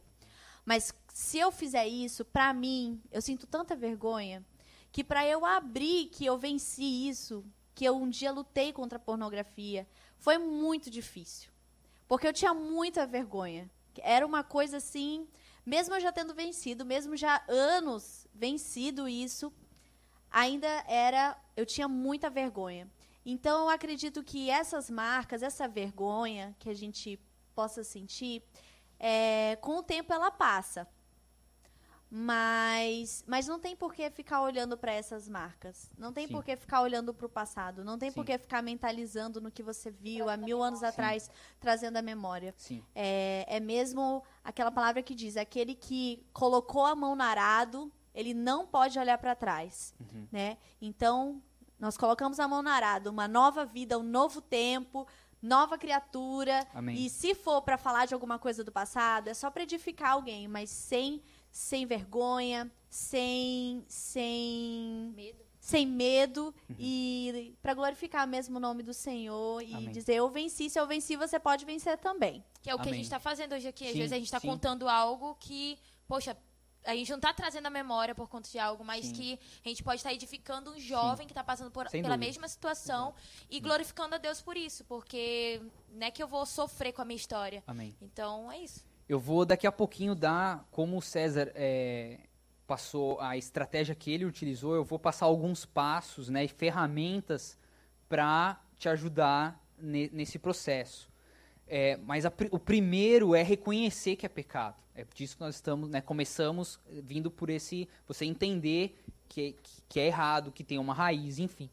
[0.62, 4.44] Mas se eu fizer isso, para mim, eu sinto tanta vergonha
[4.92, 7.42] que para eu abrir que eu venci isso,
[7.80, 9.88] que eu um dia lutei contra a pornografia.
[10.18, 11.50] Foi muito difícil.
[12.06, 13.70] Porque eu tinha muita vergonha.
[14.02, 15.26] Era uma coisa assim,
[15.64, 19.50] mesmo eu já tendo vencido, mesmo já anos vencido isso,
[20.30, 22.86] ainda era, eu tinha muita vergonha.
[23.24, 27.18] Então eu acredito que essas marcas, essa vergonha que a gente
[27.54, 28.42] possa sentir,
[28.98, 30.86] é, com o tempo ela passa.
[32.12, 35.88] Mas, mas não tem por que ficar olhando para essas marcas.
[35.96, 36.32] Não tem Sim.
[36.32, 37.84] por que ficar olhando para o passado.
[37.84, 38.32] Não tem por Sim.
[38.32, 41.30] que ficar mentalizando no que você viu há mil anos atrás,
[41.60, 42.52] trazendo a memória.
[42.56, 42.82] Sim.
[42.96, 48.34] É, é mesmo aquela palavra que diz: aquele que colocou a mão no arado, ele
[48.34, 49.94] não pode olhar para trás.
[50.00, 50.26] Uhum.
[50.32, 50.58] Né?
[50.82, 51.40] Então,
[51.78, 55.06] nós colocamos a mão no arado, uma nova vida, um novo tempo,
[55.40, 56.66] nova criatura.
[56.74, 56.96] Amém.
[56.96, 60.48] E se for para falar de alguma coisa do passado, é só para edificar alguém,
[60.48, 65.38] mas sem sem vergonha, sem sem Medo.
[65.60, 69.90] sem medo e para glorificar mesmo o nome do Senhor e Amém.
[69.92, 72.44] dizer eu venci, se eu venci, você pode vencer também.
[72.62, 72.92] Que é o que Amém.
[72.94, 73.84] a gente está fazendo hoje aqui.
[73.86, 74.48] Às Sim, vezes a gente está sim.
[74.48, 76.36] contando algo que, poxa,
[76.84, 79.12] a gente não está trazendo a memória por conta de algo, mas Sim.
[79.12, 83.14] que a gente pode estar edificando um jovem que está passando por- pela mesma situação
[83.50, 85.60] e glorificando a Deus por isso, porque
[85.92, 87.62] não é que eu vou sofrer com a minha história.
[87.66, 87.94] Amém.
[88.00, 88.84] Então é isso.
[89.10, 92.20] Eu vou daqui a pouquinho dar, como o César é,
[92.64, 97.58] passou a estratégia que ele utilizou, eu vou passar alguns passos né, e ferramentas
[98.08, 101.10] para te ajudar ne- nesse processo.
[101.66, 104.76] É, mas a o primeiro é reconhecer que é pecado.
[104.94, 108.96] É disso que nós estamos, né, começamos vindo por esse, você entender
[109.28, 109.56] que,
[109.88, 111.68] que é errado, que tem uma raiz, enfim.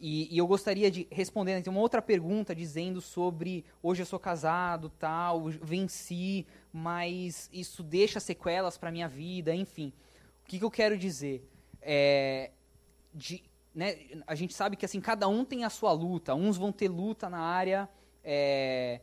[0.00, 4.18] E, e eu gostaria de responder tem uma outra pergunta dizendo sobre hoje eu sou
[4.18, 9.92] casado, tal, venci, mas isso deixa sequelas para minha vida, enfim.
[10.44, 11.48] O que, que eu quero dizer?
[11.82, 12.52] É,
[13.12, 13.42] de,
[13.74, 13.96] né,
[14.26, 16.34] a gente sabe que assim cada um tem a sua luta.
[16.34, 17.88] Uns vão ter luta na área
[18.22, 19.00] é,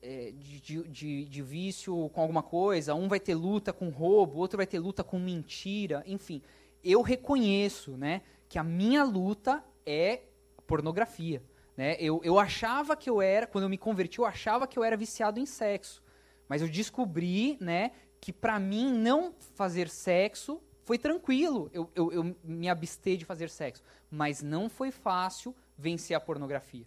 [0.00, 4.38] é, de, de- de- de vício com alguma coisa, um vai ter luta com roubo,
[4.38, 6.40] outro vai ter luta com mentira, enfim.
[6.82, 10.22] Eu reconheço, né, que a minha luta é
[10.68, 11.42] pornografia.
[11.76, 11.96] Né?
[11.98, 14.96] Eu, eu achava que eu era, quando eu me converti, eu achava que eu era
[14.96, 16.02] viciado em sexo.
[16.48, 21.70] Mas eu descobri, né, que pra mim não fazer sexo foi tranquilo.
[21.72, 23.82] Eu, eu, eu me abster de fazer sexo.
[24.10, 26.86] Mas não foi fácil vencer a pornografia.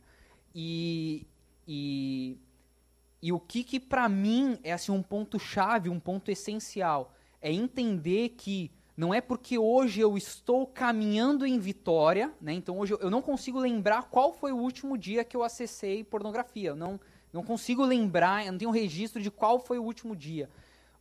[0.53, 1.27] E,
[1.67, 2.37] e,
[3.21, 7.51] e o que que pra mim é assim um ponto chave, um ponto essencial, é
[7.51, 12.53] entender que não é porque hoje eu estou caminhando em vitória, né?
[12.53, 16.69] Então hoje eu- não consigo lembrar qual foi o último dia que eu acessei pornografia.
[16.69, 16.99] Eu não,
[17.31, 20.49] não consigo lembrar, eu não tenho registro de qual foi o último dia.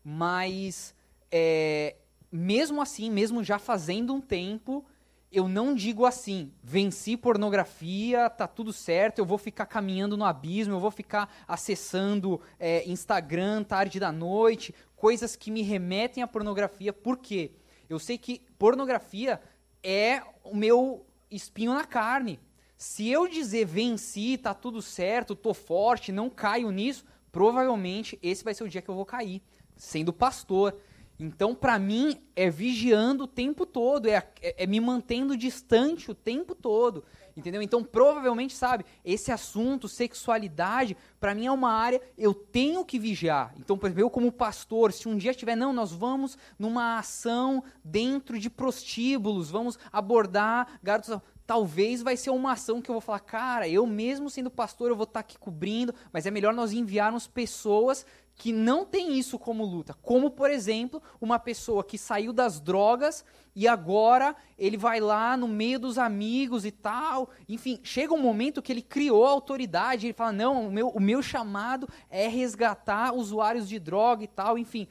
[0.05, 0.95] Mas
[1.31, 1.97] é,
[2.31, 4.85] mesmo assim, mesmo já fazendo um tempo,
[5.33, 10.75] eu não digo assim, venci pornografia, tá tudo certo, eu vou ficar caminhando no abismo,
[10.75, 16.93] eu vou ficar acessando é, Instagram tarde da noite, coisas que me remetem à pornografia.
[16.93, 17.53] Por quê?
[17.91, 19.41] Eu sei que pornografia
[19.83, 22.39] é o meu espinho na carne.
[22.77, 28.55] Se eu dizer venci, tá tudo certo, tô forte, não caio nisso, provavelmente esse vai
[28.55, 29.43] ser o dia que eu vou cair,
[29.77, 30.77] sendo pastor.
[31.19, 36.15] Então, para mim, é vigiando o tempo todo, é, é, é, me mantendo distante o
[36.15, 37.05] tempo todo.
[37.37, 37.63] Entendeu?
[37.63, 43.55] Então, provavelmente, sabe, esse assunto, sexualidade, para mim é uma área, eu tenho que vigiar.
[43.59, 48.51] Então, eu como pastor, se um dia tiver, não, nós vamos numa ação dentro de
[48.51, 51.21] prostíbulos, vamos abordar garotos
[51.51, 54.95] talvez vai ser uma ação que eu vou falar, cara, eu mesmo sendo pastor, eu
[54.95, 58.07] vou estar tá aqui cobrindo, mas é melhor nós enviarmos pessoas
[58.41, 59.93] que não têm isso como luta.
[60.01, 63.23] Como, por exemplo, uma pessoa que saiu das drogas
[63.55, 67.29] e agora ele vai lá no meio dos amigos e tal.
[67.47, 70.99] Enfim, chega um momento que ele criou a autoridade, ele fala: não, o meu, o
[70.99, 74.57] meu chamado é resgatar usuários de droga e tal.
[74.57, 74.89] Enfim,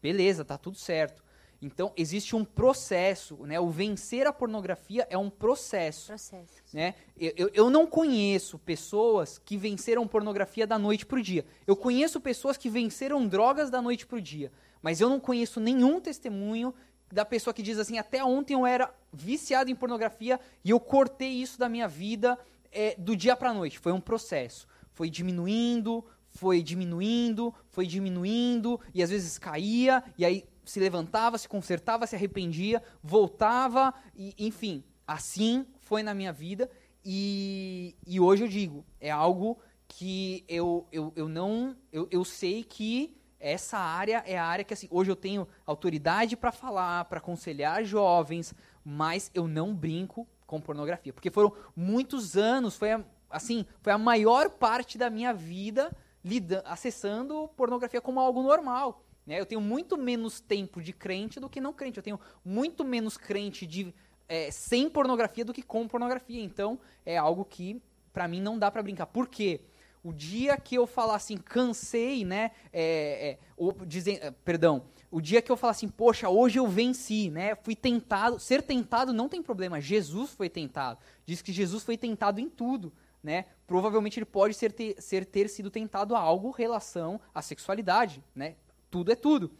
[0.00, 1.24] beleza, tá tudo certo.
[1.62, 3.60] Então, existe um processo, né?
[3.60, 6.08] O vencer a pornografia é um processo.
[6.08, 6.46] Processo.
[6.74, 6.96] Né?
[7.16, 11.46] Eu, eu não conheço pessoas que venceram pornografia da noite para o dia.
[11.64, 14.50] Eu conheço pessoas que venceram drogas da noite para o dia.
[14.82, 16.74] Mas eu não conheço nenhum testemunho
[17.12, 21.28] da pessoa que diz assim, até ontem eu era viciado em pornografia e eu cortei
[21.28, 22.36] isso da minha vida
[22.72, 23.78] é, do dia para a noite.
[23.78, 24.66] Foi um processo.
[24.90, 31.48] Foi diminuindo, foi diminuindo, foi diminuindo, e às vezes caía, e aí se levantava, se
[31.48, 36.70] consertava, se arrependia, voltava, e, enfim, assim foi na minha vida.
[37.04, 39.58] E, e hoje eu digo, é algo
[39.88, 41.76] que eu, eu, eu não.
[41.92, 46.36] Eu, eu sei que essa área é a área que assim, hoje eu tenho autoridade
[46.36, 52.76] para falar, para aconselhar jovens, mas eu não brinco com pornografia, porque foram muitos anos,
[52.76, 55.90] foi a, assim, foi a maior parte da minha vida
[56.24, 59.02] lida, acessando pornografia como algo normal.
[59.26, 59.38] Né?
[59.38, 61.98] Eu tenho muito menos tempo de crente do que não crente.
[61.98, 63.94] Eu tenho muito menos crente de
[64.28, 66.42] é, sem pornografia do que com pornografia.
[66.42, 67.80] Então, é algo que,
[68.12, 69.06] para mim, não dá para brincar.
[69.06, 69.60] Por quê?
[70.02, 72.50] O dia que eu falar assim, cansei, né?
[72.72, 76.66] É, é, ou, dizer, é, perdão, o dia que eu falar assim, poxa, hoje eu
[76.66, 77.54] venci, né?
[77.54, 78.40] Fui tentado.
[78.40, 79.80] Ser tentado não tem problema.
[79.80, 80.98] Jesus foi tentado.
[81.24, 82.92] Diz que Jesus foi tentado em tudo.
[83.22, 83.44] Né?
[83.68, 88.56] Provavelmente ele pode ser ter, ser ter sido tentado a algo relação à sexualidade, né?
[88.92, 89.50] Tudo é tudo.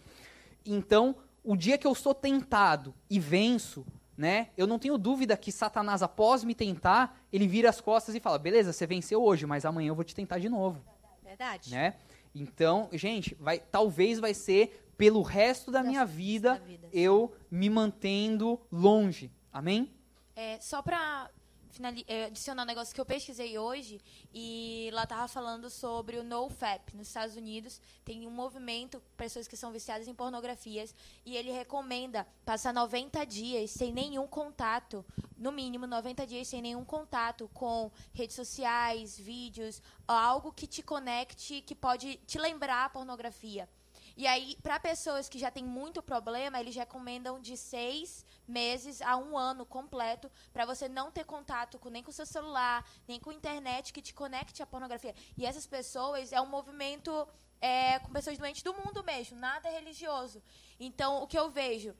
[0.64, 3.84] Então, o dia que eu sou tentado e venço,
[4.16, 4.50] né?
[4.56, 8.38] Eu não tenho dúvida que Satanás, após me tentar, ele vira as costas e fala:
[8.38, 10.84] beleza, você venceu hoje, mas amanhã eu vou te tentar de novo.
[11.24, 11.70] Verdade.
[11.70, 11.94] Né?
[12.34, 17.70] Então, gente, vai, talvez vai ser pelo resto da, da minha vida, vida eu me
[17.70, 19.32] mantendo longe.
[19.50, 19.90] Amém?
[20.36, 21.30] É, só para
[22.26, 24.00] adicionar um negócio que eu pesquisei hoje
[24.32, 27.80] e lá tava falando sobre o NoFap nos Estados Unidos.
[28.04, 30.94] Tem um movimento, pessoas que são viciadas em pornografias,
[31.24, 35.04] e ele recomenda passar 90 dias sem nenhum contato,
[35.36, 41.60] no mínimo 90 dias sem nenhum contato com redes sociais, vídeos, algo que te conecte,
[41.62, 43.68] que pode te lembrar a pornografia.
[44.22, 49.16] E aí, para pessoas que já têm muito problema, eles recomendam de seis meses a
[49.16, 53.32] um ano completo para você não ter contato com, nem com seu celular, nem com
[53.32, 55.12] internet que te conecte à pornografia.
[55.36, 57.26] E essas pessoas é um movimento
[57.60, 60.40] é, com pessoas doentes do mundo mesmo, nada religioso.
[60.78, 61.92] Então, o que eu vejo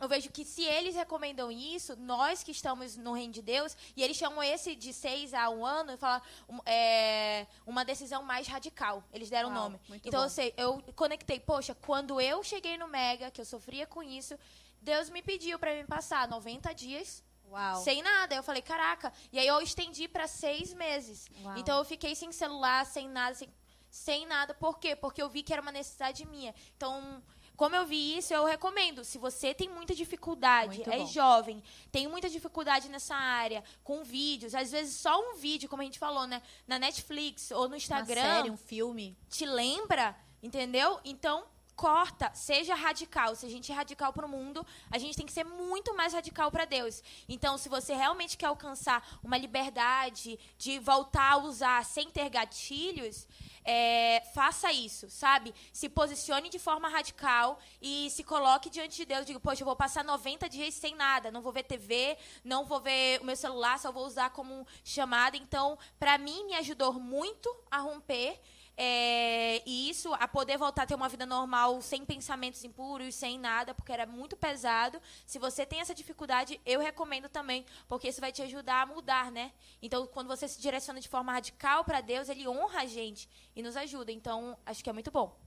[0.00, 4.02] eu vejo que se eles recomendam isso, nós que estamos no reino de Deus, e
[4.02, 6.22] eles chamam esse de seis a um ano, fala
[6.64, 9.04] é, uma decisão mais radical.
[9.12, 9.80] Eles deram o nome.
[10.04, 14.02] Então, eu, sei, eu conectei, poxa, quando eu cheguei no Mega, que eu sofria com
[14.02, 14.38] isso,
[14.80, 17.82] Deus me pediu para me passar 90 dias Uau.
[17.82, 18.34] sem nada.
[18.34, 19.12] Eu falei, caraca.
[19.32, 21.28] E aí eu estendi para seis meses.
[21.42, 21.58] Uau.
[21.58, 23.48] Então eu fiquei sem celular, sem nada, sem,
[23.90, 24.54] sem nada.
[24.54, 24.94] Por quê?
[24.94, 26.54] Porque eu vi que era uma necessidade minha.
[26.76, 27.22] Então
[27.60, 29.04] como eu vi isso, eu recomendo.
[29.04, 31.06] Se você tem muita dificuldade, Muito é bom.
[31.08, 31.62] jovem,
[31.92, 35.98] tem muita dificuldade nessa área, com vídeos, às vezes só um vídeo, como a gente
[35.98, 36.40] falou, né?
[36.66, 38.22] Na Netflix ou no Instagram.
[38.22, 39.14] Uma série, um filme.
[39.28, 41.00] Te lembra, entendeu?
[41.04, 41.44] Então,
[41.80, 43.34] corta, seja radical.
[43.34, 46.12] Se a gente é radical para o mundo, a gente tem que ser muito mais
[46.12, 47.02] radical para Deus.
[47.26, 53.26] Então, se você realmente quer alcançar uma liberdade de voltar a usar sem ter gatilhos,
[53.64, 55.54] é, faça isso, sabe?
[55.72, 59.24] Se posicione de forma radical e se coloque diante de Deus.
[59.24, 62.80] Diga, poxa, eu vou passar 90 dias sem nada, não vou ver TV, não vou
[62.80, 65.34] ver o meu celular, só vou usar como chamada.
[65.34, 68.38] Então, para mim, me ajudou muito a romper
[68.82, 73.38] é, e isso, a poder voltar a ter uma vida normal, sem pensamentos impuros, sem
[73.38, 74.98] nada, porque era muito pesado.
[75.26, 79.30] Se você tem essa dificuldade, eu recomendo também, porque isso vai te ajudar a mudar,
[79.30, 79.52] né?
[79.82, 83.62] Então, quando você se direciona de forma radical para Deus, ele honra a gente e
[83.62, 84.10] nos ajuda.
[84.12, 85.38] Então, acho que é muito bom.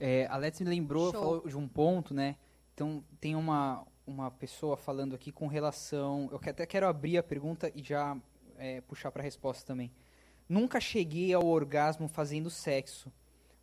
[0.00, 1.20] É, a Let's me lembrou, Show.
[1.20, 2.36] falou de um ponto, né?
[2.72, 6.26] Então, tem uma, uma pessoa falando aqui com relação.
[6.32, 8.16] Eu até quero abrir a pergunta e já
[8.56, 9.92] é, puxar para a resposta também.
[10.52, 13.10] Nunca cheguei ao orgasmo fazendo sexo,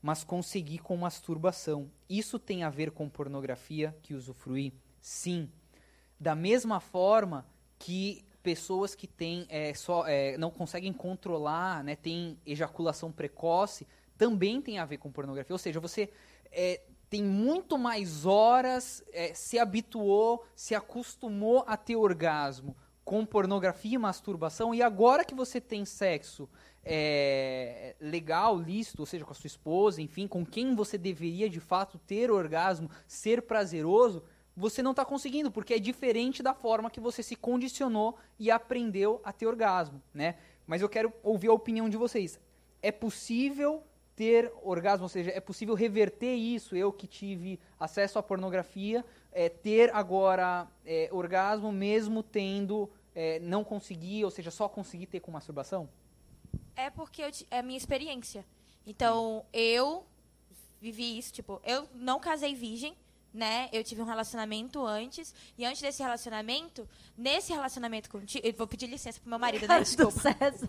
[0.01, 1.91] mas consegui com masturbação.
[2.09, 4.73] Isso tem a ver com pornografia que usufruí?
[4.99, 5.51] Sim.
[6.19, 7.45] Da mesma forma
[7.77, 13.85] que pessoas que têm é, só é, não conseguem controlar, né, têm ejaculação precoce,
[14.17, 15.53] também tem a ver com pornografia.
[15.53, 16.09] Ou seja, você
[16.51, 22.75] é, tem muito mais horas, é, se habituou, se acostumou a ter orgasmo
[23.09, 26.47] com pornografia e masturbação, e agora que você tem sexo
[26.83, 31.59] é, legal, lícito, ou seja, com a sua esposa, enfim, com quem você deveria de
[31.59, 34.23] fato ter orgasmo, ser prazeroso,
[34.55, 39.21] você não está conseguindo, porque é diferente da forma que você se condicionou e aprendeu
[39.23, 40.35] a ter orgasmo, né?
[40.67, 42.39] Mas eu quero ouvir a opinião de vocês.
[42.81, 43.83] É possível
[44.15, 46.75] ter orgasmo, ou seja, é possível reverter isso?
[46.75, 53.63] Eu que tive acesso à pornografia, é, ter agora é, orgasmo mesmo tendo é, não
[53.63, 55.87] conseguir, ou seja, só conseguir ter com masturbação?
[56.79, 58.45] É porque eu é minha experiência.
[58.87, 60.05] Então, eu
[60.79, 62.95] vivi isso, tipo, eu não casei virgem,
[63.33, 63.69] né?
[63.71, 66.87] Eu tive um relacionamento antes, e antes desse relacionamento,
[67.17, 69.79] nesse relacionamento contigo, eu vou pedir licença pro meu marido, né?
[69.79, 70.19] Desculpa.
[70.19, 70.67] César.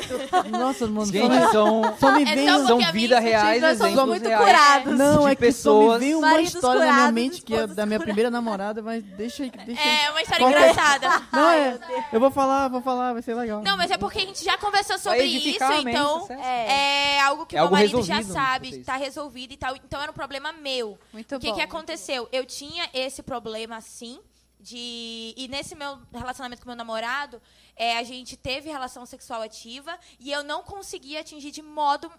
[0.50, 4.26] Nossa, mano, Gente, são, só me É vem porque são vida reais, nós somos muito
[4.28, 4.98] reais curados.
[4.98, 6.00] Não, é que só me pessoas.
[6.00, 9.50] vem uma história na minha mente que é da minha primeira namorada, mas deixa aí,
[9.50, 10.04] deixa aí.
[10.04, 11.22] É uma história Qualquer- engraçada.
[11.32, 11.78] Não, é,
[12.12, 13.62] eu vou falar, vou falar, vai ser legal.
[13.62, 16.42] Não, mas é porque a gente já conversou sobre isso, então tá certo?
[16.42, 19.76] é algo que É o meu algo marido já resolvido sabe, tá resolvido e tal.
[19.76, 20.98] Então era um problema meu.
[21.12, 21.68] Muito o que bom, que muito
[22.00, 22.28] aconteceu?
[22.32, 24.20] Eu tinha esse problema sim
[24.58, 27.40] de e nesse meu relacionamento com meu namorado,
[27.76, 32.10] é, a gente teve relação sexual ativa e eu não conseguia atingir de modo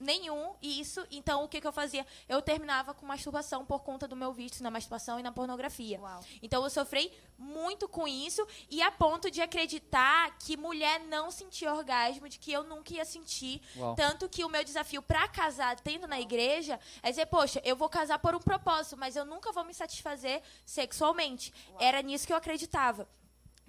[0.00, 1.06] nenhum isso.
[1.10, 2.06] Então o que que eu fazia?
[2.28, 6.00] Eu terminava com masturbação por conta do meu vício na masturbação e na pornografia.
[6.00, 6.24] Uau.
[6.42, 11.72] Então eu sofri muito com isso e a ponto de acreditar que mulher não sentia
[11.72, 13.60] orgasmo, de que eu nunca ia sentir.
[13.76, 13.94] Uau.
[13.94, 17.88] Tanto que o meu desafio pra casar, tendo na igreja, é dizer, poxa, eu vou
[17.88, 21.52] casar por um propósito, mas eu nunca vou me satisfazer sexualmente.
[21.78, 23.08] Era nisso que eu acreditava.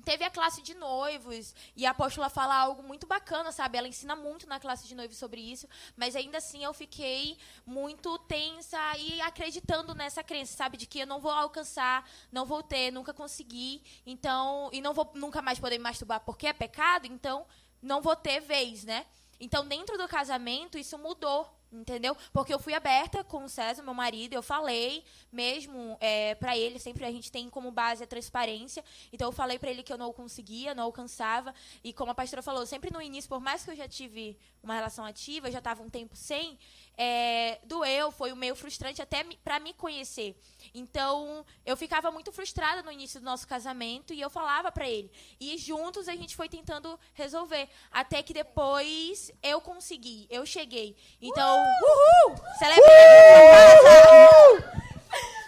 [0.03, 3.77] Teve a classe de noivos e a apóstola fala algo muito bacana, sabe?
[3.77, 8.17] Ela ensina muito na classe de noivos sobre isso, mas ainda assim eu fiquei muito
[8.19, 10.75] tensa e acreditando nessa crença, sabe?
[10.75, 15.11] De que eu não vou alcançar, não vou ter, nunca consegui, então, e não vou
[15.13, 17.45] nunca mais poder me masturbar porque é pecado, então
[17.81, 19.05] não vou ter vez, né?
[19.39, 22.15] Então, dentro do casamento, isso mudou, entendeu?
[22.33, 26.77] Porque eu fui aberta com o César, meu marido, eu falei mesmo é, para ele,
[26.79, 28.83] sempre a gente tem como base a transparência.
[29.13, 31.53] Então, eu falei para ele que eu não conseguia, não alcançava.
[31.83, 34.75] E como a pastora falou, sempre no início, por mais que eu já tive uma
[34.75, 36.57] relação ativa, eu já estava um tempo sem,
[36.97, 40.35] é, doeu, foi meio frustrante até para me conhecer.
[40.73, 45.11] Então, eu ficava muito frustrada no início do nosso casamento e eu falava para ele.
[45.39, 47.69] E juntos a gente foi tentando resolver.
[47.91, 50.95] Até que depois eu consegui, eu cheguei.
[51.21, 52.35] Então, uhul!
[52.59, 52.81] Celebre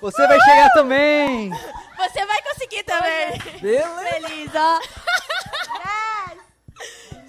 [0.02, 1.50] Você vai chegar também!
[1.98, 3.38] Você vai conseguir também.
[3.62, 4.00] Beleza!
[4.10, 4.80] Feliz, ó.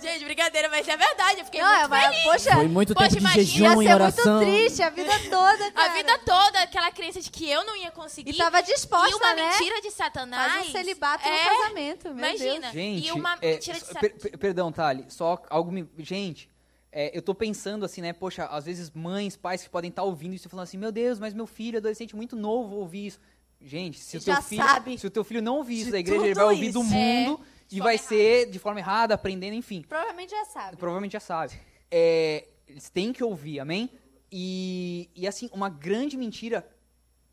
[0.00, 1.38] Gente, brincadeira, mas é verdade.
[1.40, 2.22] Eu fiquei Não, muito é, mas, feliz.
[2.24, 4.36] poxa, Foi muito Poxa, tempo de imagina, ia jejum e ser oração.
[4.36, 5.92] muito triste a vida toda, A cara.
[5.94, 8.30] vida toda, aquela crença de que eu não ia conseguir.
[8.32, 9.48] E tava disposta, E uma né?
[9.50, 10.52] mentira de Satanás.
[10.52, 12.60] Faz um celibato é, no casamento, meu Imagina.
[12.60, 12.72] Deus.
[12.74, 14.12] Gente, e uma é, mentira de Satanás.
[14.12, 15.88] per- per- perdão, Thali, só algo me.
[15.98, 16.50] Gente,
[16.96, 18.12] é, eu tô pensando assim, né?
[18.12, 21.18] Poxa, às vezes mães, pais que podem estar ouvindo isso e falando assim: Meu Deus,
[21.18, 23.20] mas meu filho, adolescente muito novo, ouvir isso.
[23.60, 26.24] Gente, se o, teu filho, sabe se o teu filho não ouvir isso da igreja,
[26.24, 26.90] ele vai ouvir do isso.
[26.90, 28.08] mundo de e vai errada.
[28.08, 29.82] ser de forma errada, aprendendo, enfim.
[29.88, 30.76] Provavelmente já sabe.
[30.76, 31.54] Provavelmente já sabe.
[31.90, 33.90] É, eles têm que ouvir, amém?
[34.30, 36.64] E, e assim, uma grande mentira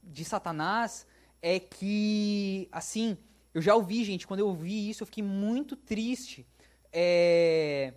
[0.02, 1.06] de Satanás
[1.40, 3.16] é que, assim,
[3.54, 6.48] eu já ouvi, gente, quando eu ouvi isso, eu fiquei muito triste.
[6.92, 7.94] É,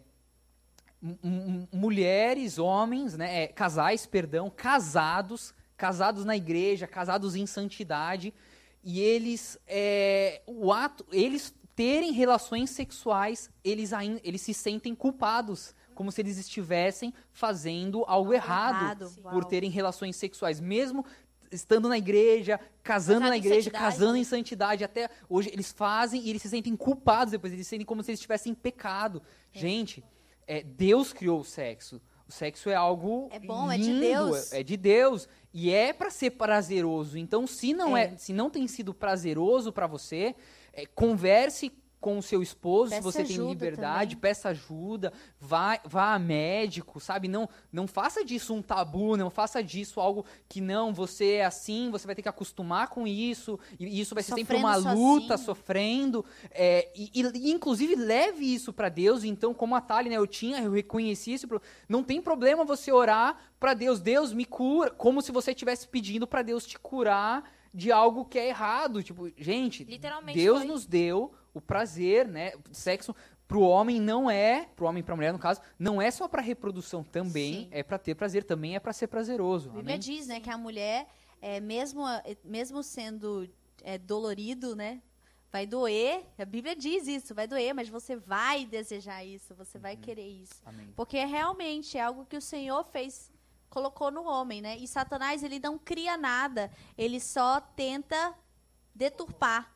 [1.73, 8.33] mulheres, homens, né, é, casais, perdão, casados, casados na igreja, casados em santidade,
[8.83, 13.91] e eles, é, o ato, eles terem relações sexuais, eles,
[14.23, 20.17] eles se sentem culpados, como se eles estivessem fazendo algo errado, errado, por terem relações
[20.17, 21.05] sexuais, mesmo
[21.51, 26.31] estando na igreja, casando Casado na igreja, casando em santidade, até hoje eles fazem e
[26.31, 29.23] eles se sentem culpados depois, eles se sentem como se eles estivessem em pecado.
[29.53, 30.03] Gente,
[30.47, 32.01] é, Deus criou o sexo.
[32.27, 34.53] O sexo é algo É bom, é de lindo, Deus.
[34.53, 37.19] É, é de Deus e é para ser prazeroso.
[37.19, 38.17] Então, se não é, É.
[38.17, 40.35] se não tem sido prazeroso para você,
[40.73, 41.71] é, converse
[42.05, 44.21] com o seu esposo, se Peça você tem liberdade, também.
[44.21, 45.11] peça ajuda,
[45.41, 47.29] vá, vá a médico, sabe?
[47.29, 51.91] Não, não faça disso um tabu, não faça disso algo que não, você é assim,
[51.91, 55.29] você vai ter que acostumar com isso, e isso vai ser sempre Sofrendo uma luta,
[55.39, 55.47] sozinho.
[55.47, 60.27] sofrendo, é, e, e- inclusive leve isso pra Deus, então como a Thali, né, eu
[60.27, 65.23] tinha, eu reconheci pro- não tem problema você orar pra Deus, Deus me cura, como
[65.23, 69.85] se você estivesse pedindo pra Deus te curar de algo que é errado, tipo, gente,
[70.35, 70.67] Deus foi.
[70.69, 72.53] nos deu o prazer, né?
[72.73, 73.15] Sexo
[73.49, 76.43] pro homem não é, pro homem e pra mulher no caso, não é só pra
[76.43, 77.69] reprodução também, Sim.
[77.71, 79.71] é pra ter prazer também, é pra ser prazeroso.
[79.71, 79.99] A Bíblia amém?
[80.01, 81.07] diz, né, que a mulher,
[81.41, 83.49] é, mesmo, a- é, mesmo sendo
[83.83, 85.01] é, dolorido, né,
[85.53, 86.25] vai doer.
[86.39, 89.83] A Bíblia diz isso, vai doer, mas você vai desejar isso, você Uhum.
[89.83, 90.55] vai querer isso.
[90.65, 90.89] Amém.
[90.97, 93.31] Porque realmente é algo que o Senhor fez,
[93.69, 94.77] colocou no homem, né?
[94.79, 98.35] E Satanás, ele não cria nada, ele só tenta
[98.95, 99.74] deturpar.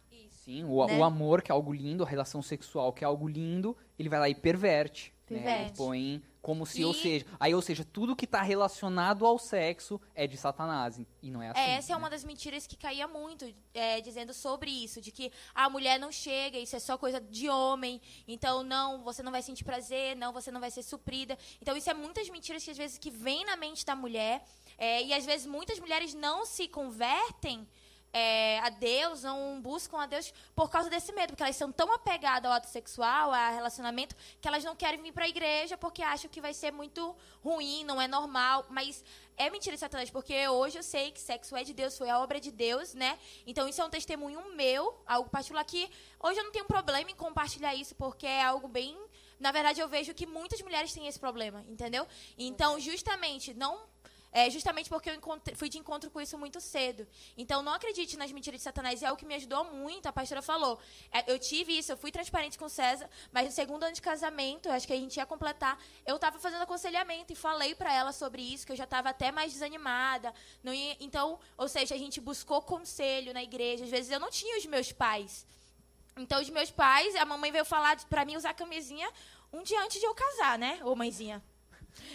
[0.48, 0.96] Sim, o, Né?
[0.96, 4.18] o amor, que é algo lindo, a relação sexual, que é algo lindo, ele vai
[4.18, 5.12] lá e perverte.
[5.28, 5.36] Né?
[5.40, 5.62] Perverte.
[5.66, 9.38] Ele põe como se, E- ou seja, aí, ou seja, tudo que tá relacionado ao
[9.38, 10.98] sexo é de Satanás.
[11.22, 11.60] E não é assim.
[11.60, 11.98] É, essa é né?
[11.98, 13.44] uma das mentiras que caía muito,
[13.74, 17.50] é, dizendo sobre isso, de que a mulher não chega, isso é só coisa de
[17.50, 21.36] homem, então não, você não vai sentir prazer, não, você não vai ser suprida.
[21.60, 24.42] Então isso é muitas mentiras que às vezes que vem na mente da mulher,
[24.78, 27.68] é, e às vezes muitas mulheres não se convertem
[28.12, 31.92] é, a Deus, não buscam a Deus por causa desse medo, porque elas são tão
[31.92, 36.02] apegadas ao ato sexual, a relacionamento, que elas não querem vir para a igreja porque
[36.02, 38.66] acham que vai ser muito ruim, não é normal.
[38.70, 39.04] Mas
[39.36, 42.18] é mentira de Satanás, porque hoje eu sei que sexo é de Deus, foi a
[42.18, 43.18] obra de Deus, né?
[43.46, 45.88] Então isso é um testemunho meu, algo particular que
[46.20, 48.98] hoje eu não tenho problema em compartilhar isso, porque é algo bem.
[49.38, 52.06] Na verdade, eu vejo que muitas mulheres têm esse problema, entendeu?
[52.36, 53.86] Então, justamente, não.
[54.30, 57.06] É justamente porque eu fui de encontro com isso muito cedo.
[57.36, 59.00] Então, não acredite nas mentiras de Satanás.
[59.00, 60.78] E é o que me ajudou muito, a pastora falou.
[61.10, 64.02] É, eu tive isso, eu fui transparente com o César, mas no segundo ano de
[64.02, 68.12] casamento, acho que a gente ia completar, eu estava fazendo aconselhamento e falei para ela
[68.12, 70.34] sobre isso, que eu já estava até mais desanimada.
[70.64, 73.84] Ia- então, ou seja, a gente buscou conselho na igreja.
[73.84, 75.46] Às vezes eu não tinha os meus pais.
[76.16, 79.10] Então, os meus pais, a mamãe veio falar pra mim usar camisinha
[79.52, 80.80] um dia antes de eu casar, né?
[80.84, 81.42] Ô, mãezinha.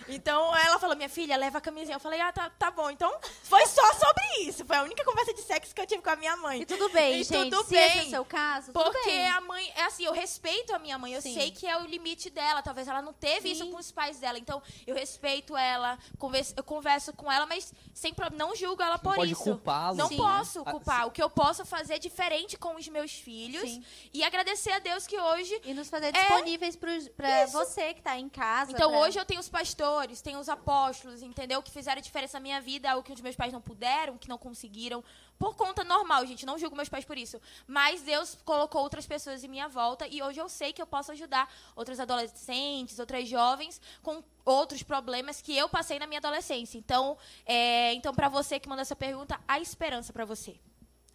[0.08, 1.96] Então, ela falou, minha filha, leva a camisinha.
[1.96, 2.90] Eu falei, ah, tá, tá bom.
[2.90, 3.12] Então,
[3.44, 4.66] foi só sobre isso.
[4.66, 6.62] Foi a única conversa de sexo que eu tive com a minha mãe.
[6.62, 7.50] E tudo bem, E gente.
[7.52, 8.08] tudo se esse é bem.
[8.08, 9.28] o seu caso, tudo Porque bem.
[9.28, 11.34] a mãe, é assim, eu respeito a minha mãe, eu Sim.
[11.34, 12.62] sei que é o limite dela.
[12.62, 13.72] Talvez ela não teve isso Sim.
[13.72, 14.38] com os pais dela.
[14.40, 19.16] Então, eu respeito ela, converso, eu converso com ela, mas sem não julgo ela por
[19.16, 19.44] pode isso.
[19.44, 20.18] culpá-los, Não né?
[20.18, 21.08] posso Ah, culpar.
[21.08, 23.84] O que eu posso fazer é diferente com os meus filhos Sim.
[24.14, 26.12] e agradecer a Deus que hoje E nos fazer É.
[26.12, 28.72] disponíveis pra você que tá em casa.
[28.72, 31.64] Então pra- hoje eu tenho os pastores, tenho os apóstolos, entendeu?
[31.64, 34.38] Que fizeram diferença na minha vida, algo que os meus pais não puderam, que não
[34.38, 35.02] conseguiram.
[35.40, 37.40] Por conta normal, gente, não julgo meus pais por isso.
[37.66, 41.14] Mas Deus colocou outras pessoas em minha volta e hoje eu sei que eu posso
[41.14, 46.78] ajudar outros adolescentes, outras jovens com outros problemas que eu passei na minha adolescência.
[46.78, 50.58] Então, é, então para você que mandou essa pergunta, há esperança para você.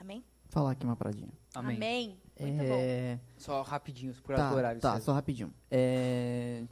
[0.01, 0.25] Amém?
[0.49, 1.29] Falar aqui uma paradinha.
[1.55, 1.77] Amém.
[1.77, 2.19] Amém.
[2.41, 2.79] Muito bom.
[2.79, 3.19] É...
[3.37, 4.81] Só rapidinho, por Tá, horário.
[4.81, 5.05] tá César.
[5.05, 5.53] só rapidinho.
[5.71, 6.65] É...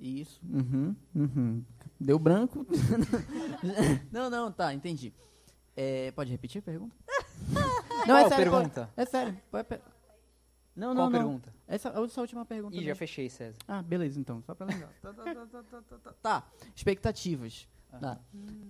[0.00, 0.40] Isso.
[0.48, 1.64] Uhum, uhum.
[2.00, 2.66] Deu branco.
[4.10, 5.12] não, não, tá, entendi.
[5.76, 6.94] É, pode repetir a pergunta?
[7.48, 8.50] não, Qual é sério.
[8.52, 8.80] pergunta?
[8.86, 9.36] pode- É sério.
[9.50, 9.80] Pode pe-
[10.74, 11.12] Não, Qual não, não.
[11.12, 11.54] pergunta?
[11.68, 12.76] Essa, essa última pergunta.
[12.76, 13.58] Ih, já fechei, César.
[13.68, 14.42] Ah, beleza, então.
[14.42, 14.88] Só pra lembrar.
[15.02, 16.12] tá, tá, tá, tá, tá, tá, tá.
[16.22, 17.68] Tá, expectativas.
[18.00, 18.18] Tá.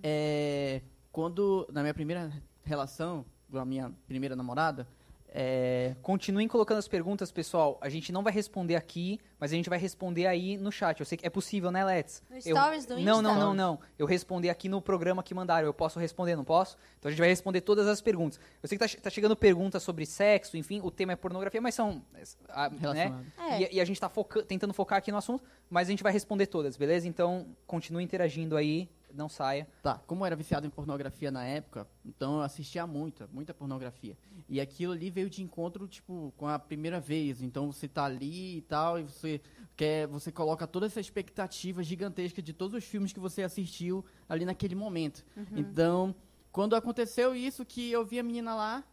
[0.03, 0.81] É,
[1.11, 2.31] quando, na minha primeira
[2.63, 4.87] relação, com a minha primeira namorada,
[5.33, 7.77] é, Continuem colocando as perguntas, pessoal.
[7.81, 10.99] A gente não vai responder aqui, mas a gente vai responder aí no chat.
[10.99, 12.21] Eu sei que é possível, né, Let's?
[12.29, 13.45] No Eu- stories do Não, não, Insta?
[13.45, 13.79] não, não.
[13.97, 15.65] Eu respondi aqui no programa que mandaram.
[15.65, 16.75] Eu posso responder, não posso?
[16.99, 18.39] Então a gente vai responder todas as perguntas.
[18.61, 21.75] Eu sei que tá, tá chegando perguntas sobre sexo, enfim, o tema é pornografia, mas
[21.75, 22.01] são.
[22.49, 23.23] ah, né?
[23.49, 23.61] É.
[23.61, 26.11] E, e a gente tá foca- tentando focar aqui no assunto, mas a gente vai
[26.11, 27.07] responder todas, beleza?
[27.07, 29.67] Então continue interagindo aí, não saia.
[29.81, 34.17] Tá, como eu era viciado em pornografia na época, então eu assistia muita, muita pornografia.
[34.49, 37.41] E aquilo ali veio de encontro, tipo, com a primeira vez.
[37.41, 39.41] Então você tá ali e tal, e você
[39.75, 44.45] quer, você coloca toda essa expectativa gigantesca de todos os filmes que você assistiu ali
[44.45, 45.25] naquele momento.
[45.55, 46.15] Então,
[46.51, 48.83] quando aconteceu isso, que eu vi a menina lá,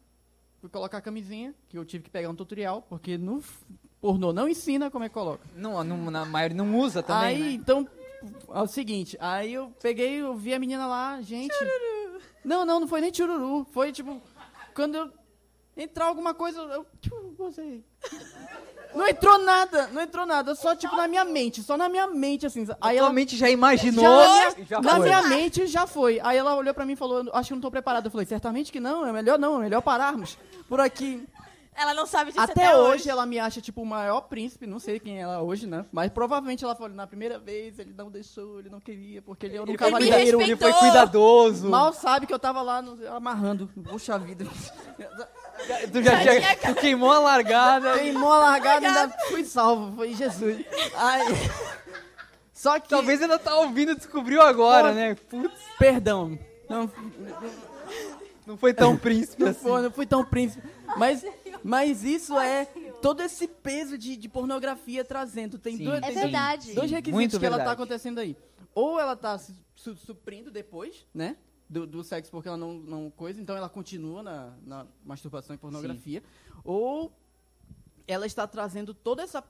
[0.60, 3.42] fui colocar a camisinha, que eu tive que pegar um tutorial, porque no
[4.00, 5.44] pornô não ensina como é que coloca.
[5.56, 7.26] Não, não, na maioria não usa também.
[7.28, 7.52] Aí, né?
[7.52, 7.86] então,
[8.54, 11.54] é o seguinte, aí eu peguei, eu vi a menina lá, gente.
[12.44, 13.66] Não, não, não foi nem chururu.
[13.72, 14.20] Foi tipo,
[14.74, 15.12] quando eu
[15.76, 17.84] entrar alguma coisa, eu tipo, gozei.
[18.94, 22.46] Não entrou nada, não entrou nada, só tipo na minha mente, só na minha mente,
[22.46, 22.66] assim.
[22.80, 24.02] Aí ela, Atualmente já imaginou.
[24.02, 25.00] já na minha, já na foi.
[25.04, 26.20] minha mente já foi.
[26.22, 28.06] Aí ela olhou pra mim e falou, acho que não tô preparado.
[28.06, 30.38] Eu falei, certamente que não, é melhor não, é melhor pararmos
[30.68, 31.22] por aqui.
[31.80, 34.78] Ela não sabe disso Até, até, hoje ela me acha, tipo, o maior príncipe, não
[34.80, 35.84] sei quem é ela hoje, né?
[35.92, 39.54] Mas provavelmente ela falou, na primeira vez ele não deixou, ele não queria, porque ele
[39.56, 40.40] era um Ele foi, me cavalheiro.
[40.42, 41.68] ele foi cuidadoso.
[41.68, 43.68] Mal sabe que eu tava lá no- amarrando.
[43.88, 44.44] Puxa vida.
[45.92, 47.98] Tu já tinha, tu queimou a largada.
[47.98, 49.96] Queimou a largada e ainda fui salvo.
[49.96, 50.64] Foi Jesus.
[50.94, 51.24] Ai.
[52.52, 52.88] Só que.
[52.88, 54.94] Talvez ela tá ouvindo e descobriu agora, Pô.
[54.94, 55.14] né?
[55.28, 56.38] Putz, Perdão.
[56.68, 56.88] Não,
[58.46, 59.60] não foi tão príncipe não, assim.
[59.60, 60.66] foi, não fui tão príncipe.
[60.96, 61.24] Mas,
[61.68, 62.64] mas isso é
[63.02, 65.58] todo esse peso de, de pornografia trazendo.
[65.58, 65.84] Tem Sim.
[65.84, 66.72] dois, É tem verdade.
[66.74, 67.82] dois requisitos Muito que ela tá verdade.
[67.82, 68.36] acontecendo aí.
[68.74, 71.36] Ou ela tá se su- suprindo depois, né?
[71.68, 75.58] Do, do sexo porque ela não, não coisa, então ela continua na, na masturbação e
[75.58, 76.22] pornografia.
[76.64, 77.12] Ou
[78.06, 79.44] ela está trazendo toda essa,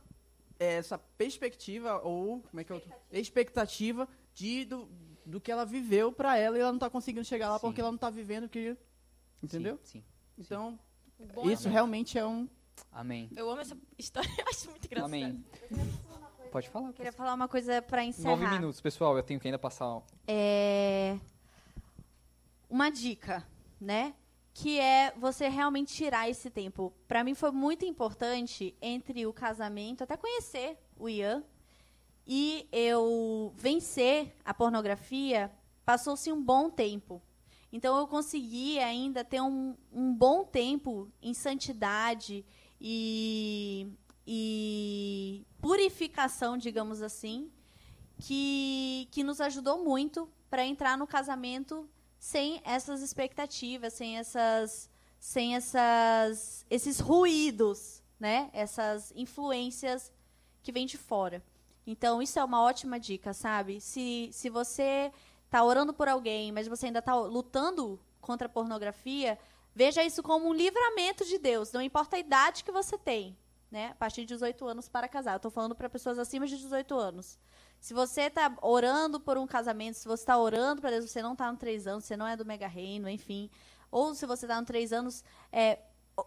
[0.58, 2.90] essa perspectiva, ou como é que é outro?
[3.12, 4.88] Expectativa de, do,
[5.24, 7.60] do que ela viveu pra ela e ela não tá conseguindo chegar lá Sim.
[7.60, 8.76] porque ela não tá vivendo o que.
[9.40, 9.78] Entendeu?
[9.84, 10.04] Sim, sim.
[10.36, 10.76] Então,
[11.34, 12.48] Bom, isso realmente é um.
[12.92, 13.28] Amém.
[13.36, 15.06] Eu amo essa história, eu acho muito engraçado.
[15.06, 15.44] Amém.
[16.50, 16.92] Pode falar.
[16.92, 18.36] Queria falar uma coisa pra encerrar.
[18.36, 19.16] Nove minutos, pessoal.
[19.16, 20.00] Eu tenho que ainda passar.
[20.26, 21.18] É
[22.68, 23.46] uma dica,
[23.80, 24.14] né?
[24.54, 26.92] Que é você realmente tirar esse tempo.
[27.06, 31.44] Pra mim foi muito importante entre o casamento, até conhecer o Ian
[32.26, 35.50] e eu vencer a pornografia,
[35.84, 37.22] passou-se um bom tempo.
[37.72, 42.44] Então eu consegui ainda ter um, um bom tempo em santidade
[42.80, 43.86] e,
[44.26, 47.50] e purificação, digamos assim,
[48.18, 51.88] que, que nos ajudou muito para entrar no casamento
[52.18, 58.50] sem essas expectativas, sem essas, sem essas, esses ruídos, né?
[58.52, 60.10] Essas influências
[60.62, 61.44] que vêm de fora.
[61.86, 63.80] Então isso é uma ótima dica, sabe?
[63.80, 65.12] Se, se você
[65.48, 69.38] está orando por alguém, mas você ainda está lutando contra a pornografia,
[69.74, 71.72] veja isso como um livramento de Deus.
[71.72, 73.36] Não importa a idade que você tem,
[73.70, 73.88] né?
[73.88, 75.32] A partir de 18 anos para casar.
[75.32, 77.38] Eu estou falando para pessoas acima de 18 anos.
[77.80, 81.32] Se você está orando por um casamento, se você está orando para Deus, você não
[81.32, 83.48] está no três anos, você não é do mega reino, enfim.
[83.90, 85.78] Ou se você está no três anos, é,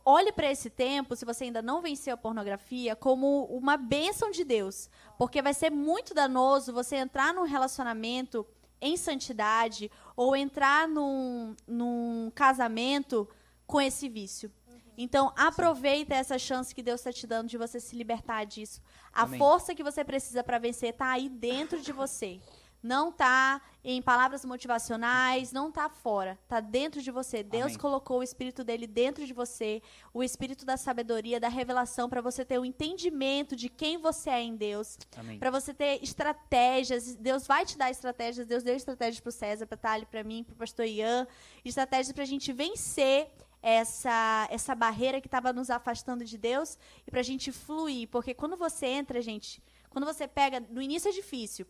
[0.03, 4.43] olhe para esse tempo, se você ainda não venceu a pornografia, como uma bênção de
[4.43, 4.89] Deus.
[5.17, 8.47] Porque vai ser muito danoso você entrar num relacionamento
[8.81, 13.29] em santidade ou entrar num, num casamento
[13.65, 14.51] com esse vício.
[14.97, 18.81] Então, aproveita essa chance que Deus está te dando de você se libertar disso.
[19.13, 19.39] A Amém.
[19.39, 22.39] força que você precisa para vencer está aí dentro de você.
[22.81, 26.37] Não está em palavras motivacionais, não está fora.
[26.43, 27.43] Está dentro de você.
[27.43, 27.77] Deus Amém.
[27.77, 29.81] colocou o Espírito dele dentro de você.
[30.13, 34.41] O Espírito da sabedoria, da revelação, para você ter o entendimento de quem você é
[34.41, 34.97] em Deus.
[35.39, 37.15] Para você ter estratégias.
[37.15, 38.47] Deus vai te dar estratégias.
[38.47, 41.27] Deus deu estratégias para o César, para Thali, para mim, para o pastor Ian.
[41.63, 43.31] Estratégias para a gente vencer
[43.61, 48.07] essa, essa barreira que estava nos afastando de Deus e para a gente fluir.
[48.09, 50.59] Porque quando você entra, gente, quando você pega.
[50.59, 51.67] No início é difícil,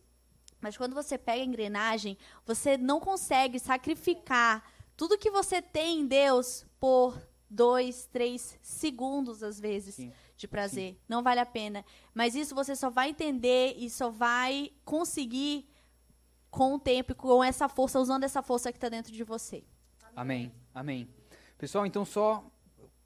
[0.62, 2.16] mas quando você pega a engrenagem,
[2.46, 4.64] você não consegue sacrificar
[4.96, 7.20] tudo que você tem em Deus por
[7.50, 10.12] dois, três segundos, às vezes, Sim.
[10.36, 10.96] de prazer.
[11.08, 11.84] Não vale a pena.
[12.14, 15.68] Mas isso você só vai entender e só vai conseguir
[16.48, 19.64] com o tempo e com essa força, usando essa força que está dentro de você.
[20.14, 20.52] Amém.
[20.72, 21.08] Amém.
[21.58, 22.44] Pessoal, então só.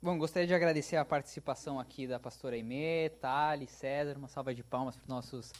[0.02, 4.18] Bom, gostaria de agradecer a participação aqui da pastora Aimee, Thali, César.
[4.18, 5.52] Uma salva de palmas para os nossos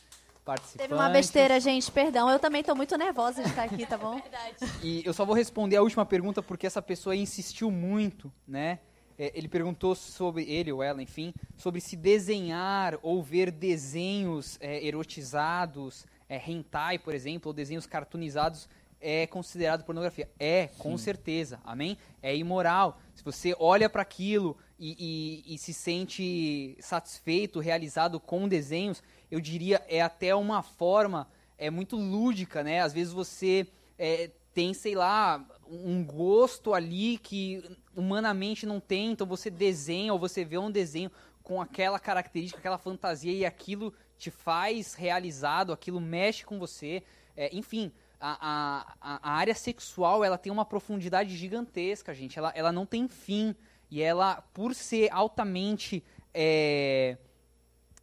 [0.46, 0.88] participantes.
[0.88, 2.30] Teve uma besteira, gente, perdão.
[2.30, 4.14] Eu também estou muito nervosa de estar aqui, tá bom?
[4.22, 4.56] Verdade.
[4.82, 8.78] E eu só vou responder a última pergunta porque essa pessoa insistiu muito, né?
[9.18, 14.86] É, ele perguntou sobre, ele ou ela, enfim, sobre se desenhar ou ver desenhos é,
[14.86, 18.68] erotizados, é, hentai, por exemplo, ou desenhos cartoonizados
[19.00, 20.28] é considerado pornografia.
[20.38, 21.98] É, com certeza, amém?
[22.22, 22.98] É imoral.
[23.14, 29.40] Se você olha para aquilo e, e- e se sente satisfeito, realizado com desenhos, eu
[29.40, 31.28] diria é até uma forma
[31.58, 32.80] é muito lúdica, né?
[32.80, 33.66] Às vezes você
[33.98, 37.62] é, tem, sei lá, um gosto ali que
[37.94, 41.10] humanamente não tem, então você desenha ou você vê um desenho
[41.42, 47.02] com aquela característica, aquela fantasia e aquilo te faz realizado, aquilo mexe com você,
[47.36, 47.92] É, enfim.
[48.18, 52.38] A, a, a área sexual ela tem uma profundidade gigantesca, gente.
[52.38, 53.54] Ela, ela não tem fim.
[53.90, 57.18] E ela, por ser altamente é,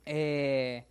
[0.06, 0.84] é,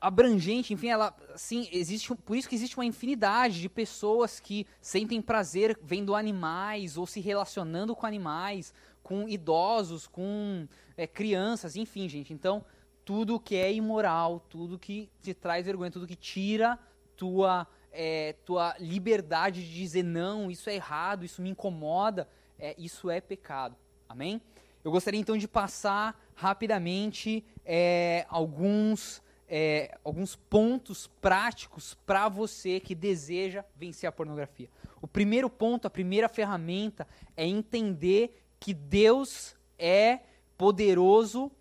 [0.00, 5.20] abrangente, enfim, ela assim, existe, por isso que existe uma infinidade de pessoas que sentem
[5.20, 8.72] prazer vendo animais ou se relacionando com animais,
[9.02, 12.32] com idosos, com é, crianças, enfim, gente.
[12.32, 12.64] Então,
[13.04, 16.78] tudo que é imoral, tudo que te traz vergonha, tudo que tira
[17.16, 22.26] tua é, tua liberdade de dizer não, isso é errado, isso me incomoda,
[22.58, 23.76] é, isso é pecado.
[24.08, 24.40] Amém?
[24.84, 29.22] Eu gostaria então de passar rapidamente é, alguns,
[29.54, 34.70] é, alguns pontos práticos para você que deseja vencer a pornografia.
[35.02, 37.06] O primeiro ponto, a primeira ferramenta
[37.36, 40.20] é entender que Deus é
[40.56, 41.52] poderoso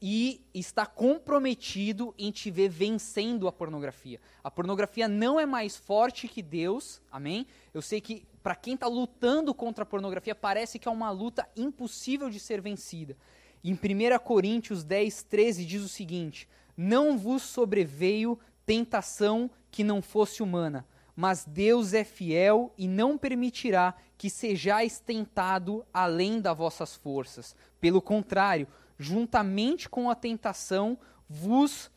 [0.00, 4.20] e está comprometido em te ver vencendo a pornografia.
[4.44, 7.48] A pornografia não é mais forte que Deus, amém?
[7.74, 11.48] Eu sei que para quem está lutando contra a pornografia parece que é uma luta
[11.56, 13.16] impossível de ser vencida.
[13.64, 16.48] Em 1 Coríntios 10, 13 diz o seguinte:
[16.82, 23.94] Não vos sobreveio tentação que não fosse humana, mas Deus é fiel e não permitirá
[24.16, 27.54] que sejais tentado além das vossas forças.
[27.78, 28.66] Pelo contrário,
[28.98, 30.96] juntamente com a tentação,
[31.28, 31.90] vos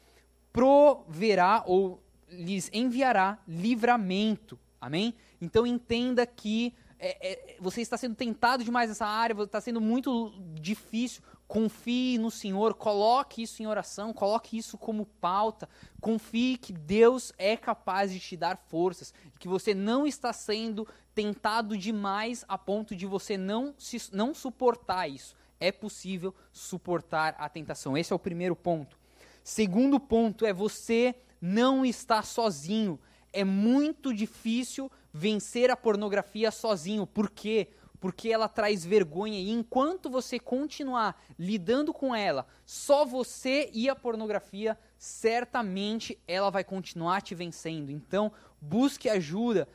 [0.52, 4.60] proverá ou lhes enviará livramento.
[4.82, 5.14] Amém?
[5.40, 10.34] Então entenda que é, é, você está sendo tentado demais nessa área, está sendo muito
[10.56, 11.22] difícil.
[11.54, 15.70] Confie no Senhor, coloque isso em oração, coloque isso como pauta.
[16.02, 21.78] Confie que Deus é capaz de te dar forças, que você não está sendo tentado
[21.78, 27.96] demais a ponto de você não, se, não suportar isso é possível suportar a tentação.
[27.96, 28.98] Esse é o primeiro ponto.
[29.44, 33.00] Segundo ponto é você não estar sozinho.
[33.32, 37.06] É muito difícil vencer a pornografia sozinho.
[37.06, 37.70] Por quê?
[38.04, 43.96] Porque ela traz vergonha e enquanto você continuar lidando com ela, só você e a
[43.96, 47.90] pornografia, certamente ela vai continuar te vencendo.
[47.90, 49.70] Então, busque ajuda,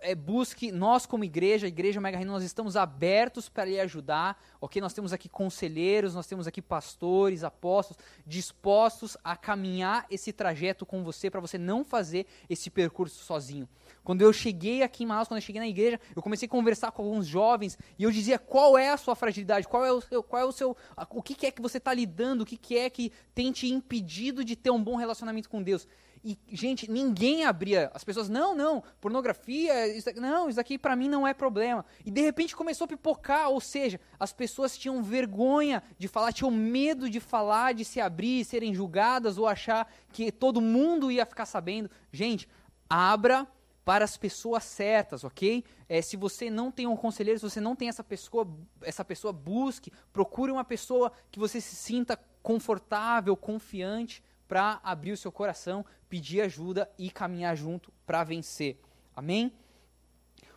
[0.00, 4.80] é, busque, nós como igreja, Igreja Mega Reino, nós estamos abertos para lhe ajudar, ok?
[4.80, 11.02] Nós temos aqui conselheiros, nós temos aqui pastores, apóstolos, dispostos a caminhar esse trajeto com
[11.02, 13.68] você, para você não fazer esse percurso sozinho.
[14.02, 16.90] Quando eu cheguei aqui em Manaus, quando eu cheguei na igreja, eu comecei a conversar
[16.92, 20.22] com alguns jovens e eu dizia qual é a sua fragilidade, qual é o seu,
[20.22, 20.76] qual é o seu,
[21.10, 23.66] o que, que é que você está lidando, o que, que é que tem te
[23.70, 25.86] impedido de ter um bom relacionamento com Deus.
[26.24, 27.90] E, gente, ninguém abria.
[27.92, 31.84] As pessoas, não, não, pornografia, isso não, isso aqui para mim não é problema.
[32.02, 36.50] E de repente começou a pipocar, ou seja, as pessoas tinham vergonha de falar, tinham
[36.50, 41.44] medo de falar, de se abrir, serem julgadas ou achar que todo mundo ia ficar
[41.44, 41.90] sabendo.
[42.10, 42.48] Gente,
[42.88, 43.46] abra
[43.84, 45.62] para as pessoas certas, ok?
[45.86, 48.48] É, se você não tem um conselheiro, se você não tem essa pessoa,
[48.80, 54.22] essa pessoa busque, procure uma pessoa que você se sinta confortável, confiante
[54.54, 58.80] para abrir o seu coração, pedir ajuda e caminhar junto para vencer.
[59.16, 59.52] Amém?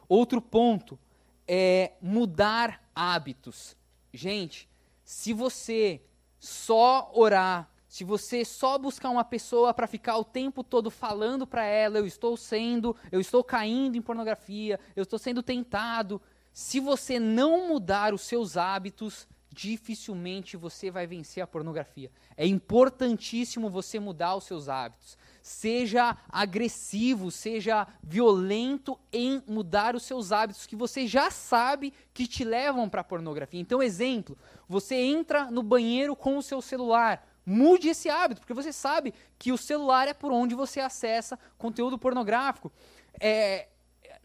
[0.08, 1.00] Outro ponto
[1.48, 3.76] é mudar hábitos.
[4.14, 4.70] Gente,
[5.04, 6.00] se você
[6.38, 11.64] só orar, se você só buscar uma pessoa para ficar o tempo todo falando para
[11.66, 16.22] ela, eu estou sendo, eu estou caindo em pornografia, eu estou sendo tentado,
[16.54, 22.12] se você não mudar os seus hábitos, dificilmente você vai vencer a pornografia.
[22.36, 25.18] É importantíssimo você mudar os seus hábitos.
[25.42, 32.44] Seja agressivo, seja violento em mudar os seus hábitos que você já sabe que te
[32.44, 33.60] levam para a pornografia.
[33.60, 34.38] Então, exemplo,
[34.70, 37.28] você entra no banheiro com o seu celular.
[37.44, 41.98] Mude esse hábito, porque você sabe que o celular é por onde você acessa conteúdo
[41.98, 42.72] pornográfico.
[43.20, 43.70] É,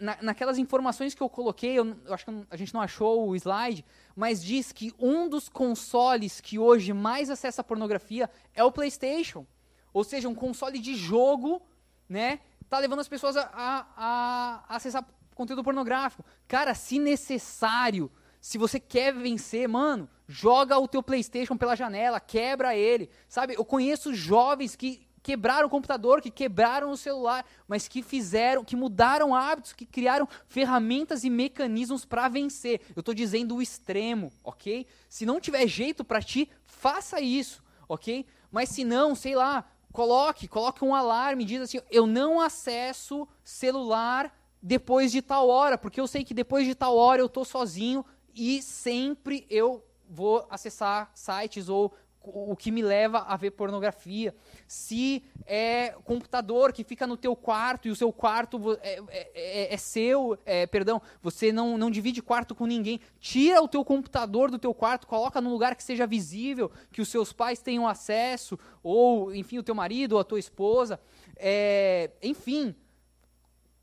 [0.03, 3.37] na, naquelas informações que eu coloquei, eu, eu acho que a gente não achou o
[3.37, 3.85] slide,
[4.16, 9.47] mas diz que um dos consoles que hoje mais acessa pornografia é o PlayStation.
[9.93, 11.62] Ou seja, um console de jogo,
[12.09, 12.41] né?
[12.69, 15.07] Tá levando as pessoas a, a, a acessar
[15.37, 16.24] conteúdo pornográfico.
[16.49, 18.11] Cara, se necessário,
[18.41, 23.09] se você quer vencer, mano, joga o teu PlayStation pela janela, quebra ele.
[23.29, 23.55] Sabe?
[23.55, 28.74] Eu conheço jovens que quebraram o computador, que quebraram o celular, mas que fizeram, que
[28.74, 32.81] mudaram hábitos, que criaram ferramentas e mecanismos para vencer.
[32.97, 34.86] Eu estou dizendo o extremo, ok?
[35.09, 38.27] Se não tiver jeito para ti, faça isso, ok?
[38.51, 44.36] Mas se não, sei lá, coloque, coloque um alarme, diz assim, eu não acesso celular
[44.61, 48.05] depois de tal hora, porque eu sei que depois de tal hora eu estou sozinho
[48.35, 51.93] e sempre eu vou acessar sites ou
[52.24, 54.35] o que me leva a ver pornografia.
[54.66, 59.74] Se é computador que fica no teu quarto e o seu quarto é, é, é,
[59.74, 64.51] é seu, é, perdão, você não, não divide quarto com ninguém, tira o teu computador
[64.51, 68.59] do teu quarto, coloca num lugar que seja visível, que os seus pais tenham acesso,
[68.82, 71.01] ou, enfim, o teu marido ou a tua esposa.
[71.36, 72.74] É, enfim,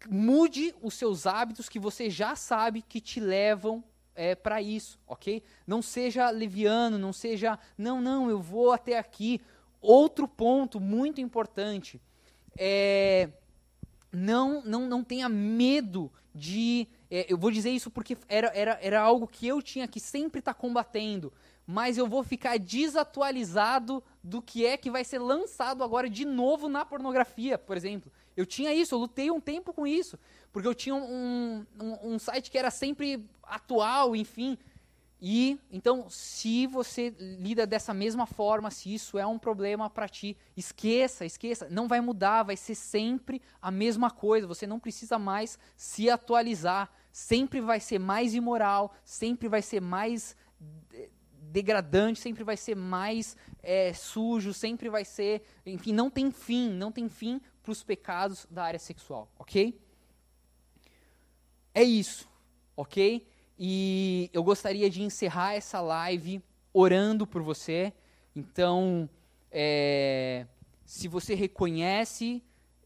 [0.08, 3.84] mude os seus hábitos que você já sabe que te levam
[4.20, 5.42] é, para isso, ok?
[5.66, 9.40] Não seja leviano, não seja, não, não, eu vou até aqui.
[9.80, 12.02] Outro ponto muito importante
[12.58, 13.30] é
[14.12, 19.02] não, não, não tenha medo de É, eu vou dizer isso porque era, era, era
[19.02, 21.32] algo que eu tinha que sempre estar tá combatendo.
[21.66, 26.68] Mas eu vou ficar desatualizado do que é que vai ser lançado agora de novo
[26.68, 28.12] na pornografia, por exemplo.
[28.36, 30.18] Eu tinha isso, eu lutei um tempo com isso.
[30.52, 34.58] Porque eu tinha um, um, um site que era sempre atual, enfim.
[35.22, 40.38] E então, se você lida dessa mesma forma, se isso é um problema para ti,
[40.56, 44.48] esqueça, esqueça, não vai mudar, vai ser sempre a mesma coisa.
[44.48, 50.38] Você não precisa mais se atualizar, sempre vai ser mais imoral, sempre vai ser mais
[51.50, 56.92] degradante, sempre vai ser mais é, sujo, sempre vai ser, enfim, não tem fim, não
[56.92, 59.78] tem fim para os pecados da área sexual, ok?
[61.74, 62.28] É isso,
[62.76, 63.28] ok?
[63.62, 66.42] E eu gostaria de encerrar essa live
[66.74, 67.92] orando por você.
[68.34, 69.10] Então,
[69.52, 70.48] é,
[70.86, 72.42] se você reconhece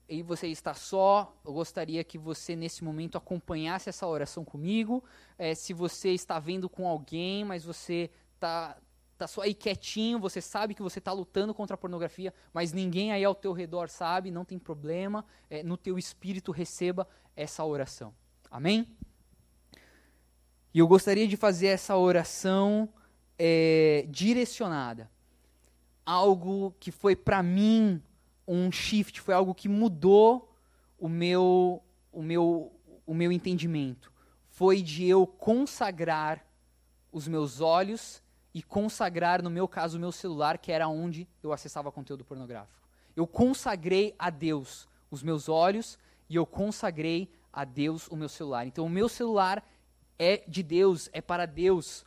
[0.10, 5.04] e você está só, eu gostaria que você nesse momento acompanhasse essa oração comigo.
[5.38, 8.76] É, se você está vendo com alguém, mas você está
[9.16, 13.12] tá só aí quietinho, você sabe que você está lutando contra a pornografia, mas ninguém
[13.12, 15.24] aí ao teu redor sabe, não tem problema.
[15.52, 18.12] É, no teu espírito receba essa oração.
[18.50, 18.88] Amém?
[20.74, 22.90] E eu gostaria de fazer essa oração
[23.38, 25.10] é, direcionada.
[26.06, 28.02] Algo que foi para mim
[28.48, 30.52] um shift, foi algo que mudou
[30.98, 31.82] o meu,
[32.12, 32.72] o meu,
[33.06, 34.12] o meu entendimento.
[34.50, 36.46] Foi de eu consagrar
[37.12, 38.22] os meus olhos
[38.54, 42.88] e consagrar, no meu caso, o meu celular, que era onde eu acessava conteúdo pornográfico.
[43.16, 45.98] Eu consagrei a Deus os meus olhos
[46.28, 48.66] e eu consagrei a Deus o meu celular.
[48.66, 49.64] Então, o meu celular
[50.24, 52.06] é de Deus, é para Deus.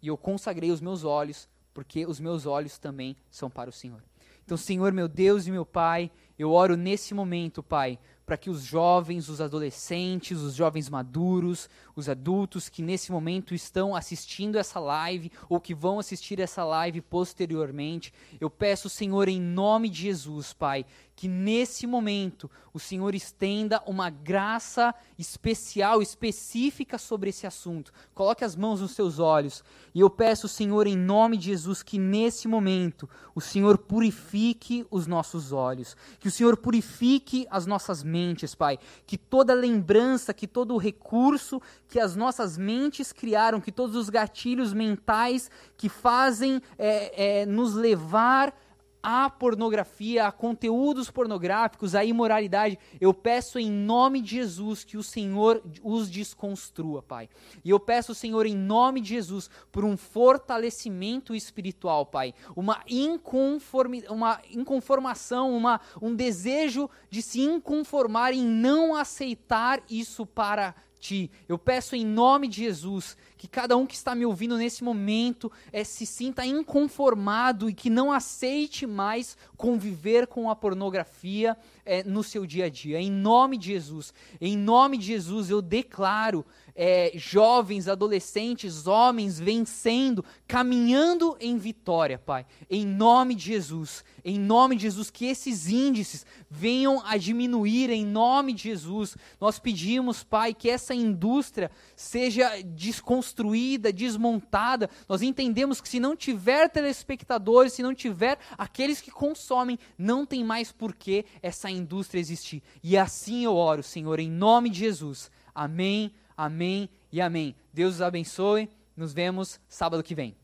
[0.00, 4.02] E eu consagrei os meus olhos, porque os meus olhos também são para o Senhor.
[4.44, 8.62] Então, Senhor, meu Deus e meu Pai, eu oro nesse momento, Pai, para que os
[8.62, 15.30] jovens, os adolescentes, os jovens maduros, os adultos que nesse momento estão assistindo essa live
[15.48, 20.86] ou que vão assistir essa live posteriormente, eu peço, Senhor, em nome de Jesus, Pai,
[21.18, 27.92] que nesse momento o Senhor estenda uma graça especial, específica sobre esse assunto.
[28.14, 31.98] Coloque as mãos nos seus olhos e eu peço, Senhor, em nome de Jesus, que
[31.98, 38.54] nesse momento o Senhor purifique os nossos olhos, que o Senhor purifique as nossas mentes,
[38.54, 44.08] Pai, que toda lembrança, que todo recurso que as nossas mentes criaram, que todos os
[44.08, 48.54] gatilhos mentais que fazem é, é, nos levar
[49.02, 55.02] à pornografia, a conteúdos pornográficos, à imoralidade, eu peço em nome de Jesus que o
[55.02, 57.28] Senhor os desconstrua, Pai.
[57.64, 62.34] E eu peço, Senhor, em nome de Jesus, por um fortalecimento espiritual, Pai.
[62.56, 70.74] Uma, inconformi uma inconformação, uma, um desejo de se inconformar em não aceitar isso para
[70.98, 71.30] ti.
[71.48, 75.50] Eu peço em nome de Jesus que cada um que está me ouvindo nesse momento
[75.72, 82.22] é, se sinta inconformado e que não aceite mais conviver com a pornografia é, no
[82.22, 83.00] seu dia a dia.
[83.00, 86.44] Em nome de Jesus, em nome de Jesus, eu declaro
[86.80, 92.46] é, jovens, adolescentes, homens vencendo, caminhando em vitória, Pai.
[92.70, 98.06] Em nome de Jesus, em nome de Jesus, que esses índices venham a diminuir, em
[98.06, 99.16] nome de Jesus.
[99.40, 104.88] Nós pedimos, Pai, que essa indústria seja desconstruída, desmontada.
[105.08, 110.44] Nós entendemos que se não tiver telespectadores, se não tiver aqueles que consomem, não tem
[110.44, 112.62] mais por que essa indústria existir.
[112.84, 115.28] E assim eu oro, Senhor, em nome de Jesus.
[115.52, 116.12] Amém.
[116.38, 117.56] Amém e amém.
[117.74, 118.70] Deus os abençoe.
[118.96, 120.36] Nos vemos sábado que vem.